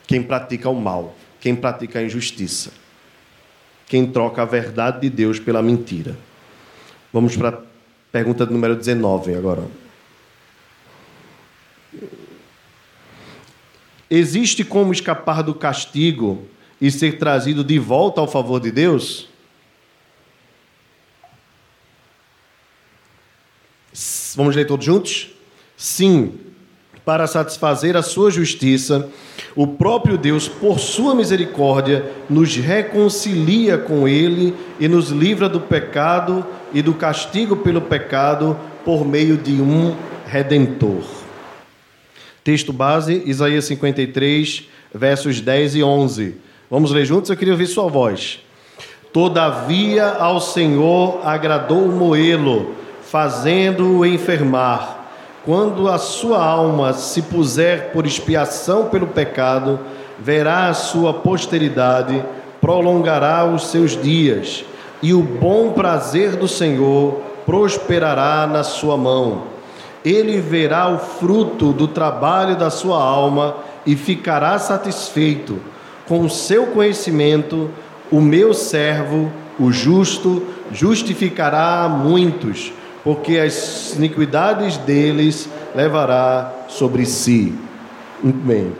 quem 0.07 0.23
pratica 0.23 0.67
o 0.67 0.73
mal, 0.73 1.15
quem 1.39 1.55
pratica 1.55 1.99
a 1.99 2.03
injustiça, 2.03 2.71
quem 3.87 4.07
troca 4.07 4.41
a 4.41 4.45
verdade 4.45 5.01
de 5.01 5.09
Deus 5.11 5.39
pela 5.39 5.61
mentira. 5.61 6.17
Vamos 7.13 7.37
para 7.37 7.49
a 7.49 7.59
pergunta 8.11 8.43
número 8.47 8.75
19 8.75 9.35
agora. 9.35 9.63
Existe 14.09 14.63
como 14.63 14.91
escapar 14.91 15.43
do 15.43 15.53
castigo 15.53 16.43
e 16.81 16.89
ser 16.89 17.17
trazido 17.17 17.63
de 17.63 17.77
volta 17.77 18.19
ao 18.19 18.27
favor 18.27 18.59
de 18.59 18.71
Deus? 18.71 19.27
Vamos 24.35 24.55
ler 24.55 24.65
todos 24.65 24.85
juntos? 24.85 25.29
Sim, 25.75 26.39
para 27.05 27.27
satisfazer 27.27 27.97
a 27.97 28.01
sua 28.01 28.31
justiça, 28.31 29.09
o 29.55 29.65
próprio 29.65 30.17
Deus, 30.17 30.47
por 30.47 30.79
sua 30.79 31.15
misericórdia, 31.15 32.05
nos 32.29 32.55
reconcilia 32.55 33.77
com 33.77 34.07
Ele 34.07 34.55
e 34.79 34.87
nos 34.87 35.09
livra 35.09 35.49
do 35.49 35.59
pecado 35.59 36.45
e 36.73 36.81
do 36.81 36.93
castigo 36.93 37.57
pelo 37.57 37.81
pecado 37.81 38.57
por 38.85 39.05
meio 39.05 39.37
de 39.37 39.61
um 39.61 39.95
redentor. 40.25 41.18
Texto 42.43 42.71
base, 42.71 43.21
Isaías 43.25 43.65
53, 43.65 44.63
versos 44.93 45.41
10 45.41 45.75
e 45.75 45.83
11. 45.83 46.35
Vamos 46.69 46.91
ler 46.91 47.05
juntos? 47.05 47.29
Eu 47.29 47.37
queria 47.37 47.53
ouvir 47.53 47.67
sua 47.67 47.89
voz. 47.89 48.39
Todavia 49.11 50.07
ao 50.07 50.39
Senhor 50.39 51.19
agradou 51.23 51.87
moê-lo, 51.87 52.75
fazendo-o 53.01 54.05
enfermar. 54.05 55.07
Quando 55.43 55.87
a 55.89 55.97
sua 55.97 56.43
alma 56.43 56.93
se 56.93 57.23
puser 57.23 57.91
por 57.91 58.05
expiação 58.05 58.89
pelo 58.89 59.07
pecado, 59.07 59.79
verá 60.19 60.67
a 60.67 60.73
sua 60.73 61.13
posteridade, 61.13 62.23
prolongará 62.61 63.45
os 63.45 63.67
seus 63.67 63.99
dias, 63.99 64.63
e 65.01 65.13
o 65.13 65.23
bom 65.23 65.71
prazer 65.71 66.35
do 66.35 66.47
Senhor 66.47 67.21
prosperará 67.45 68.45
na 68.45 68.63
sua 68.63 68.95
mão. 68.95 69.58
Ele 70.03 70.39
verá 70.39 70.89
o 70.89 70.99
fruto 70.99 71.73
do 71.73 71.87
trabalho 71.87 72.55
da 72.55 72.69
sua 72.69 73.01
alma 73.01 73.57
e 73.85 73.95
ficará 73.95 74.57
satisfeito. 74.57 75.59
Com 76.07 76.21
o 76.21 76.29
seu 76.29 76.67
conhecimento, 76.67 77.69
o 78.11 78.21
meu 78.21 78.53
servo, 78.53 79.31
o 79.59 79.71
justo, 79.71 80.45
justificará 80.71 81.83
a 81.83 81.89
muitos 81.89 82.71
porque 83.03 83.37
as 83.37 83.95
iniquidades 83.95 84.77
deles 84.77 85.49
levará 85.75 86.65
sobre 86.67 87.05
si. 87.05 87.53
Muito 88.21 88.45
bem. 88.45 88.73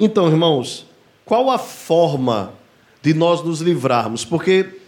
Então, 0.00 0.28
irmãos, 0.28 0.86
qual 1.24 1.50
a 1.50 1.58
forma 1.58 2.52
de 3.02 3.14
nós 3.14 3.42
nos 3.42 3.60
livrarmos? 3.60 4.24
Porque 4.24 4.80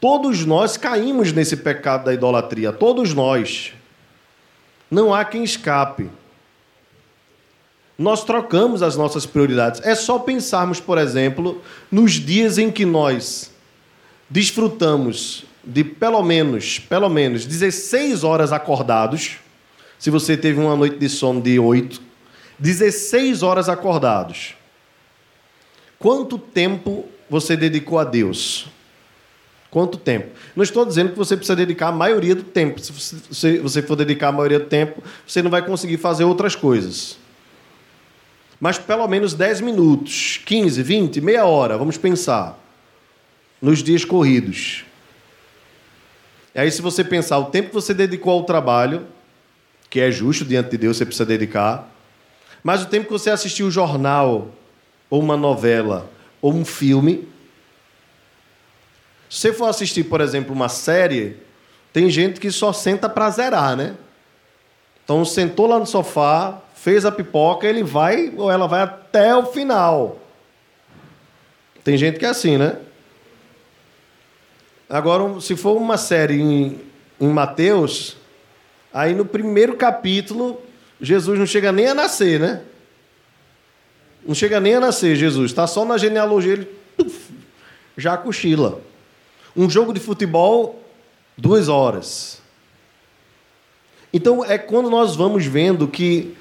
todos 0.00 0.44
nós 0.44 0.76
caímos 0.76 1.32
nesse 1.32 1.56
pecado 1.56 2.04
da 2.04 2.14
idolatria, 2.14 2.72
todos 2.72 3.14
nós. 3.14 3.72
Não 4.90 5.14
há 5.14 5.24
quem 5.24 5.44
escape. 5.44 6.10
Nós 7.96 8.24
trocamos 8.24 8.82
as 8.82 8.96
nossas 8.96 9.26
prioridades. 9.26 9.80
É 9.84 9.94
só 9.94 10.18
pensarmos, 10.18 10.80
por 10.80 10.98
exemplo, 10.98 11.62
nos 11.90 12.12
dias 12.12 12.58
em 12.58 12.70
que 12.70 12.84
nós 12.84 13.52
desfrutamos 14.28 15.44
de 15.62 15.84
pelo 15.84 16.22
menos, 16.22 16.78
pelo 16.78 17.08
menos 17.08 17.44
16 17.44 18.24
horas 18.24 18.52
acordados, 18.52 19.36
se 19.98 20.08
você 20.08 20.36
teve 20.36 20.58
uma 20.58 20.74
noite 20.74 20.96
de 20.96 21.08
sono 21.08 21.42
de 21.42 21.58
8, 21.58 22.00
16 22.58 23.42
horas 23.42 23.68
acordados. 23.68 24.54
Quanto 25.98 26.38
tempo 26.38 27.06
você 27.28 27.56
dedicou 27.56 27.98
a 27.98 28.04
Deus? 28.04 28.66
Quanto 29.70 29.96
tempo? 29.96 30.28
Não 30.56 30.64
estou 30.64 30.84
dizendo 30.84 31.12
que 31.12 31.18
você 31.18 31.36
precisa 31.36 31.54
dedicar 31.54 31.88
a 31.88 31.92
maioria 31.92 32.34
do 32.34 32.42
tempo. 32.42 32.80
Se 32.80 33.58
você 33.58 33.82
for 33.82 33.94
dedicar 33.94 34.28
a 34.28 34.32
maioria 34.32 34.58
do 34.58 34.66
tempo, 34.66 35.02
você 35.26 35.42
não 35.42 35.50
vai 35.50 35.64
conseguir 35.64 35.96
fazer 35.96 36.24
outras 36.24 36.56
coisas. 36.56 37.16
Mas 38.58 38.78
pelo 38.78 39.06
menos 39.06 39.32
10 39.32 39.60
minutos, 39.60 40.40
15, 40.44 40.82
20, 40.82 41.20
meia 41.20 41.44
hora, 41.44 41.78
vamos 41.78 41.96
pensar. 41.96 42.58
Nos 43.62 43.82
dias 43.82 44.04
corridos. 44.04 44.84
E 46.54 46.60
aí, 46.60 46.70
se 46.70 46.82
você 46.82 47.04
pensar 47.04 47.38
o 47.38 47.46
tempo 47.46 47.68
que 47.68 47.74
você 47.74 47.94
dedicou 47.94 48.32
ao 48.32 48.42
trabalho, 48.42 49.06
que 49.88 50.00
é 50.00 50.10
justo 50.10 50.44
diante 50.44 50.70
de 50.70 50.78
Deus, 50.78 50.96
você 50.96 51.06
precisa 51.06 51.24
dedicar, 51.24 51.88
mas 52.62 52.82
o 52.82 52.86
tempo 52.86 53.06
que 53.06 53.12
você 53.12 53.30
assistiu 53.30 53.66
um 53.66 53.70
jornal, 53.70 54.50
ou 55.08 55.20
uma 55.20 55.36
novela, 55.36 56.10
ou 56.40 56.52
um 56.54 56.64
filme. 56.64 57.28
Se 59.30 59.42
você 59.42 59.52
for 59.52 59.66
assistir, 59.66 60.02
por 60.04 60.20
exemplo, 60.20 60.52
uma 60.52 60.68
série, 60.68 61.36
tem 61.92 62.10
gente 62.10 62.40
que 62.40 62.50
só 62.50 62.72
senta 62.72 63.08
para 63.08 63.30
zerar, 63.30 63.76
né? 63.76 63.94
Então, 65.04 65.24
sentou 65.24 65.68
lá 65.68 65.78
no 65.78 65.86
sofá, 65.86 66.60
fez 66.74 67.04
a 67.06 67.12
pipoca, 67.12 67.64
ele 67.64 67.84
vai 67.84 68.32
ou 68.36 68.50
ela 68.50 68.66
vai 68.66 68.82
até 68.82 69.34
o 69.36 69.46
final. 69.46 70.18
Tem 71.84 71.96
gente 71.96 72.18
que 72.18 72.26
é 72.26 72.28
assim, 72.28 72.58
né? 72.58 72.76
Agora, 74.88 75.40
se 75.40 75.54
for 75.54 75.76
uma 75.76 75.96
série 75.96 76.40
em, 76.40 76.80
em 77.20 77.28
Mateus, 77.28 78.16
aí 78.92 79.14
no 79.14 79.24
primeiro 79.24 79.76
capítulo, 79.76 80.60
Jesus 81.00 81.38
não 81.38 81.46
chega 81.46 81.70
nem 81.70 81.86
a 81.86 81.94
nascer, 81.94 82.40
né? 82.40 82.62
Não 84.26 84.34
chega 84.34 84.58
nem 84.58 84.74
a 84.74 84.80
nascer, 84.80 85.14
Jesus. 85.14 85.52
Está 85.52 85.68
só 85.68 85.84
na 85.84 85.96
genealogia, 85.96 86.54
ele 86.54 86.68
tuf, 86.96 87.30
já 87.96 88.16
cochila. 88.16 88.89
Um 89.60 89.68
jogo 89.68 89.92
de 89.92 90.00
futebol, 90.00 90.82
duas 91.36 91.68
horas. 91.68 92.40
Então, 94.10 94.42
é 94.42 94.56
quando 94.56 94.88
nós 94.88 95.14
vamos 95.14 95.44
vendo 95.44 95.86
que 95.86 96.34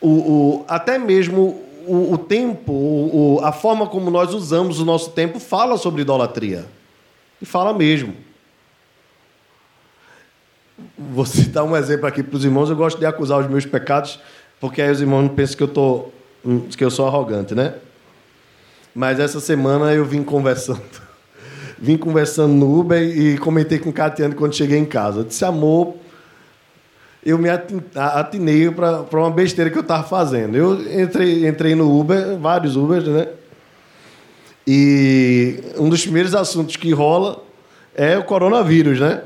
o, 0.00 0.08
o 0.08 0.64
até 0.68 0.96
mesmo 0.96 1.60
o, 1.84 2.12
o 2.12 2.18
tempo, 2.18 2.72
o, 2.72 3.40
a 3.42 3.50
forma 3.50 3.88
como 3.88 4.12
nós 4.12 4.32
usamos 4.32 4.78
o 4.78 4.84
nosso 4.84 5.10
tempo, 5.10 5.40
fala 5.40 5.76
sobre 5.76 6.02
idolatria. 6.02 6.64
E 7.40 7.44
fala 7.44 7.74
mesmo. 7.74 8.14
Vou 10.96 11.26
citar 11.26 11.64
um 11.64 11.76
exemplo 11.76 12.06
aqui 12.06 12.22
para 12.22 12.36
os 12.36 12.44
irmãos. 12.44 12.70
Eu 12.70 12.76
gosto 12.76 12.96
de 12.96 13.06
acusar 13.06 13.40
os 13.40 13.48
meus 13.48 13.66
pecados, 13.66 14.20
porque 14.60 14.80
aí 14.80 14.88
os 14.92 15.00
irmãos 15.00 15.22
não 15.22 15.30
pensam 15.30 15.56
que 15.56 15.64
eu, 15.64 15.68
tô, 15.68 16.10
que 16.76 16.84
eu 16.84 16.92
sou 16.92 17.08
arrogante, 17.08 17.56
né? 17.56 17.74
Mas 18.94 19.18
essa 19.18 19.40
semana 19.40 19.92
eu 19.92 20.04
vim 20.04 20.22
conversando. 20.22 21.10
Vim 21.82 21.96
conversando 21.96 22.54
no 22.54 22.78
Uber 22.78 23.02
e 23.02 23.36
comentei 23.38 23.76
com 23.76 23.90
o 23.90 23.92
Catiane 23.92 24.36
quando 24.36 24.54
cheguei 24.54 24.78
em 24.78 24.84
casa. 24.84 25.18
Eu 25.18 25.24
disse, 25.24 25.44
amor, 25.44 25.96
eu 27.26 27.36
me 27.36 27.48
atinei 27.50 28.70
para 28.70 29.04
uma 29.12 29.32
besteira 29.32 29.68
que 29.68 29.76
eu 29.76 29.82
estava 29.82 30.04
fazendo. 30.04 30.56
Eu 30.56 31.02
entrei, 31.02 31.48
entrei 31.48 31.74
no 31.74 31.98
Uber, 31.98 32.38
vários 32.38 32.76
Ubers, 32.76 33.08
né? 33.08 33.26
E 34.64 35.58
um 35.76 35.88
dos 35.88 36.02
primeiros 36.02 36.36
assuntos 36.36 36.76
que 36.76 36.92
rola 36.92 37.42
é 37.96 38.16
o 38.16 38.22
coronavírus, 38.22 39.00
né? 39.00 39.22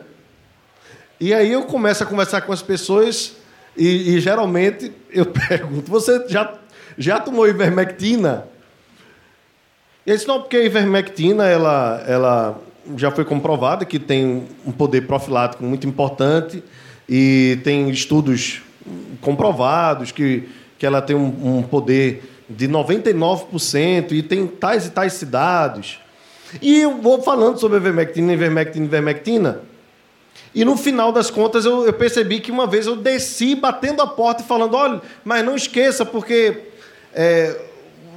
E 1.21 1.35
aí 1.35 1.53
eu 1.53 1.65
começo 1.65 2.03
a 2.03 2.07
conversar 2.07 2.41
com 2.41 2.55
as 2.55 2.63
pessoas 2.63 3.37
e, 3.77 4.15
e 4.17 4.21
geralmente 4.21 4.91
eu 5.11 5.27
pergunto: 5.29 5.91
você 5.91 6.27
já, 6.27 6.55
já 6.97 7.21
tomou 7.21 7.47
ivermectina? 7.47 8.47
Eles 10.07 10.25
não, 10.25 10.41
porque 10.41 10.57
a 10.57 10.65
ivermectina 10.65 11.47
ela, 11.47 12.05
ela 12.07 12.61
já 12.97 13.11
foi 13.11 13.25
comprovada 13.25 13.85
que 13.85 13.99
tem 13.99 14.45
um 14.65 14.71
poder 14.71 15.07
profilático 15.07 15.65
muito 15.65 15.87
importante 15.87 16.63
e 17.09 17.59
tem 17.65 17.91
estudos 17.91 18.63
comprovados 19.21 20.13
que, 20.13 20.49
que 20.79 20.87
ela 20.87 21.03
tem 21.03 21.17
um, 21.17 21.59
um 21.59 21.63
poder 21.63 22.23
de 22.49 22.69
99% 22.69 24.13
e 24.13 24.23
tem 24.23 24.47
tais 24.47 24.87
e 24.87 24.91
tais 24.91 25.15
cidades. 25.15 25.99
E 26.63 26.83
eu 26.83 26.99
vou 26.99 27.21
falando 27.21 27.59
sobre 27.59 27.79
ivermectina, 27.79 28.33
ivermectina, 28.33 28.87
ivermectina. 28.87 29.61
E 30.55 30.65
no 30.65 30.77
final 30.77 31.11
das 31.11 31.31
contas 31.31 31.65
eu, 31.65 31.85
eu, 31.85 31.93
percebi 31.93 32.39
que 32.39 32.53
uma 32.53 32.67
vez 32.67 32.87
eu 32.87 32.95
desci 32.95 33.57
batendo 33.57 34.01
a 34.01 34.07
porta 34.07 34.43
e 34.43 34.47
falando: 34.47 34.77
olha, 34.77 35.03
mas 35.25 35.45
não 35.45 35.57
esqueça, 35.57 36.05
porque 36.05 36.63
é, 37.13 37.66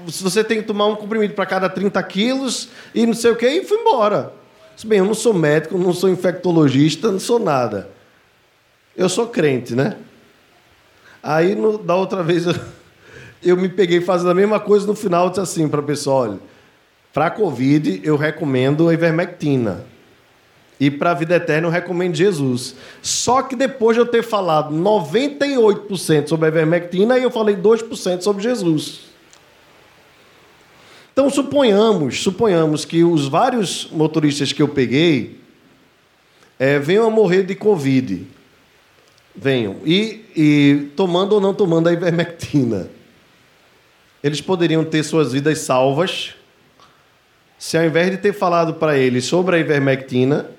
você 0.05 0.43
tem 0.43 0.61
que 0.61 0.67
tomar 0.67 0.87
um 0.87 0.95
comprimido 0.95 1.33
para 1.33 1.45
cada 1.45 1.69
30 1.69 2.01
quilos 2.03 2.69
e 2.93 3.05
não 3.05 3.13
sei 3.13 3.31
o 3.31 3.35
quê, 3.35 3.47
e 3.47 3.65
fui 3.65 3.77
embora. 3.77 4.33
Se 4.75 4.87
bem, 4.87 4.99
eu 4.99 5.05
não 5.05 5.13
sou 5.13 5.33
médico, 5.33 5.77
não 5.77 5.93
sou 5.93 6.09
infectologista, 6.09 7.11
não 7.11 7.19
sou 7.19 7.39
nada. 7.39 7.89
Eu 8.95 9.09
sou 9.09 9.27
crente, 9.27 9.75
né? 9.75 9.97
Aí, 11.21 11.53
no, 11.53 11.77
da 11.77 11.95
outra 11.95 12.23
vez, 12.23 12.45
eu 12.45 12.55
eu 13.43 13.57
me 13.57 13.69
peguei 13.69 14.01
fazendo 14.01 14.31
a 14.31 14.35
mesma 14.35 14.59
coisa 14.59 14.85
no 14.85 14.95
final, 14.95 15.29
disse 15.29 15.41
assim 15.41 15.67
para 15.67 15.79
a 15.79 15.83
pessoa: 15.83 16.29
olha, 16.29 16.39
Para 17.13 17.29
Covid, 17.29 18.01
eu 18.03 18.15
recomendo 18.15 18.87
a 18.87 18.93
ivermectina. 18.93 19.85
E 20.79 20.89
para 20.89 21.11
a 21.11 21.13
vida 21.13 21.35
eterna, 21.35 21.67
eu 21.67 21.71
recomendo 21.71 22.15
Jesus. 22.15 22.75
Só 23.01 23.41
que 23.41 23.53
depois 23.53 23.95
de 23.95 24.01
eu 24.01 24.05
ter 24.05 24.23
falado 24.23 24.73
98% 24.73 26.29
sobre 26.29 26.45
a 26.45 26.49
ivermectina, 26.49 27.17
eu 27.17 27.29
falei 27.29 27.57
2% 27.57 28.21
sobre 28.21 28.41
Jesus. 28.41 29.08
Então, 31.19 31.29
suponhamos, 31.29 32.23
suponhamos 32.23 32.85
que 32.85 33.03
os 33.03 33.27
vários 33.27 33.89
motoristas 33.91 34.53
que 34.53 34.61
eu 34.61 34.69
peguei 34.69 35.37
é, 36.57 36.79
venham 36.79 37.05
a 37.05 37.09
morrer 37.09 37.43
de 37.43 37.55
Covid. 37.55 38.25
Venham. 39.35 39.81
E, 39.85 40.23
e 40.33 40.91
tomando 40.95 41.33
ou 41.33 41.41
não 41.41 41.53
tomando 41.53 41.89
a 41.89 41.91
ivermectina. 41.91 42.89
Eles 44.23 44.39
poderiam 44.39 44.85
ter 44.85 45.03
suas 45.03 45.33
vidas 45.33 45.59
salvas 45.59 46.35
se 47.57 47.77
ao 47.77 47.83
invés 47.83 48.11
de 48.11 48.17
ter 48.17 48.31
falado 48.31 48.75
para 48.75 48.97
eles 48.97 49.25
sobre 49.25 49.57
a 49.57 49.59
ivermectina, 49.59 50.49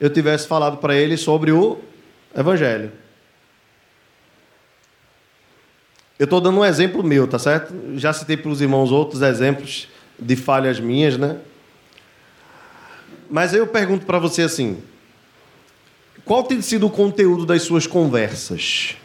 eu 0.00 0.10
tivesse 0.10 0.48
falado 0.48 0.78
para 0.78 0.96
eles 0.96 1.20
sobre 1.20 1.52
o 1.52 1.78
evangelho. 2.36 2.90
Eu 6.18 6.24
estou 6.24 6.40
dando 6.40 6.58
um 6.58 6.64
exemplo 6.64 7.04
meu, 7.04 7.28
tá 7.28 7.38
certo? 7.38 7.72
Já 7.94 8.12
citei 8.12 8.36
para 8.36 8.50
os 8.50 8.60
irmãos 8.60 8.90
outros 8.90 9.22
exemplos 9.22 9.86
de 10.18 10.36
falhas 10.36 10.80
minhas, 10.80 11.16
né? 11.16 11.38
Mas 13.30 13.54
eu 13.54 13.66
pergunto 13.66 14.06
para 14.06 14.18
você 14.18 14.42
assim: 14.42 14.82
qual 16.24 16.42
tem 16.42 16.60
sido 16.60 16.86
o 16.86 16.90
conteúdo 16.90 17.46
das 17.46 17.62
suas 17.62 17.86
conversas? 17.86 18.96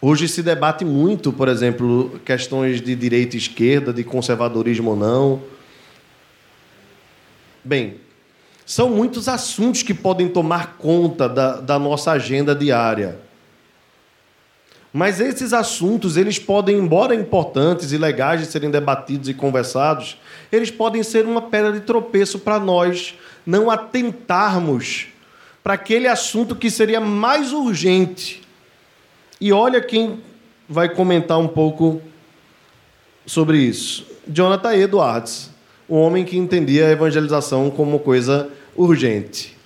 Hoje 0.00 0.26
se 0.26 0.42
debate 0.42 0.84
muito, 0.84 1.32
por 1.32 1.48
exemplo, 1.48 2.20
questões 2.24 2.80
de 2.80 2.96
direita 2.96 3.36
e 3.36 3.38
esquerda, 3.38 3.92
de 3.92 4.02
conservadorismo 4.02 4.90
ou 4.90 4.96
não. 4.96 5.42
Bem, 7.62 8.00
são 8.66 8.90
muitos 8.90 9.28
assuntos 9.28 9.82
que 9.82 9.94
podem 9.94 10.28
tomar 10.28 10.76
conta 10.76 11.28
da, 11.28 11.60
da 11.60 11.78
nossa 11.78 12.12
agenda 12.12 12.54
diária. 12.54 13.18
Mas 14.92 15.20
esses 15.20 15.54
assuntos, 15.54 16.16
eles 16.18 16.38
podem, 16.38 16.76
embora 16.76 17.14
importantes 17.14 17.92
e 17.92 17.98
legais 17.98 18.40
de 18.40 18.46
serem 18.46 18.70
debatidos 18.70 19.28
e 19.28 19.34
conversados, 19.34 20.18
eles 20.50 20.70
podem 20.70 21.02
ser 21.02 21.24
uma 21.24 21.40
pedra 21.40 21.72
de 21.72 21.80
tropeço 21.80 22.38
para 22.38 22.60
nós 22.60 23.14
não 23.46 23.70
atentarmos 23.70 25.06
para 25.62 25.74
aquele 25.74 26.08
assunto 26.08 26.54
que 26.54 26.70
seria 26.70 27.00
mais 27.00 27.52
urgente. 27.52 28.42
E 29.40 29.52
olha 29.52 29.80
quem 29.80 30.20
vai 30.68 30.88
comentar 30.88 31.38
um 31.38 31.48
pouco 31.48 32.02
sobre 33.24 33.58
isso. 33.58 34.06
Jonathan 34.28 34.74
Edwards, 34.74 35.50
o 35.88 35.96
homem 35.96 36.24
que 36.24 36.36
entendia 36.36 36.88
a 36.88 36.90
evangelização 36.90 37.70
como 37.70 37.98
coisa 37.98 38.50
urgente. 38.76 39.56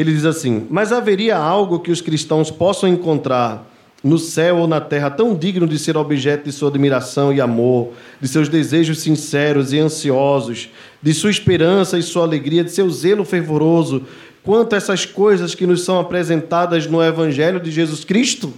Ele 0.00 0.14
diz 0.14 0.24
assim: 0.24 0.66
Mas 0.70 0.92
haveria 0.92 1.36
algo 1.36 1.78
que 1.78 1.90
os 1.90 2.00
cristãos 2.00 2.50
possam 2.50 2.88
encontrar 2.88 3.70
no 4.02 4.16
céu 4.16 4.56
ou 4.56 4.66
na 4.66 4.80
terra 4.80 5.10
tão 5.10 5.34
digno 5.34 5.66
de 5.66 5.78
ser 5.78 5.94
objeto 5.94 6.44
de 6.44 6.52
sua 6.52 6.70
admiração 6.70 7.30
e 7.30 7.38
amor, 7.38 7.90
de 8.18 8.26
seus 8.26 8.48
desejos 8.48 9.00
sinceros 9.00 9.74
e 9.74 9.78
ansiosos, 9.78 10.70
de 11.02 11.12
sua 11.12 11.30
esperança 11.30 11.98
e 11.98 12.02
sua 12.02 12.22
alegria, 12.22 12.64
de 12.64 12.72
seu 12.72 12.88
zelo 12.88 13.26
fervoroso, 13.26 14.04
quanto 14.42 14.74
essas 14.74 15.04
coisas 15.04 15.54
que 15.54 15.66
nos 15.66 15.84
são 15.84 16.00
apresentadas 16.00 16.86
no 16.86 17.04
Evangelho 17.04 17.60
de 17.60 17.70
Jesus 17.70 18.02
Cristo? 18.02 18.54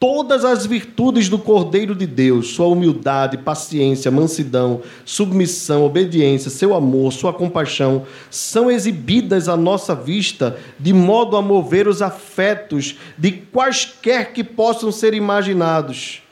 Todas 0.00 0.44
as 0.44 0.64
virtudes 0.64 1.28
do 1.28 1.40
Cordeiro 1.40 1.92
de 1.92 2.06
Deus, 2.06 2.50
sua 2.50 2.68
humildade, 2.68 3.36
paciência, 3.36 4.12
mansidão, 4.12 4.80
submissão, 5.04 5.84
obediência, 5.84 6.52
seu 6.52 6.72
amor, 6.72 7.12
sua 7.12 7.32
compaixão, 7.32 8.06
são 8.30 8.70
exibidas 8.70 9.48
à 9.48 9.56
nossa 9.56 9.96
vista 9.96 10.56
de 10.78 10.92
modo 10.92 11.36
a 11.36 11.42
mover 11.42 11.88
os 11.88 12.00
afetos 12.00 12.94
de 13.16 13.32
quaisquer 13.32 14.32
que 14.32 14.44
possam 14.44 14.92
ser 14.92 15.14
imaginados, 15.14 16.22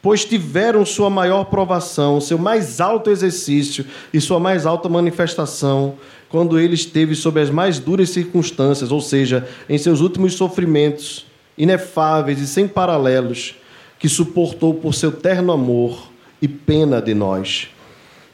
pois 0.00 0.24
tiveram 0.24 0.86
sua 0.86 1.10
maior 1.10 1.44
provação, 1.44 2.18
seu 2.18 2.38
mais 2.38 2.80
alto 2.80 3.10
exercício 3.10 3.84
e 4.10 4.22
sua 4.22 4.40
mais 4.40 4.64
alta 4.64 4.88
manifestação 4.88 5.96
quando 6.30 6.58
ele 6.58 6.72
esteve 6.72 7.14
sob 7.14 7.38
as 7.38 7.50
mais 7.50 7.78
duras 7.78 8.08
circunstâncias, 8.08 8.90
ou 8.90 9.02
seja, 9.02 9.46
em 9.68 9.76
seus 9.76 10.00
últimos 10.00 10.32
sofrimentos 10.32 11.30
inefáveis 11.56 12.40
e 12.40 12.46
sem 12.46 12.66
paralelos, 12.66 13.56
que 13.98 14.08
suportou 14.08 14.74
por 14.74 14.94
seu 14.94 15.12
terno 15.12 15.52
amor 15.52 16.10
e 16.40 16.48
pena 16.48 17.00
de 17.00 17.14
nós. 17.14 17.68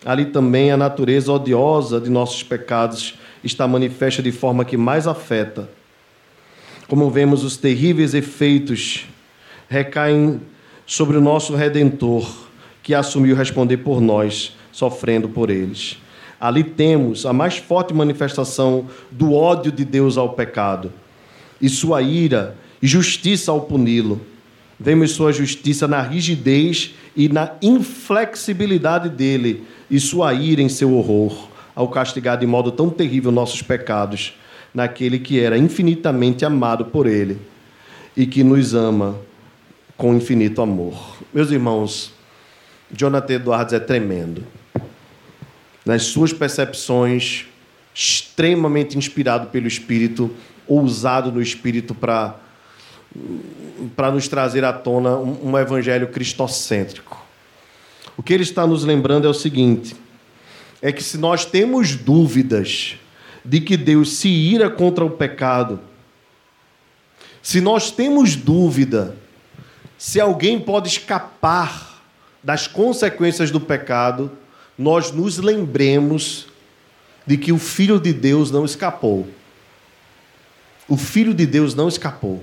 Ali 0.05 0.27
também 0.27 0.71
a 0.71 0.77
natureza 0.77 1.33
odiosa 1.33 2.01
de 2.01 2.09
nossos 2.09 2.43
pecados 2.43 3.19
está 3.43 3.69
manifesta 3.69 4.23
de 4.23 4.33
forma 4.33 4.65
que 4.65 4.77
mais 4.77 5.07
afeta. 5.07 5.69
Como 6.87 7.11
vemos, 7.11 7.45
os 7.45 7.57
terríveis 7.57 8.15
efeitos 8.15 9.07
recaem 9.69 10.41
sobre 10.87 11.19
o 11.19 11.21
nosso 11.21 11.55
Redentor, 11.55 12.27
que 12.83 12.95
assumiu 12.95 13.37
responder 13.37 13.79
por 13.79 14.01
nós, 14.01 14.57
sofrendo 14.73 15.29
por 15.29 15.51
eles. 15.51 15.99
Ali 16.41 16.65
temos 16.65 17.27
a 17.27 17.33
mais 17.33 17.59
forte 17.59 17.93
manifestação 17.93 18.87
do 19.11 19.35
ódio 19.35 19.71
de 19.71 19.85
Deus 19.85 20.17
ao 20.17 20.31
pecado 20.31 20.93
e 21.61 21.69
sua 21.69 22.01
ira 22.01 22.57
justiça 22.83 23.51
ao 23.51 23.63
puni-lo. 23.63 24.21
Vemos 24.79 25.13
sua 25.13 25.33
justiça 25.33 25.89
na 25.89 26.01
rigidez 26.01 26.95
e 27.17 27.29
na 27.29 27.53
inflexibilidade 27.61 29.09
dele, 29.09 29.65
e 29.91 29.99
sua 29.99 30.33
ira 30.35 30.63
em 30.63 30.69
seu 30.69 30.95
horror, 30.95 31.49
ao 31.75 31.89
castigar 31.89 32.39
de 32.39 32.47
modo 32.47 32.71
tão 32.71 32.89
terrível 32.89 33.33
nossos 33.33 33.61
pecados, 33.61 34.35
naquele 34.73 35.19
que 35.19 35.41
era 35.41 35.59
infinitamente 35.59 36.45
amado 36.45 36.85
por 36.85 37.07
ele 37.07 37.39
e 38.17 38.27
que 38.27 38.45
nos 38.45 38.75
ama 38.75 39.19
com 39.97 40.15
infinito 40.15 40.63
amor. 40.63 41.17
Meus 41.35 41.51
irmãos, 41.51 42.13
Jonathan 42.93 43.35
Edwards 43.35 43.73
é 43.73 43.81
tremendo. 43.81 44.45
Nas 45.85 46.05
suas 46.05 46.33
percepções, 46.33 47.47
extremamente 47.95 48.97
inspirado 48.97 49.49
pelo 49.49 49.67
Espírito, 49.67 50.31
ousado 50.67 51.33
no 51.33 51.43
Espírito 51.43 51.95
para 51.95 52.39
para 53.97 54.11
nos 54.11 54.29
trazer 54.29 54.65
à 54.65 54.73
tona 54.73 55.17
um, 55.17 55.51
um 55.51 55.59
evangelho 55.59 56.09
cristocêntrico. 56.09 57.25
O 58.17 58.23
que 58.23 58.35
ele 58.35 58.43
está 58.43 58.67
nos 58.67 58.85
lembrando 58.85 59.27
é 59.27 59.31
o 59.31 59.35
seguinte: 59.35 59.97
é 60.83 60.93
que 60.93 61.03
se 61.03 61.17
nós 61.19 61.45
temos 61.45 61.95
dúvidas 61.95 62.97
de 63.45 63.61
que 63.61 63.77
Deus 63.77 64.17
se 64.17 64.29
ira 64.29 64.69
contra 64.69 65.05
o 65.05 65.11
pecado, 65.11 65.81
se 67.43 67.61
nós 67.61 67.91
temos 67.91 68.37
dúvida 68.37 69.17
se 69.99 70.21
alguém 70.21 70.61
pode 70.61 70.89
escapar 70.89 72.01
das 72.43 72.69
consequências 72.69 73.51
do 73.51 73.61
pecado, 73.61 74.31
nós 74.79 75.11
nos 75.11 75.39
lembremos 75.39 76.47
de 77.27 77.37
que 77.37 77.51
o 77.51 77.59
Filho 77.59 77.99
de 77.99 78.13
Deus 78.13 78.53
não 78.53 78.65
escapou. 78.65 79.29
O 80.89 80.97
Filho 80.97 81.35
de 81.35 81.45
Deus 81.45 81.75
não 81.75 81.89
escapou. 81.89 82.43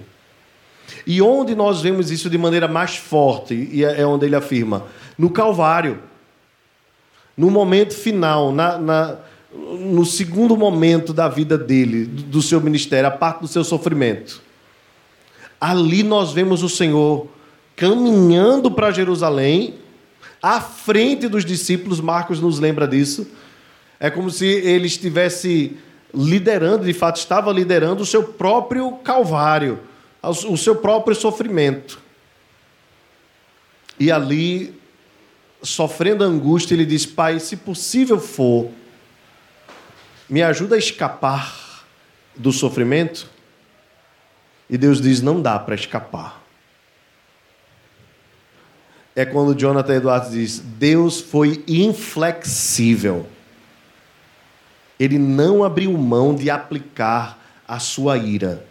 E 1.06 1.22
onde 1.22 1.56
nós 1.56 1.82
vemos 1.82 2.12
isso 2.12 2.30
de 2.30 2.38
maneira 2.38 2.68
mais 2.68 2.96
forte, 2.96 3.70
e 3.72 3.84
é, 3.84 4.02
é 4.02 4.06
onde 4.06 4.26
ele 4.26 4.36
afirma? 4.36 4.86
No 5.18 5.30
Calvário. 5.30 6.00
No 7.38 7.52
momento 7.52 7.94
final, 7.94 8.52
na, 8.52 8.78
na, 8.78 9.18
no 9.54 10.06
segundo 10.06 10.56
momento 10.56 11.14
da 11.14 11.28
vida 11.28 11.58
dele, 11.58 12.06
do 12.06 12.42
seu 12.42 12.62
ministério, 12.62 13.08
a 13.08 13.12
parte 13.12 13.42
do 13.42 13.48
seu 13.48 13.64
sofrimento. 13.64 14.42
Ali 15.60 16.02
nós 16.02 16.32
vemos 16.32 16.64
o 16.64 16.70
Senhor 16.70 17.28
caminhando 17.76 18.72
para 18.72 18.92
Jerusalém, 18.92 19.76
à 20.42 20.62
frente 20.62 21.28
dos 21.28 21.44
discípulos, 21.44 22.00
Marcos 22.00 22.40
nos 22.40 22.60
lembra 22.60 22.88
disso. 22.88 23.28
É 24.00 24.10
como 24.10 24.30
se 24.30 24.46
ele 24.46 24.88
estivesse 24.88 25.78
liderando, 26.14 26.86
de 26.86 26.94
fato, 26.94 27.18
estava 27.18 27.52
liderando 27.52 28.04
o 28.04 28.06
seu 28.06 28.24
próprio 28.24 28.92
Calvário 29.04 29.80
o 30.30 30.58
seu 30.58 30.76
próprio 30.76 31.16
sofrimento. 31.16 32.00
E 34.00 34.12
ali, 34.12 34.80
sofrendo 35.62 36.24
angústia, 36.24 36.74
ele 36.74 36.86
diz: 36.86 37.06
Pai, 37.06 37.40
se 37.40 37.56
possível 37.58 38.20
for, 38.20 38.72
me 40.30 40.42
ajuda 40.42 40.76
a 40.76 40.80
escapar 40.80 41.86
do 42.36 42.52
sofrimento. 42.52 43.30
E 44.70 44.78
Deus 44.78 45.00
diz: 45.00 45.22
Não 45.22 45.42
dá 45.42 45.58
para 45.60 45.76
escapar. 45.76 46.42
É 49.16 49.26
quando 49.26 49.58
Jonathan 49.58 49.96
Edwards 49.96 50.32
diz: 50.32 50.60
Deus 50.60 51.22
foi 51.22 51.64
inflexível. 51.68 53.28
Ele 55.00 55.20
não 55.20 55.64
abriu 55.64 55.92
mão 55.98 56.34
de 56.34 56.50
aplicar 56.50 57.64
a 57.68 57.80
sua 57.80 58.18
ira 58.18 58.66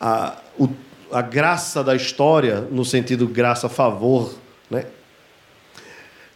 a, 0.00 0.36
o, 0.58 0.68
a 1.12 1.22
graça 1.22 1.82
da 1.82 1.94
história, 1.94 2.60
no 2.70 2.84
sentido 2.84 3.26
graça 3.26 3.66
a 3.66 3.70
favor, 3.70 4.34
né? 4.70 4.86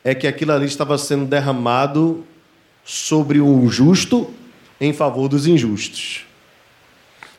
é 0.04 0.14
que 0.14 0.26
aquilo 0.26 0.52
ali 0.52 0.66
estava 0.66 0.98
sendo 0.98 1.26
derramado 1.26 2.24
sobre 2.84 3.40
o 3.40 3.68
justo 3.68 4.30
em 4.80 4.92
favor 4.92 5.28
dos 5.28 5.46
injustos. 5.46 6.26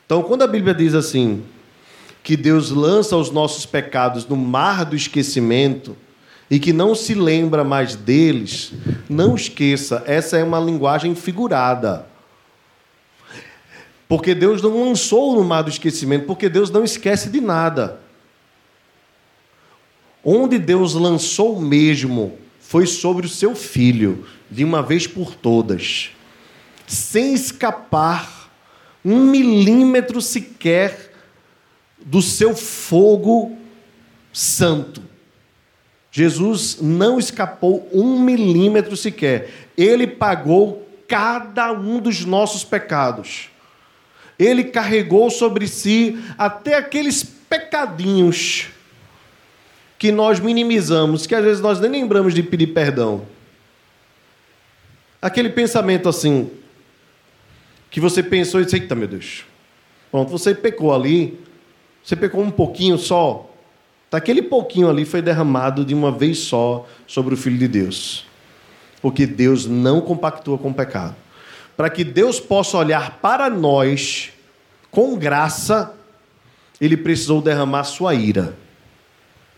Então, 0.06 0.22
quando 0.22 0.42
a 0.42 0.46
Bíblia 0.46 0.74
diz 0.74 0.94
assim, 0.94 1.44
que 2.22 2.36
Deus 2.36 2.70
lança 2.70 3.16
os 3.16 3.30
nossos 3.30 3.66
pecados 3.66 4.26
no 4.26 4.36
mar 4.36 4.84
do 4.86 4.96
esquecimento 4.96 5.94
e 6.50 6.58
que 6.58 6.72
não 6.72 6.94
se 6.94 7.14
lembra 7.14 7.62
mais 7.62 7.94
deles, 7.94 8.72
não 9.08 9.34
esqueça, 9.34 10.02
essa 10.06 10.38
é 10.38 10.44
uma 10.44 10.58
linguagem 10.58 11.14
figurada. 11.14 12.06
Porque 14.08 14.34
Deus 14.34 14.62
não 14.62 14.84
lançou 14.84 15.34
no 15.36 15.44
mar 15.44 15.62
do 15.62 15.70
esquecimento, 15.70 16.26
porque 16.26 16.48
Deus 16.48 16.70
não 16.70 16.84
esquece 16.84 17.30
de 17.30 17.40
nada. 17.40 18.00
Onde 20.22 20.58
Deus 20.58 20.94
lançou 20.94 21.60
mesmo 21.60 22.38
foi 22.60 22.86
sobre 22.86 23.26
o 23.26 23.28
seu 23.28 23.54
filho, 23.54 24.26
de 24.50 24.64
uma 24.64 24.82
vez 24.82 25.06
por 25.06 25.34
todas, 25.34 26.10
sem 26.86 27.34
escapar 27.34 28.50
um 29.04 29.20
milímetro 29.20 30.20
sequer 30.20 31.12
do 31.98 32.22
seu 32.22 32.54
fogo 32.56 33.56
santo. 34.32 35.02
Jesus 36.10 36.78
não 36.80 37.18
escapou 37.18 37.88
um 37.92 38.20
milímetro 38.20 38.96
sequer. 38.96 39.50
Ele 39.76 40.06
pagou 40.06 40.88
cada 41.08 41.72
um 41.72 41.98
dos 41.98 42.24
nossos 42.24 42.62
pecados. 42.64 43.50
Ele 44.38 44.64
carregou 44.64 45.30
sobre 45.30 45.68
si 45.68 46.18
até 46.36 46.74
aqueles 46.74 47.22
pecadinhos 47.22 48.68
que 49.98 50.10
nós 50.10 50.40
minimizamos, 50.40 51.26
que 51.26 51.34
às 51.34 51.44
vezes 51.44 51.62
nós 51.62 51.80
nem 51.80 51.90
lembramos 51.90 52.34
de 52.34 52.42
pedir 52.42 52.68
perdão. 52.68 53.22
Aquele 55.22 55.48
pensamento 55.48 56.08
assim, 56.08 56.50
que 57.90 58.00
você 58.00 58.22
pensou 58.22 58.60
e 58.60 58.64
disse: 58.64 58.76
Eita, 58.76 58.94
meu 58.94 59.06
Deus. 59.06 59.44
Pronto, 60.10 60.30
você 60.30 60.54
pecou 60.54 60.92
ali, 60.92 61.40
você 62.02 62.16
pecou 62.16 62.42
um 62.42 62.50
pouquinho 62.50 62.98
só. 62.98 63.50
Aquele 64.10 64.42
pouquinho 64.42 64.88
ali 64.88 65.04
foi 65.04 65.20
derramado 65.22 65.84
de 65.84 65.94
uma 65.94 66.12
vez 66.12 66.38
só 66.38 66.86
sobre 67.06 67.34
o 67.34 67.36
Filho 67.36 67.58
de 67.58 67.66
Deus. 67.66 68.26
Porque 69.00 69.26
Deus 69.26 69.66
não 69.66 70.00
compactua 70.00 70.56
com 70.56 70.70
o 70.70 70.74
pecado. 70.74 71.16
Para 71.76 71.90
que 71.90 72.04
Deus 72.04 72.38
possa 72.38 72.78
olhar 72.78 73.18
para 73.20 73.50
nós 73.50 74.30
com 74.90 75.16
graça, 75.16 75.94
ele 76.80 76.96
precisou 76.96 77.42
derramar 77.42 77.84
sua 77.84 78.14
ira. 78.14 78.56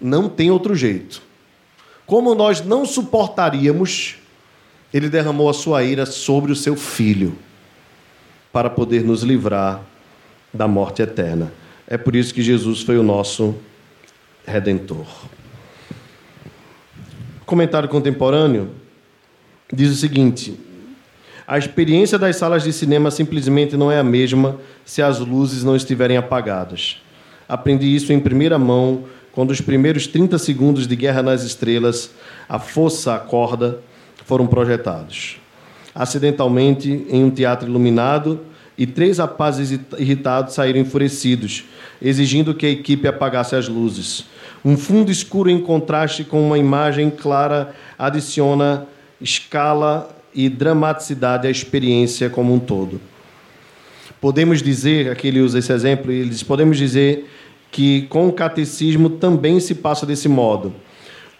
Não 0.00 0.28
tem 0.28 0.50
outro 0.50 0.74
jeito. 0.74 1.22
Como 2.06 2.34
nós 2.34 2.64
não 2.64 2.86
suportaríamos, 2.86 4.16
ele 4.94 5.08
derramou 5.08 5.50
a 5.50 5.54
sua 5.54 5.82
ira 5.82 6.06
sobre 6.06 6.52
o 6.52 6.56
seu 6.56 6.76
filho, 6.76 7.36
para 8.52 8.70
poder 8.70 9.02
nos 9.04 9.22
livrar 9.22 9.82
da 10.54 10.66
morte 10.66 11.02
eterna. 11.02 11.52
É 11.86 11.98
por 11.98 12.16
isso 12.16 12.32
que 12.32 12.42
Jesus 12.42 12.82
foi 12.82 12.96
o 12.96 13.02
nosso 13.02 13.54
redentor. 14.46 15.06
Comentário 17.44 17.88
contemporâneo 17.88 18.70
diz 19.72 19.90
o 19.90 19.96
seguinte: 19.96 20.58
a 21.46 21.56
experiência 21.56 22.18
das 22.18 22.36
salas 22.36 22.64
de 22.64 22.72
cinema 22.72 23.10
simplesmente 23.10 23.76
não 23.76 23.90
é 23.90 24.00
a 24.00 24.04
mesma 24.04 24.58
se 24.84 25.00
as 25.00 25.20
luzes 25.20 25.62
não 25.62 25.76
estiverem 25.76 26.16
apagadas. 26.16 27.00
Aprendi 27.48 27.94
isso 27.94 28.12
em 28.12 28.18
primeira 28.18 28.58
mão 28.58 29.04
quando 29.30 29.50
os 29.50 29.60
primeiros 29.60 30.06
30 30.06 30.38
segundos 30.38 30.88
de 30.88 30.96
Guerra 30.96 31.22
nas 31.22 31.42
Estrelas, 31.42 32.10
a 32.48 32.58
força 32.58 33.14
a 33.14 33.18
corda, 33.18 33.80
foram 34.24 34.46
projetados. 34.46 35.36
Acidentalmente, 35.94 37.06
em 37.08 37.22
um 37.22 37.30
teatro 37.30 37.68
iluminado, 37.68 38.40
e 38.76 38.86
três 38.86 39.18
rapazes 39.18 39.78
irritados 39.98 40.54
saíram 40.54 40.80
enfurecidos, 40.80 41.64
exigindo 42.02 42.54
que 42.54 42.66
a 42.66 42.70
equipe 42.70 43.06
apagasse 43.06 43.54
as 43.54 43.68
luzes. 43.68 44.24
Um 44.64 44.76
fundo 44.76 45.10
escuro 45.12 45.48
em 45.48 45.60
contraste 45.60 46.24
com 46.24 46.44
uma 46.44 46.58
imagem 46.58 47.08
clara 47.08 47.74
adiciona 47.98 48.86
escala 49.20 50.15
e 50.36 50.50
dramaticidade 50.50 51.48
à 51.48 51.50
experiência 51.50 52.28
como 52.28 52.52
um 52.52 52.58
todo. 52.58 53.00
Podemos 54.20 54.62
dizer, 54.62 55.10
aqui 55.10 55.28
ele 55.28 55.40
usa 55.40 55.58
esse 55.58 55.72
exemplo, 55.72 56.12
ele 56.12 56.28
diz, 56.28 56.42
podemos 56.42 56.76
dizer 56.76 57.26
que 57.72 58.02
com 58.02 58.28
o 58.28 58.32
catecismo 58.32 59.08
também 59.08 59.58
se 59.58 59.74
passa 59.74 60.04
desse 60.04 60.28
modo. 60.28 60.74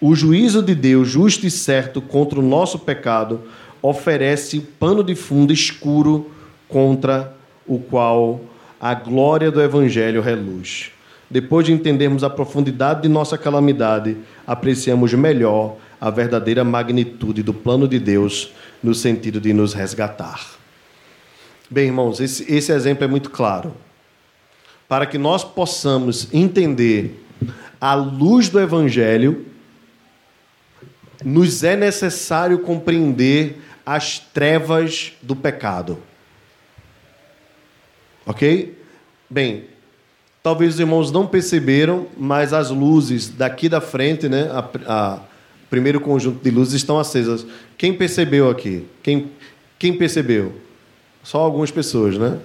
O 0.01 0.15
juízo 0.15 0.63
de 0.63 0.73
Deus, 0.73 1.07
justo 1.07 1.45
e 1.45 1.51
certo 1.51 2.01
contra 2.01 2.39
o 2.39 2.43
nosso 2.43 2.79
pecado, 2.79 3.41
oferece 3.81 4.59
pano 4.59 5.03
de 5.03 5.13
fundo 5.13 5.53
escuro 5.53 6.31
contra 6.67 7.35
o 7.67 7.77
qual 7.79 8.41
a 8.79 8.95
glória 8.95 9.51
do 9.51 9.61
Evangelho 9.61 10.21
reluz. 10.21 10.91
Depois 11.29 11.65
de 11.65 11.73
entendermos 11.73 12.23
a 12.23 12.29
profundidade 12.29 13.01
de 13.01 13.09
nossa 13.09 13.37
calamidade, 13.37 14.17
apreciamos 14.45 15.13
melhor 15.13 15.75
a 15.99 16.09
verdadeira 16.09 16.63
magnitude 16.63 17.43
do 17.43 17.53
plano 17.53 17.87
de 17.87 17.99
Deus 17.99 18.53
no 18.81 18.93
sentido 18.93 19.39
de 19.39 19.53
nos 19.53 19.73
resgatar. 19.73 20.57
Bem, 21.69 21.87
irmãos, 21.87 22.19
esse, 22.19 22.51
esse 22.51 22.71
exemplo 22.71 23.03
é 23.03 23.07
muito 23.07 23.29
claro. 23.29 23.75
Para 24.87 25.05
que 25.05 25.17
nós 25.17 25.43
possamos 25.43 26.27
entender 26.33 27.25
a 27.79 27.93
luz 27.93 28.49
do 28.49 28.59
Evangelho, 28.59 29.45
nos 31.23 31.63
é 31.63 31.75
necessário 31.75 32.59
compreender 32.59 33.61
as 33.85 34.19
trevas 34.19 35.13
do 35.21 35.35
pecado. 35.35 35.97
Ok? 38.25 38.77
Bem, 39.29 39.65
talvez 40.43 40.75
os 40.75 40.79
irmãos 40.79 41.11
não 41.11 41.27
perceberam, 41.27 42.07
mas 42.17 42.53
as 42.53 42.69
luzes 42.69 43.29
daqui 43.29 43.67
da 43.67 43.81
frente, 43.81 44.29
né, 44.29 44.49
a, 44.51 44.69
a 44.87 45.19
primeiro 45.69 45.99
conjunto 45.99 46.43
de 46.43 46.49
luzes 46.49 46.75
estão 46.75 46.99
acesas. 46.99 47.45
Quem 47.77 47.93
percebeu 47.93 48.49
aqui? 48.49 48.85
Quem, 49.03 49.31
quem 49.77 49.97
percebeu? 49.97 50.53
Só 51.23 51.39
algumas 51.39 51.71
pessoas, 51.71 52.17
né? 52.17 52.39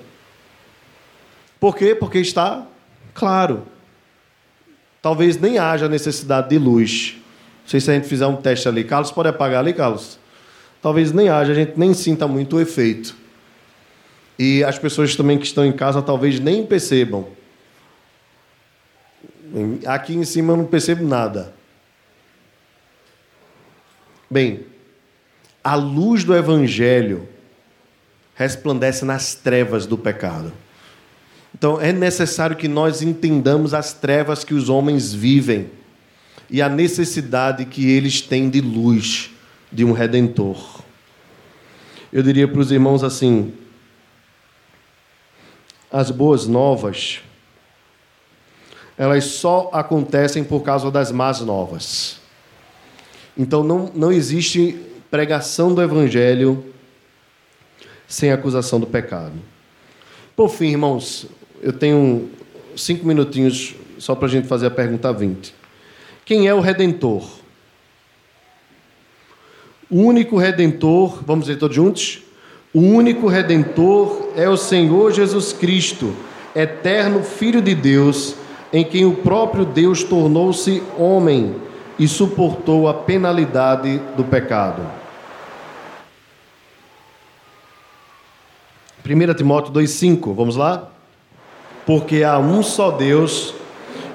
Por 1.60 1.76
quê? 1.76 1.94
Porque 1.94 2.18
está 2.18 2.66
claro. 3.14 3.62
Talvez 5.00 5.38
nem 5.38 5.58
haja 5.58 5.88
necessidade 5.88 6.48
de 6.48 6.58
luz. 6.58 7.16
Não 7.62 7.68
sei 7.68 7.80
se 7.80 7.90
a 7.90 7.94
gente 7.94 8.08
fizer 8.08 8.26
um 8.26 8.36
teste 8.36 8.68
ali. 8.68 8.84
Carlos, 8.84 9.12
pode 9.12 9.28
apagar 9.28 9.60
ali, 9.60 9.72
Carlos? 9.72 10.18
Talvez 10.80 11.12
nem 11.12 11.28
haja, 11.28 11.52
a 11.52 11.54
gente 11.54 11.74
nem 11.76 11.94
sinta 11.94 12.26
muito 12.26 12.56
o 12.56 12.60
efeito. 12.60 13.16
E 14.38 14.64
as 14.64 14.78
pessoas 14.78 15.14
também 15.14 15.38
que 15.38 15.46
estão 15.46 15.64
em 15.64 15.72
casa 15.72 16.02
talvez 16.02 16.40
nem 16.40 16.66
percebam. 16.66 17.28
Aqui 19.86 20.14
em 20.14 20.24
cima 20.24 20.54
eu 20.54 20.56
não 20.56 20.64
percebo 20.64 21.06
nada. 21.06 21.54
Bem, 24.32 24.64
a 25.62 25.74
luz 25.74 26.24
do 26.24 26.34
Evangelho 26.34 27.28
resplandece 28.34 29.04
nas 29.04 29.34
trevas 29.34 29.84
do 29.84 29.98
pecado. 29.98 30.50
Então 31.54 31.78
é 31.78 31.92
necessário 31.92 32.56
que 32.56 32.66
nós 32.66 33.02
entendamos 33.02 33.74
as 33.74 33.92
trevas 33.92 34.42
que 34.42 34.54
os 34.54 34.70
homens 34.70 35.12
vivem 35.12 35.70
e 36.48 36.62
a 36.62 36.68
necessidade 36.70 37.66
que 37.66 37.90
eles 37.90 38.22
têm 38.22 38.48
de 38.48 38.62
luz, 38.62 39.30
de 39.70 39.84
um 39.84 39.92
redentor. 39.92 40.80
Eu 42.10 42.22
diria 42.22 42.48
para 42.48 42.60
os 42.60 42.72
irmãos 42.72 43.04
assim: 43.04 43.52
as 45.90 46.10
boas 46.10 46.46
novas, 46.46 47.20
elas 48.96 49.24
só 49.24 49.68
acontecem 49.74 50.42
por 50.42 50.62
causa 50.62 50.90
das 50.90 51.12
más 51.12 51.42
novas. 51.42 52.21
Então 53.36 53.62
não, 53.62 53.90
não 53.94 54.12
existe 54.12 54.78
pregação 55.10 55.74
do 55.74 55.82
Evangelho 55.82 56.64
sem 58.06 58.30
acusação 58.30 58.78
do 58.78 58.86
pecado. 58.86 59.34
Por 60.36 60.48
fim, 60.48 60.68
irmãos, 60.68 61.26
eu 61.62 61.72
tenho 61.72 62.30
cinco 62.76 63.06
minutinhos 63.06 63.74
só 63.98 64.14
para 64.14 64.26
a 64.26 64.30
gente 64.30 64.48
fazer 64.48 64.66
a 64.66 64.70
pergunta 64.70 65.12
20. 65.12 65.54
Quem 66.24 66.46
é 66.46 66.54
o 66.54 66.60
Redentor? 66.60 67.26
O 69.90 70.00
único 70.00 70.36
Redentor, 70.36 71.22
vamos 71.24 71.46
dizer 71.46 71.58
todos 71.58 71.76
juntos? 71.76 72.22
O 72.74 72.80
único 72.80 73.26
redentor 73.26 74.30
é 74.34 74.48
o 74.48 74.56
Senhor 74.56 75.12
Jesus 75.12 75.52
Cristo, 75.52 76.16
eterno 76.56 77.22
Filho 77.22 77.60
de 77.60 77.74
Deus, 77.74 78.34
em 78.72 78.82
quem 78.82 79.04
o 79.04 79.16
próprio 79.16 79.66
Deus 79.66 80.02
tornou-se 80.02 80.82
homem 80.96 81.54
e 82.02 82.08
suportou 82.08 82.88
a 82.88 82.94
penalidade 82.94 83.98
do 84.16 84.24
pecado. 84.24 84.82
1 89.06 89.34
Timóteo 89.34 89.72
2,5, 89.72 90.34
vamos 90.34 90.56
lá? 90.56 90.90
Porque 91.86 92.24
há 92.24 92.40
um 92.40 92.60
só 92.60 92.90
Deus 92.90 93.54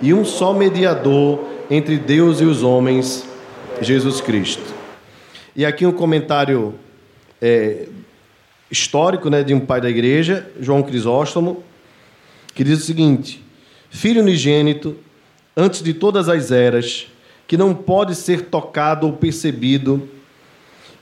e 0.02 0.14
um 0.14 0.26
só 0.26 0.52
mediador 0.52 1.40
entre 1.72 1.98
Deus 1.98 2.42
e 2.42 2.44
os 2.44 2.62
homens, 2.62 3.26
Jesus 3.80 4.20
Cristo. 4.20 4.76
E 5.56 5.66
aqui 5.66 5.86
um 5.86 5.94
comentário 5.94 6.76
é, 7.42 7.88
histórico 8.70 9.30
né, 9.30 9.44
de 9.44 9.54
um 9.54 9.62
pai 9.62 9.80
da 9.80 9.90
igreja, 9.90 10.52
João 10.60 10.84
Crisóstomo, 10.84 11.64
que 12.54 12.66
diz 12.66 12.80
o 12.80 12.86
seguinte: 12.86 13.42
Filho 13.90 14.22
unigênito, 14.22 14.98
antes 15.56 15.82
de 15.82 15.94
todas 15.94 16.28
as 16.28 16.52
eras, 16.52 17.08
que 17.48 17.56
não 17.56 17.74
pode 17.74 18.14
ser 18.14 18.48
tocado 18.48 19.08
ou 19.08 19.14
percebido, 19.14 20.08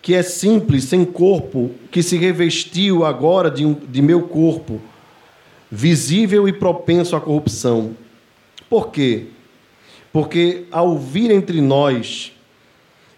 que 0.02 0.14
é 0.14 0.22
simples, 0.22 0.84
sem 0.84 1.04
corpo, 1.04 1.72
que 1.92 2.04
se 2.04 2.16
revestiu 2.16 3.04
agora 3.04 3.50
de, 3.50 3.74
de 3.74 4.02
meu 4.02 4.22
corpo, 4.22 4.80
visível 5.72 6.48
e 6.48 6.54
propenso 6.54 7.16
à 7.16 7.20
corrupção. 7.20 7.96
Por 8.70 8.92
quê? 8.92 9.26
Porque 10.14 10.66
ao 10.72 10.98
vir 11.00 11.32
entre 11.32 11.60
nós, 11.60 12.32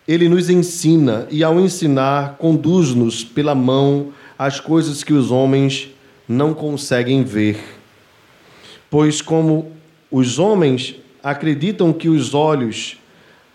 ele 0.07 0.29
nos 0.29 0.49
ensina 0.49 1.27
e, 1.29 1.43
ao 1.43 1.59
ensinar, 1.59 2.37
conduz-nos 2.37 3.25
pela 3.25 3.53
mão 3.53 4.13
às 4.39 4.61
coisas 4.61 5.03
que 5.03 5.11
os 5.11 5.29
homens 5.29 5.89
não 6.27 6.53
conseguem 6.53 7.23
ver. 7.25 7.59
Pois, 8.89 9.21
como 9.21 9.73
os 10.09 10.39
homens 10.39 10.95
acreditam 11.21 11.91
que 11.91 12.07
os 12.07 12.33
olhos 12.33 12.97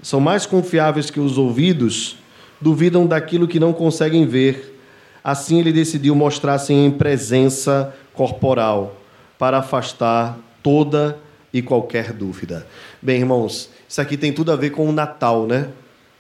são 0.03 0.21
mais 0.21 0.45
confiáveis 0.45 1.11
que 1.11 1.21
os 1.21 1.39
ouvidos, 1.39 2.17
duvidam 2.61 3.07
daquilo 3.07 3.49
que 3.49 3.61
não 3.61 3.73
conseguem 3.73 4.27
ver. 4.27 4.79
Assim, 5.23 5.61
ele 5.61 5.73
decidiu 5.73 6.15
mostrar-se 6.15 6.73
em 6.73 6.91
presença 6.91 7.95
corporal, 8.13 8.97
para 9.39 9.59
afastar 9.59 10.39
toda 10.63 11.19
e 11.53 11.63
qualquer 11.63 12.13
dúvida. 12.13 12.67
Bem, 13.01 13.21
irmãos, 13.21 13.71
isso 13.89 14.01
aqui 14.01 14.17
tem 14.17 14.33
tudo 14.33 14.53
a 14.53 14.57
ver 14.57 14.71
com 14.71 14.89
o 14.89 14.93
Natal, 14.93 15.47
né? 15.47 15.69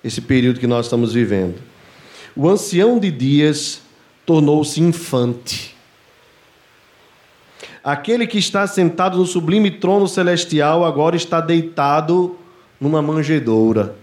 Esse 0.02 0.20
período 0.20 0.60
que 0.60 0.66
nós 0.66 0.86
estamos 0.86 1.12
vivendo. 1.12 1.56
O 2.34 2.48
ancião 2.48 2.98
de 2.98 3.10
dias 3.10 3.82
tornou-se 4.24 4.80
infante. 4.80 5.76
Aquele 7.84 8.26
que 8.26 8.38
está 8.38 8.66
sentado 8.66 9.18
no 9.18 9.26
sublime 9.26 9.70
trono 9.70 10.06
celestial 10.06 10.84
agora 10.84 11.16
está 11.16 11.40
deitado 11.40 12.36
numa 12.82 13.00
manjedoura. 13.00 13.94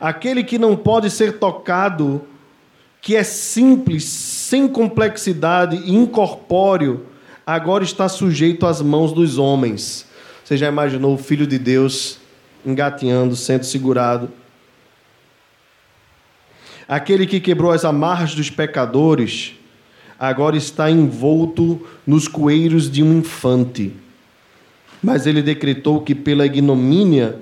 Aquele 0.00 0.42
que 0.42 0.58
não 0.58 0.76
pode 0.76 1.08
ser 1.08 1.38
tocado, 1.38 2.22
que 3.00 3.14
é 3.14 3.22
simples, 3.22 4.02
sem 4.04 4.66
complexidade 4.66 5.76
e 5.76 5.94
incorpóreo, 5.94 7.06
agora 7.46 7.84
está 7.84 8.08
sujeito 8.08 8.66
às 8.66 8.82
mãos 8.82 9.12
dos 9.12 9.38
homens. 9.38 10.04
Você 10.44 10.56
já 10.56 10.66
imaginou 10.66 11.14
o 11.14 11.18
Filho 11.18 11.46
de 11.46 11.56
Deus 11.56 12.18
engatinhando, 12.66 13.36
sendo 13.36 13.64
segurado? 13.64 14.28
Aquele 16.88 17.24
que 17.24 17.38
quebrou 17.38 17.70
as 17.70 17.84
amarras 17.84 18.34
dos 18.34 18.50
pecadores, 18.50 19.54
agora 20.18 20.56
está 20.56 20.90
envolto 20.90 21.86
nos 22.04 22.26
coeiros 22.26 22.90
de 22.90 23.00
um 23.00 23.18
infante. 23.18 23.94
Mas 25.04 25.26
ele 25.26 25.42
decretou 25.42 26.00
que 26.00 26.14
pela 26.14 26.46
ignomínia 26.46 27.38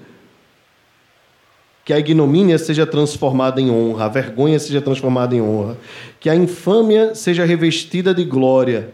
que 1.85 1.93
a 1.93 1.99
ignomínia 1.99 2.59
seja 2.59 2.87
transformada 2.87 3.61
em 3.61 3.69
honra, 3.69 4.05
a 4.05 4.09
vergonha 4.09 4.59
seja 4.59 4.81
transformada 4.81 5.35
em 5.35 5.43
honra, 5.43 5.77
que 6.21 6.31
a 6.31 6.35
infâmia 6.37 7.15
seja 7.15 7.45
revestida 7.45 8.15
de 8.15 8.25
glória 8.25 8.91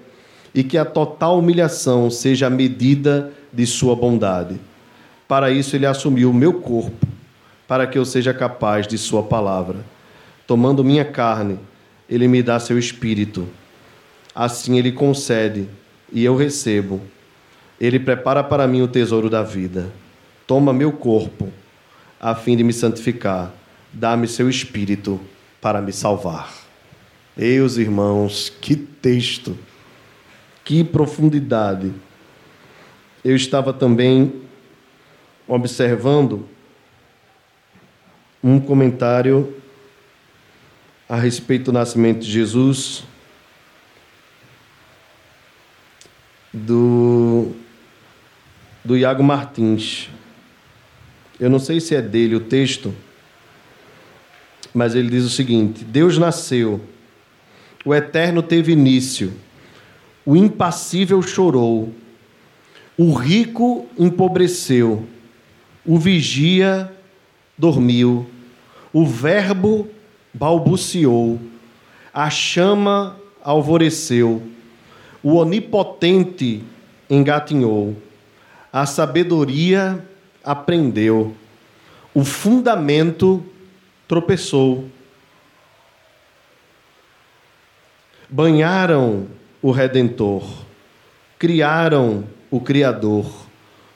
e 0.54 0.62
que 0.64 0.78
a 0.78 0.86
total 0.86 1.38
humilhação 1.38 2.10
seja 2.10 2.46
a 2.46 2.50
medida 2.50 3.30
de 3.52 3.66
sua 3.66 3.94
bondade. 3.94 4.58
Para 5.26 5.50
isso 5.50 5.76
ele 5.76 5.84
assumiu 5.84 6.30
o 6.30 6.34
meu 6.34 6.54
corpo, 6.54 7.06
para 7.66 7.86
que 7.86 7.98
eu 7.98 8.06
seja 8.06 8.32
capaz 8.32 8.86
de 8.86 8.96
sua 8.96 9.22
palavra. 9.22 9.84
Tomando 10.46 10.82
minha 10.82 11.04
carne, 11.04 11.58
ele 12.08 12.26
me 12.26 12.42
dá 12.42 12.58
seu 12.58 12.78
espírito. 12.78 13.46
Assim 14.34 14.78
ele 14.78 14.92
concede 14.92 15.68
e 16.10 16.24
eu 16.24 16.34
recebo. 16.34 17.02
Ele 17.80 17.98
prepara 17.98 18.42
para 18.42 18.66
mim 18.66 18.82
o 18.82 18.88
tesouro 18.88 19.30
da 19.30 19.42
vida. 19.42 19.92
Toma 20.46 20.72
meu 20.72 20.92
corpo 20.92 21.52
a 22.20 22.34
fim 22.34 22.56
de 22.56 22.64
me 22.64 22.72
santificar. 22.72 23.52
Dá-me 23.92 24.26
seu 24.26 24.48
espírito 24.48 25.20
para 25.60 25.80
me 25.80 25.92
salvar. 25.92 26.52
Meus 27.36 27.76
irmãos, 27.76 28.52
que 28.60 28.74
texto, 28.74 29.56
que 30.64 30.82
profundidade. 30.82 31.92
Eu 33.24 33.36
estava 33.36 33.72
também 33.72 34.42
observando 35.46 36.48
um 38.42 38.60
comentário 38.60 39.54
a 41.08 41.16
respeito 41.16 41.66
do 41.66 41.72
nascimento 41.72 42.20
de 42.20 42.30
Jesus 42.30 43.04
do, 46.52 47.52
do 48.88 48.96
Iago 48.96 49.22
Martins. 49.22 50.08
Eu 51.38 51.50
não 51.50 51.58
sei 51.58 51.78
se 51.78 51.94
é 51.94 52.00
dele 52.00 52.34
o 52.34 52.40
texto, 52.40 52.94
mas 54.72 54.94
ele 54.94 55.10
diz 55.10 55.24
o 55.24 55.28
seguinte: 55.28 55.84
Deus 55.84 56.16
nasceu, 56.16 56.80
o 57.84 57.94
eterno 57.94 58.42
teve 58.42 58.72
início, 58.72 59.34
o 60.24 60.34
impassível 60.34 61.20
chorou, 61.20 61.92
o 62.96 63.12
rico 63.12 63.86
empobreceu, 63.98 65.06
o 65.84 65.98
vigia 65.98 66.90
dormiu, 67.58 68.26
o 68.90 69.04
Verbo 69.04 69.86
balbuciou, 70.32 71.38
a 72.10 72.30
chama 72.30 73.18
alvoreceu, 73.44 74.42
o 75.22 75.34
onipotente 75.34 76.64
engatinhou, 77.10 78.07
a 78.72 78.86
sabedoria 78.86 80.06
aprendeu, 80.44 81.34
o 82.14 82.24
fundamento 82.24 83.44
tropeçou. 84.06 84.88
Banharam 88.28 89.26
o 89.62 89.70
Redentor, 89.70 90.46
criaram 91.38 92.24
o 92.50 92.60
Criador, 92.60 93.30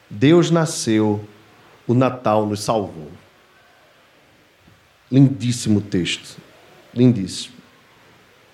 Deus 0.08 0.50
nasceu, 0.50 1.26
o 1.86 1.94
Natal 1.94 2.46
nos 2.46 2.62
salvou. 2.62 3.10
Lindíssimo 5.10 5.80
texto, 5.80 6.38
lindíssimo. 6.94 7.56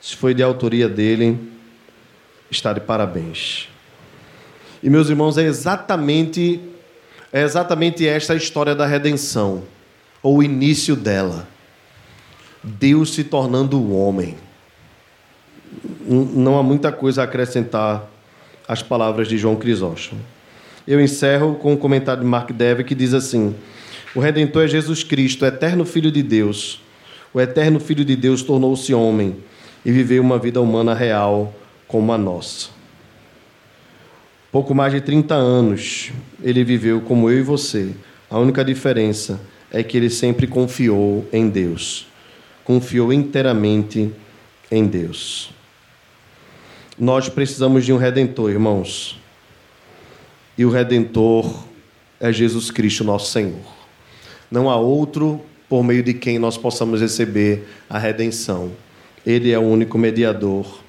Se 0.00 0.16
foi 0.16 0.34
de 0.34 0.42
autoria 0.42 0.88
dele, 0.88 1.52
está 2.50 2.72
de 2.72 2.80
parabéns. 2.80 3.68
E 4.82 4.88
meus 4.88 5.08
irmãos, 5.08 5.36
é 5.38 5.42
exatamente 5.42 6.60
é 7.32 7.42
exatamente 7.42 8.06
esta 8.06 8.32
a 8.32 8.36
história 8.36 8.74
da 8.74 8.86
redenção, 8.86 9.62
ou 10.22 10.38
o 10.38 10.42
início 10.42 10.96
dela. 10.96 11.46
Deus 12.62 13.14
se 13.14 13.22
tornando 13.22 13.92
homem. 13.94 14.36
Não 16.06 16.58
há 16.58 16.62
muita 16.62 16.90
coisa 16.90 17.20
a 17.20 17.24
acrescentar 17.24 18.08
às 18.66 18.82
palavras 18.82 19.28
de 19.28 19.36
João 19.36 19.56
Crisóstomo. 19.56 20.20
Eu 20.86 20.98
encerro 21.00 21.56
com 21.56 21.74
um 21.74 21.76
comentário 21.76 22.22
de 22.22 22.28
Mark 22.28 22.50
Dever 22.50 22.86
que 22.86 22.94
diz 22.94 23.12
assim: 23.12 23.54
O 24.14 24.20
redentor 24.20 24.64
é 24.64 24.68
Jesus 24.68 25.04
Cristo, 25.04 25.44
eterno 25.44 25.84
Filho 25.84 26.10
de 26.10 26.22
Deus. 26.22 26.80
O 27.34 27.38
eterno 27.38 27.78
Filho 27.78 28.06
de 28.06 28.16
Deus 28.16 28.42
tornou-se 28.42 28.92
homem 28.94 29.36
e 29.84 29.92
viveu 29.92 30.22
uma 30.22 30.38
vida 30.38 30.62
humana 30.62 30.94
real 30.94 31.54
como 31.86 32.10
a 32.10 32.16
nossa. 32.16 32.77
Pouco 34.50 34.74
mais 34.74 34.94
de 34.94 35.00
30 35.02 35.34
anos 35.34 36.10
ele 36.42 36.64
viveu 36.64 37.02
como 37.02 37.28
eu 37.28 37.38
e 37.38 37.42
você. 37.42 37.94
A 38.30 38.38
única 38.38 38.64
diferença 38.64 39.38
é 39.70 39.82
que 39.82 39.96
ele 39.96 40.08
sempre 40.08 40.46
confiou 40.46 41.28
em 41.30 41.50
Deus. 41.50 42.06
Confiou 42.64 43.12
inteiramente 43.12 44.10
em 44.70 44.86
Deus. 44.86 45.50
Nós 46.98 47.28
precisamos 47.28 47.84
de 47.84 47.92
um 47.92 47.98
redentor, 47.98 48.50
irmãos. 48.50 49.20
E 50.56 50.64
o 50.64 50.70
redentor 50.70 51.64
é 52.18 52.32
Jesus 52.32 52.70
Cristo, 52.70 53.04
nosso 53.04 53.30
Senhor. 53.30 53.60
Não 54.50 54.70
há 54.70 54.76
outro 54.76 55.42
por 55.68 55.84
meio 55.84 56.02
de 56.02 56.14
quem 56.14 56.38
nós 56.38 56.56
possamos 56.56 57.02
receber 57.02 57.68
a 57.88 57.98
redenção. 57.98 58.72
Ele 59.26 59.52
é 59.52 59.58
o 59.58 59.62
único 59.62 59.98
mediador 59.98 60.80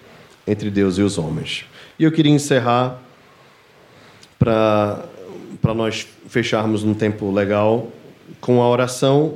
entre 0.48 0.72
Deus 0.72 0.98
e 0.98 1.02
os 1.02 1.18
homens. 1.18 1.66
E 2.00 2.06
eu 2.06 2.12
queria 2.12 2.32
encerrar 2.32 3.09
para 4.40 5.04
nós 5.76 6.08
fecharmos 6.28 6.84
num 6.84 6.94
tempo 6.94 7.32
legal 7.32 7.88
com 8.42 8.62
a 8.62 8.70
oração 8.70 9.36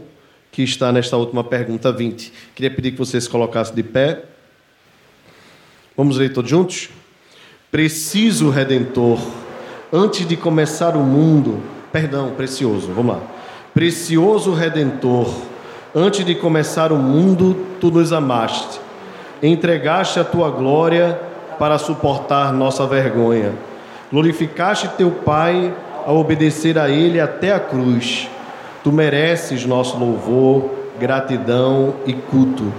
que 0.51 0.63
está 0.63 0.91
nesta 0.91 1.17
última 1.17 1.43
pergunta 1.43 1.91
20. 1.91 2.31
Queria 2.55 2.71
pedir 2.71 2.91
que 2.91 2.97
você 2.97 3.19
se 3.19 3.29
colocasse 3.29 3.73
de 3.73 3.83
pé. 3.83 4.23
Vamos 5.95 6.17
ler 6.17 6.31
todos 6.31 6.49
juntos? 6.49 6.89
Preciso 7.69 8.49
redentor, 8.49 9.19
antes 9.91 10.27
de 10.27 10.37
começar 10.37 10.95
o 10.95 11.01
mundo, 11.01 11.61
perdão, 11.91 12.31
precioso, 12.31 12.87
vamos 12.93 13.15
lá. 13.15 13.21
Precioso 13.73 14.53
redentor, 14.53 15.27
Antes 15.95 16.25
de 16.25 16.33
começar 16.33 16.91
o 16.91 16.95
mundo, 16.95 17.55
tu 17.79 17.91
nos 17.91 18.11
amaste. 18.11 18.81
Entregaste 19.43 20.19
a 20.19 20.23
tua 20.23 20.49
glória 20.49 21.19
para 21.59 21.77
suportar 21.77 22.51
nossa 22.51 22.87
vergonha. 22.87 23.53
Glorificaste 24.13 24.89
teu 24.89 25.09
Pai 25.09 25.73
ao 26.05 26.19
obedecer 26.19 26.77
a 26.77 26.87
Ele 26.87 27.19
até 27.19 27.51
a 27.51 27.59
cruz. 27.59 28.29
Tu 28.83 28.91
mereces 28.91 29.65
nosso 29.65 29.97
louvor, 29.97 30.69
gratidão 30.99 31.95
e 32.05 32.13
culto. 32.13 32.71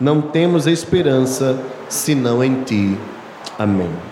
Não 0.00 0.20
temos 0.20 0.66
esperança 0.66 1.56
senão 1.88 2.42
em 2.42 2.64
Ti. 2.64 2.98
Amém. 3.56 4.09